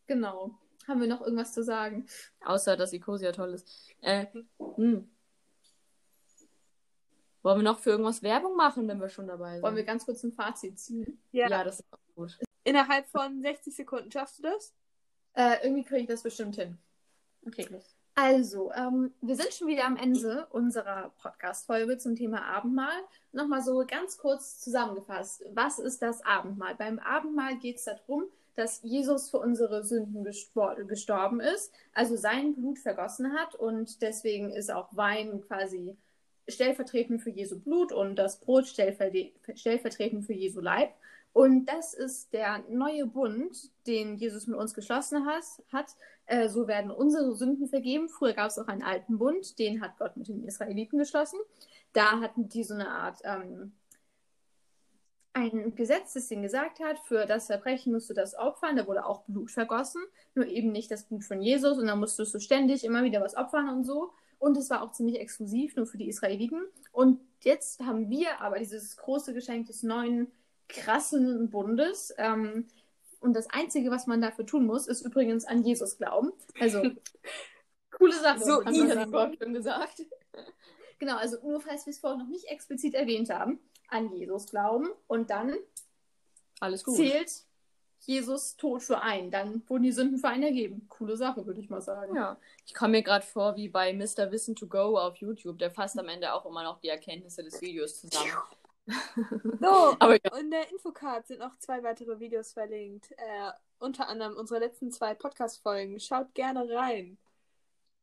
Genau. 0.05 0.51
Haben 0.87 1.01
wir 1.01 1.07
noch 1.07 1.21
irgendwas 1.21 1.53
zu 1.53 1.63
sagen? 1.63 2.05
Außer, 2.45 2.77
dass 2.77 2.93
Ecosia 2.93 3.31
toll 3.31 3.53
ist. 3.55 3.91
Äh, 4.01 4.27
hm. 4.75 5.09
Wollen 7.41 7.59
wir 7.59 7.63
noch 7.63 7.79
für 7.79 7.91
irgendwas 7.91 8.21
Werbung 8.21 8.55
machen, 8.55 8.87
wenn 8.87 8.99
wir 8.99 9.09
schon 9.09 9.27
dabei 9.27 9.53
sind? 9.53 9.63
Wollen 9.63 9.75
wir 9.75 9.83
ganz 9.83 10.05
kurz 10.05 10.23
ein 10.23 10.33
Fazit 10.33 10.79
ziehen? 10.79 11.21
Ja. 11.31 11.49
ja. 11.49 11.63
das 11.63 11.79
ist 11.79 11.93
auch 11.93 12.15
gut. 12.15 12.37
Innerhalb 12.63 13.07
von 13.07 13.41
60 13.41 13.75
Sekunden 13.75 14.11
schaffst 14.11 14.39
du 14.39 14.43
das? 14.43 14.73
Äh, 15.33 15.63
irgendwie 15.63 15.83
kriege 15.83 16.01
ich 16.01 16.07
das 16.07 16.23
bestimmt 16.23 16.55
hin. 16.55 16.77
Okay, 17.45 17.65
los. 17.71 17.95
Also, 18.15 18.73
ähm, 18.73 19.13
wir 19.21 19.37
sind 19.37 19.53
schon 19.53 19.67
wieder 19.69 19.85
am 19.85 19.95
Ende 19.95 20.47
unserer 20.49 21.13
Podcast-Folge 21.21 21.97
zum 21.97 22.15
Thema 22.17 22.43
Abendmahl. 22.43 23.01
Nochmal 23.31 23.63
so 23.63 23.85
ganz 23.87 24.17
kurz 24.17 24.59
zusammengefasst. 24.59 25.45
Was 25.53 25.79
ist 25.79 26.01
das 26.01 26.25
Abendmahl? 26.25 26.75
Beim 26.75 26.99
Abendmahl 26.99 27.55
geht 27.57 27.77
es 27.77 27.85
darum, 27.85 28.25
dass 28.55 28.81
Jesus 28.83 29.29
für 29.29 29.39
unsere 29.39 29.85
Sünden 29.85 30.25
gestorben 30.25 31.39
ist, 31.39 31.73
also 31.93 32.17
sein 32.17 32.55
Blut 32.55 32.77
vergossen 32.77 33.31
hat 33.31 33.55
und 33.55 34.01
deswegen 34.01 34.51
ist 34.51 34.69
auch 34.69 34.89
Wein 34.91 35.41
quasi 35.47 35.95
stellvertretend 36.49 37.21
für 37.21 37.29
Jesu 37.29 37.59
Blut 37.59 37.91
und 37.91 38.15
das 38.15 38.39
Brot 38.39 38.67
stellvertretend 38.67 40.25
für 40.25 40.33
Jesu 40.33 40.61
Leib. 40.61 40.91
Und 41.31 41.67
das 41.67 41.93
ist 41.93 42.33
der 42.33 42.63
neue 42.69 43.05
Bund, 43.05 43.71
den 43.85 44.17
Jesus 44.17 44.47
mit 44.47 44.57
uns 44.57 44.73
geschlossen 44.73 45.25
hat. 45.27 45.95
Äh, 46.25 46.49
so 46.49 46.67
werden 46.67 46.91
unsere 46.91 47.35
Sünden 47.35 47.67
vergeben. 47.67 48.09
Früher 48.09 48.33
gab 48.33 48.47
es 48.47 48.59
auch 48.59 48.67
einen 48.67 48.83
alten 48.83 49.17
Bund, 49.17 49.57
den 49.59 49.81
hat 49.81 49.97
Gott 49.99 50.17
mit 50.17 50.27
den 50.27 50.43
Israeliten 50.43 50.97
geschlossen. 50.97 51.39
Da 51.93 52.19
hatten 52.19 52.49
die 52.49 52.63
so 52.63 52.73
eine 52.73 52.89
Art 52.89 53.19
ähm, 53.23 53.73
ein 55.33 55.75
Gesetz, 55.75 56.13
das 56.13 56.29
ihnen 56.31 56.41
gesagt 56.41 56.79
hat, 56.79 56.99
für 56.99 57.25
das 57.25 57.47
Verbrechen 57.47 57.93
musst 57.93 58.09
du 58.09 58.13
das 58.13 58.35
opfern. 58.35 58.75
Da 58.75 58.87
wurde 58.87 59.05
auch 59.05 59.23
Blut 59.27 59.51
vergossen, 59.51 60.01
nur 60.35 60.47
eben 60.47 60.71
nicht 60.71 60.91
das 60.91 61.03
Blut 61.03 61.23
von 61.23 61.41
Jesus. 61.41 61.77
Und 61.77 61.87
dann 61.87 61.99
musstest 61.99 62.33
du 62.33 62.39
ständig 62.39 62.83
immer 62.83 63.03
wieder 63.03 63.21
was 63.21 63.35
opfern 63.35 63.69
und 63.69 63.85
so. 63.85 64.11
Und 64.39 64.57
es 64.57 64.69
war 64.69 64.81
auch 64.81 64.91
ziemlich 64.91 65.19
exklusiv, 65.19 65.75
nur 65.75 65.85
für 65.85 65.97
die 65.97 66.07
Israeliten. 66.07 66.65
Und 66.91 67.19
jetzt 67.41 67.81
haben 67.81 68.09
wir 68.09 68.41
aber 68.41 68.57
dieses 68.59 68.97
große 68.97 69.33
Geschenk 69.33 69.67
des 69.67 69.83
neuen, 69.83 70.31
krassen 70.69 71.49
Bundes. 71.49 72.13
Ähm, 72.17 72.67
und 73.19 73.33
das 73.33 73.49
Einzige, 73.49 73.91
was 73.91 74.07
man 74.07 74.21
dafür 74.21 74.45
tun 74.45 74.65
muss, 74.65 74.87
ist 74.87 75.01
übrigens 75.01 75.45
an 75.45 75.63
Jesus 75.63 75.97
glauben. 75.97 76.31
Also, 76.59 76.81
coole 77.91 78.13
Sache. 78.13 78.39
So 78.39 78.63
hat 78.63 78.75
das 78.75 79.11
Wort 79.11 79.37
schon 79.41 79.53
gesagt. 79.53 80.05
Genau, 80.99 81.17
also 81.17 81.37
nur 81.43 81.61
falls 81.61 81.85
wir 81.85 81.91
es 81.91 81.99
vorhin 81.99 82.19
noch 82.19 82.27
nicht 82.27 82.45
explizit 82.45 82.93
erwähnt 82.93 83.29
haben, 83.29 83.59
an 83.87 84.13
Jesus 84.13 84.47
glauben 84.47 84.89
und 85.07 85.29
dann 85.29 85.55
Alles 86.59 86.83
gut. 86.83 86.95
zählt 86.95 87.45
Jesus 87.99 88.55
Tod 88.55 88.81
für 88.81 89.01
einen. 89.01 89.31
Dann 89.31 89.61
wurden 89.67 89.83
die 89.83 89.91
Sünden 89.91 90.17
für 90.17 90.29
einen 90.29 90.43
ergeben. 90.43 90.87
Coole 90.89 91.17
Sache, 91.17 91.45
würde 91.45 91.59
ich 91.59 91.69
mal 91.69 91.81
sagen. 91.81 92.15
Ja, 92.15 92.37
ich 92.65 92.73
komme 92.73 92.91
mir 92.91 93.03
gerade 93.03 93.25
vor 93.25 93.55
wie 93.55 93.69
bei 93.69 93.93
Mr. 93.93 94.31
Wissen 94.31 94.55
to 94.55 94.67
Go 94.67 94.97
auf 94.97 95.17
YouTube. 95.17 95.59
Der 95.59 95.71
fasst 95.71 95.99
am 95.99 96.07
Ende 96.07 96.33
auch 96.33 96.45
immer 96.45 96.63
noch 96.63 96.79
die 96.79 96.89
Erkenntnisse 96.89 97.43
des 97.43 97.61
Videos 97.61 97.99
zusammen. 98.01 98.31
So, 99.61 99.95
Aber 99.99 100.15
ja. 100.15 100.35
in 100.39 100.49
der 100.49 100.71
Infocard 100.71 101.27
sind 101.27 101.39
noch 101.39 101.55
zwei 101.59 101.83
weitere 101.83 102.19
Videos 102.19 102.53
verlinkt. 102.53 103.11
Äh, 103.11 103.51
unter 103.77 104.07
anderem 104.07 104.35
unsere 104.35 104.59
letzten 104.59 104.91
zwei 104.91 105.13
Podcast-Folgen. 105.13 105.99
Schaut 105.99 106.33
gerne 106.33 106.67
rein. 106.69 107.19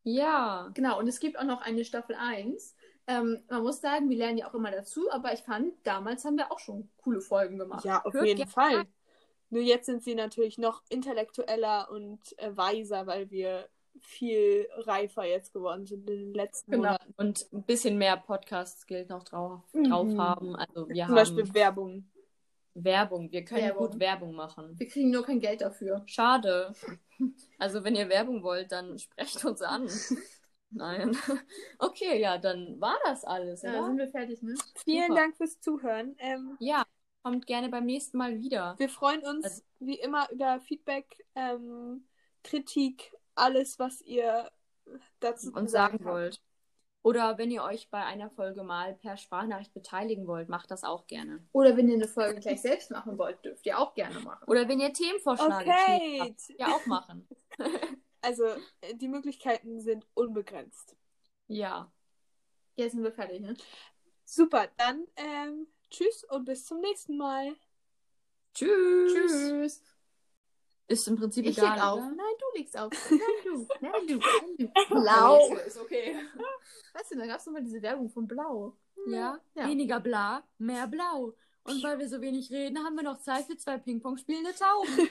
Ja. 0.04 0.70
Genau, 0.74 1.00
und 1.00 1.09
es 1.09 1.18
gibt 1.18 1.38
auch 1.38 1.44
noch 1.44 1.61
eine 1.61 1.85
Staffel 1.85 2.14
1. 2.14 2.76
Ähm, 3.09 3.42
man 3.48 3.62
muss 3.62 3.80
sagen, 3.80 4.09
wir 4.09 4.16
lernen 4.16 4.38
ja 4.38 4.48
auch 4.48 4.54
immer 4.54 4.70
dazu, 4.70 5.11
aber 5.11 5.32
ich 5.32 5.40
fand, 5.40 5.72
damals 5.85 6.24
haben 6.24 6.37
wir 6.37 6.50
auch 6.50 6.59
schon 6.59 6.88
coole 6.98 7.20
Folgen 7.20 7.59
gemacht. 7.59 7.85
Ja, 7.85 8.04
auf 8.04 8.14
Hört 8.14 8.26
jeden 8.26 8.48
Fall. 8.48 8.76
rein. 8.76 8.87
Nur 9.50 9.62
jetzt 9.62 9.87
sind 9.87 10.02
sie 10.02 10.14
natürlich 10.14 10.59
noch 10.59 10.82
intellektueller 10.88 11.90
und 11.90 12.20
äh, 12.38 12.56
weiser, 12.56 13.06
weil 13.06 13.30
wir 13.30 13.68
viel 14.00 14.68
reifer 14.76 15.24
jetzt 15.24 15.52
geworden 15.54 15.87
sind 15.87 16.09
in 16.11 16.24
den 16.26 16.35
letzten 16.35 16.70
Genau. 16.72 16.82
Monaten. 16.92 17.14
Und 17.16 17.46
ein 17.52 17.62
bisschen 17.62 17.96
mehr 17.96 18.16
Podcast-Skills 18.16 19.09
noch 19.09 19.24
drauf, 19.24 19.61
Mhm. 19.72 19.85
drauf 19.85 20.09
haben. 20.18 20.56
Also 20.56 20.88
wir 20.88 20.94
Zum 20.96 21.04
haben 21.09 21.14
Beispiel 21.14 21.54
Werbung. 21.54 22.11
Werbung. 22.74 23.32
Wir 23.32 23.42
können 23.44 23.62
Werbung. 23.62 23.88
gut 23.90 24.00
Werbung 24.00 24.35
machen. 24.35 24.74
Wir 24.78 24.87
kriegen 24.88 25.11
nur 25.11 25.24
kein 25.24 25.40
Geld 25.40 25.62
dafür. 25.62 26.02
Schade. 26.06 26.74
Also 27.59 27.82
wenn 27.85 27.94
ihr 27.96 28.11
Werbung 28.11 28.42
wollt, 28.42 28.70
dann 28.72 28.98
sprecht 28.98 29.42
uns 29.46 29.62
an. 29.62 29.88
Nein. 30.70 31.16
Okay, 31.78 32.20
ja, 32.20 32.37
dann 32.37 32.78
war 32.80 32.96
das 33.04 33.24
alles, 33.24 33.62
Ja, 33.62 33.70
oder? 33.70 33.87
sind 33.87 33.96
wir 33.98 34.09
fertig, 34.09 34.42
ne? 34.42 34.54
Vielen 34.85 35.06
Super. 35.09 35.14
Dank 35.20 35.37
fürs 35.37 35.61
Zuhören. 35.61 36.16
Ähm, 36.18 36.56
Ja, 36.61 36.85
kommt 37.26 37.46
gerne 37.48 37.68
beim 37.68 37.84
nächsten 37.86 38.18
Mal 38.18 38.38
wieder. 38.40 38.76
wir 38.78 38.88
freuen 38.88 39.20
uns 39.26 39.44
Also- 39.44 39.62
wie 39.80 39.98
immer 39.98 40.30
über 40.30 40.60
Feedback, 40.60 41.24
ähm, 41.34 42.06
Kritik, 42.44 43.12
alles, 43.34 43.80
was 43.80 44.00
ihr 44.02 44.48
dazu 45.18 45.50
zu 45.50 45.56
uns 45.58 45.72
sagen 45.72 46.04
wollt. 46.04 46.40
Oder 47.02 47.36
wenn 47.38 47.50
ihr 47.50 47.64
euch 47.64 47.90
bei 47.90 48.04
einer 48.04 48.30
Folge 48.30 48.62
mal 48.62 48.94
per 48.94 49.16
Sprachnachricht 49.16 49.74
beteiligen 49.74 50.26
wollt, 50.28 50.48
macht 50.48 50.70
das 50.70 50.84
auch 50.84 51.06
gerne. 51.08 51.44
Oder 51.52 51.76
wenn 51.76 51.88
ihr 51.88 51.96
eine 51.96 52.06
Folge 52.08 52.38
gleich 52.40 52.60
selbst 52.62 52.90
machen 52.92 53.18
wollt, 53.18 53.44
dürft 53.44 53.66
ihr 53.66 53.76
auch 53.78 53.94
gerne 53.94 54.20
machen. 54.20 54.44
Oder 54.48 54.68
wenn 54.68 54.78
ihr 54.78 54.92
Themenvorschläge 54.92 55.54
Okay. 55.70 56.20
habt, 56.20 56.48
ja 56.60 56.68
auch 56.68 56.86
machen. 56.86 57.26
Also, 58.22 58.44
äh, 58.80 58.94
die 58.94 59.06
Möglichkeiten 59.08 59.80
sind 59.80 60.05
unbegrenzt. 60.14 60.96
Ja. 61.46 61.92
Jetzt 62.74 62.92
sind 62.92 63.05
wir 63.05 63.12
fertig, 63.12 63.40
ne? 63.40 63.55
Super, 64.24 64.66
dann 64.78 65.07
ähm, 65.14 65.68
tschüss 65.91 66.24
und 66.24 66.45
bis 66.45 66.64
zum 66.66 66.80
nächsten 66.80 67.16
Mal. 67.16 67.55
Tschüss. 68.55 69.12
Tschüss. 69.12 69.82
Ist 70.89 71.09
im 71.09 71.16
Prinzip 71.16 71.45
Ich 71.47 71.59
egal. 71.59 71.74
leg 71.74 71.82
auf. 71.84 71.99
oder? 71.99 72.07
Nein, 72.11 72.34
du 72.39 72.59
legst 72.59 72.78
auf. 72.78 72.93
Nein, 73.11 73.20
du. 73.45 73.66
Nein, 73.80 74.07
du. 74.07 74.18
Nein, 74.18 74.57
du. 74.89 74.95
Blau. 74.95 75.55
Ist 75.66 75.78
okay. 75.78 76.16
Weißt 76.95 77.11
du, 77.12 77.16
da 77.18 77.26
gab 77.26 77.41
es 77.41 77.47
nochmal 77.47 77.62
diese 77.62 77.82
Werbung 77.82 78.09
von 78.09 78.26
Blau. 78.26 78.76
Ja, 79.09 79.39
Ja. 79.55 79.68
weniger 79.68 80.01
bla, 80.01 80.43
mehr 80.59 80.87
blau. 80.87 81.34
Und 81.64 81.82
weil 81.82 81.99
wir 81.99 82.09
so 82.09 82.20
wenig 82.20 82.51
reden, 82.51 82.78
haben 82.78 82.95
wir 82.97 83.03
noch 83.03 83.18
Zeit 83.20 83.45
für 83.47 83.57
zwei 83.57 83.76
Ping-Pong 83.78 84.16
spielende 84.16 84.55
Tauben. 84.55 85.11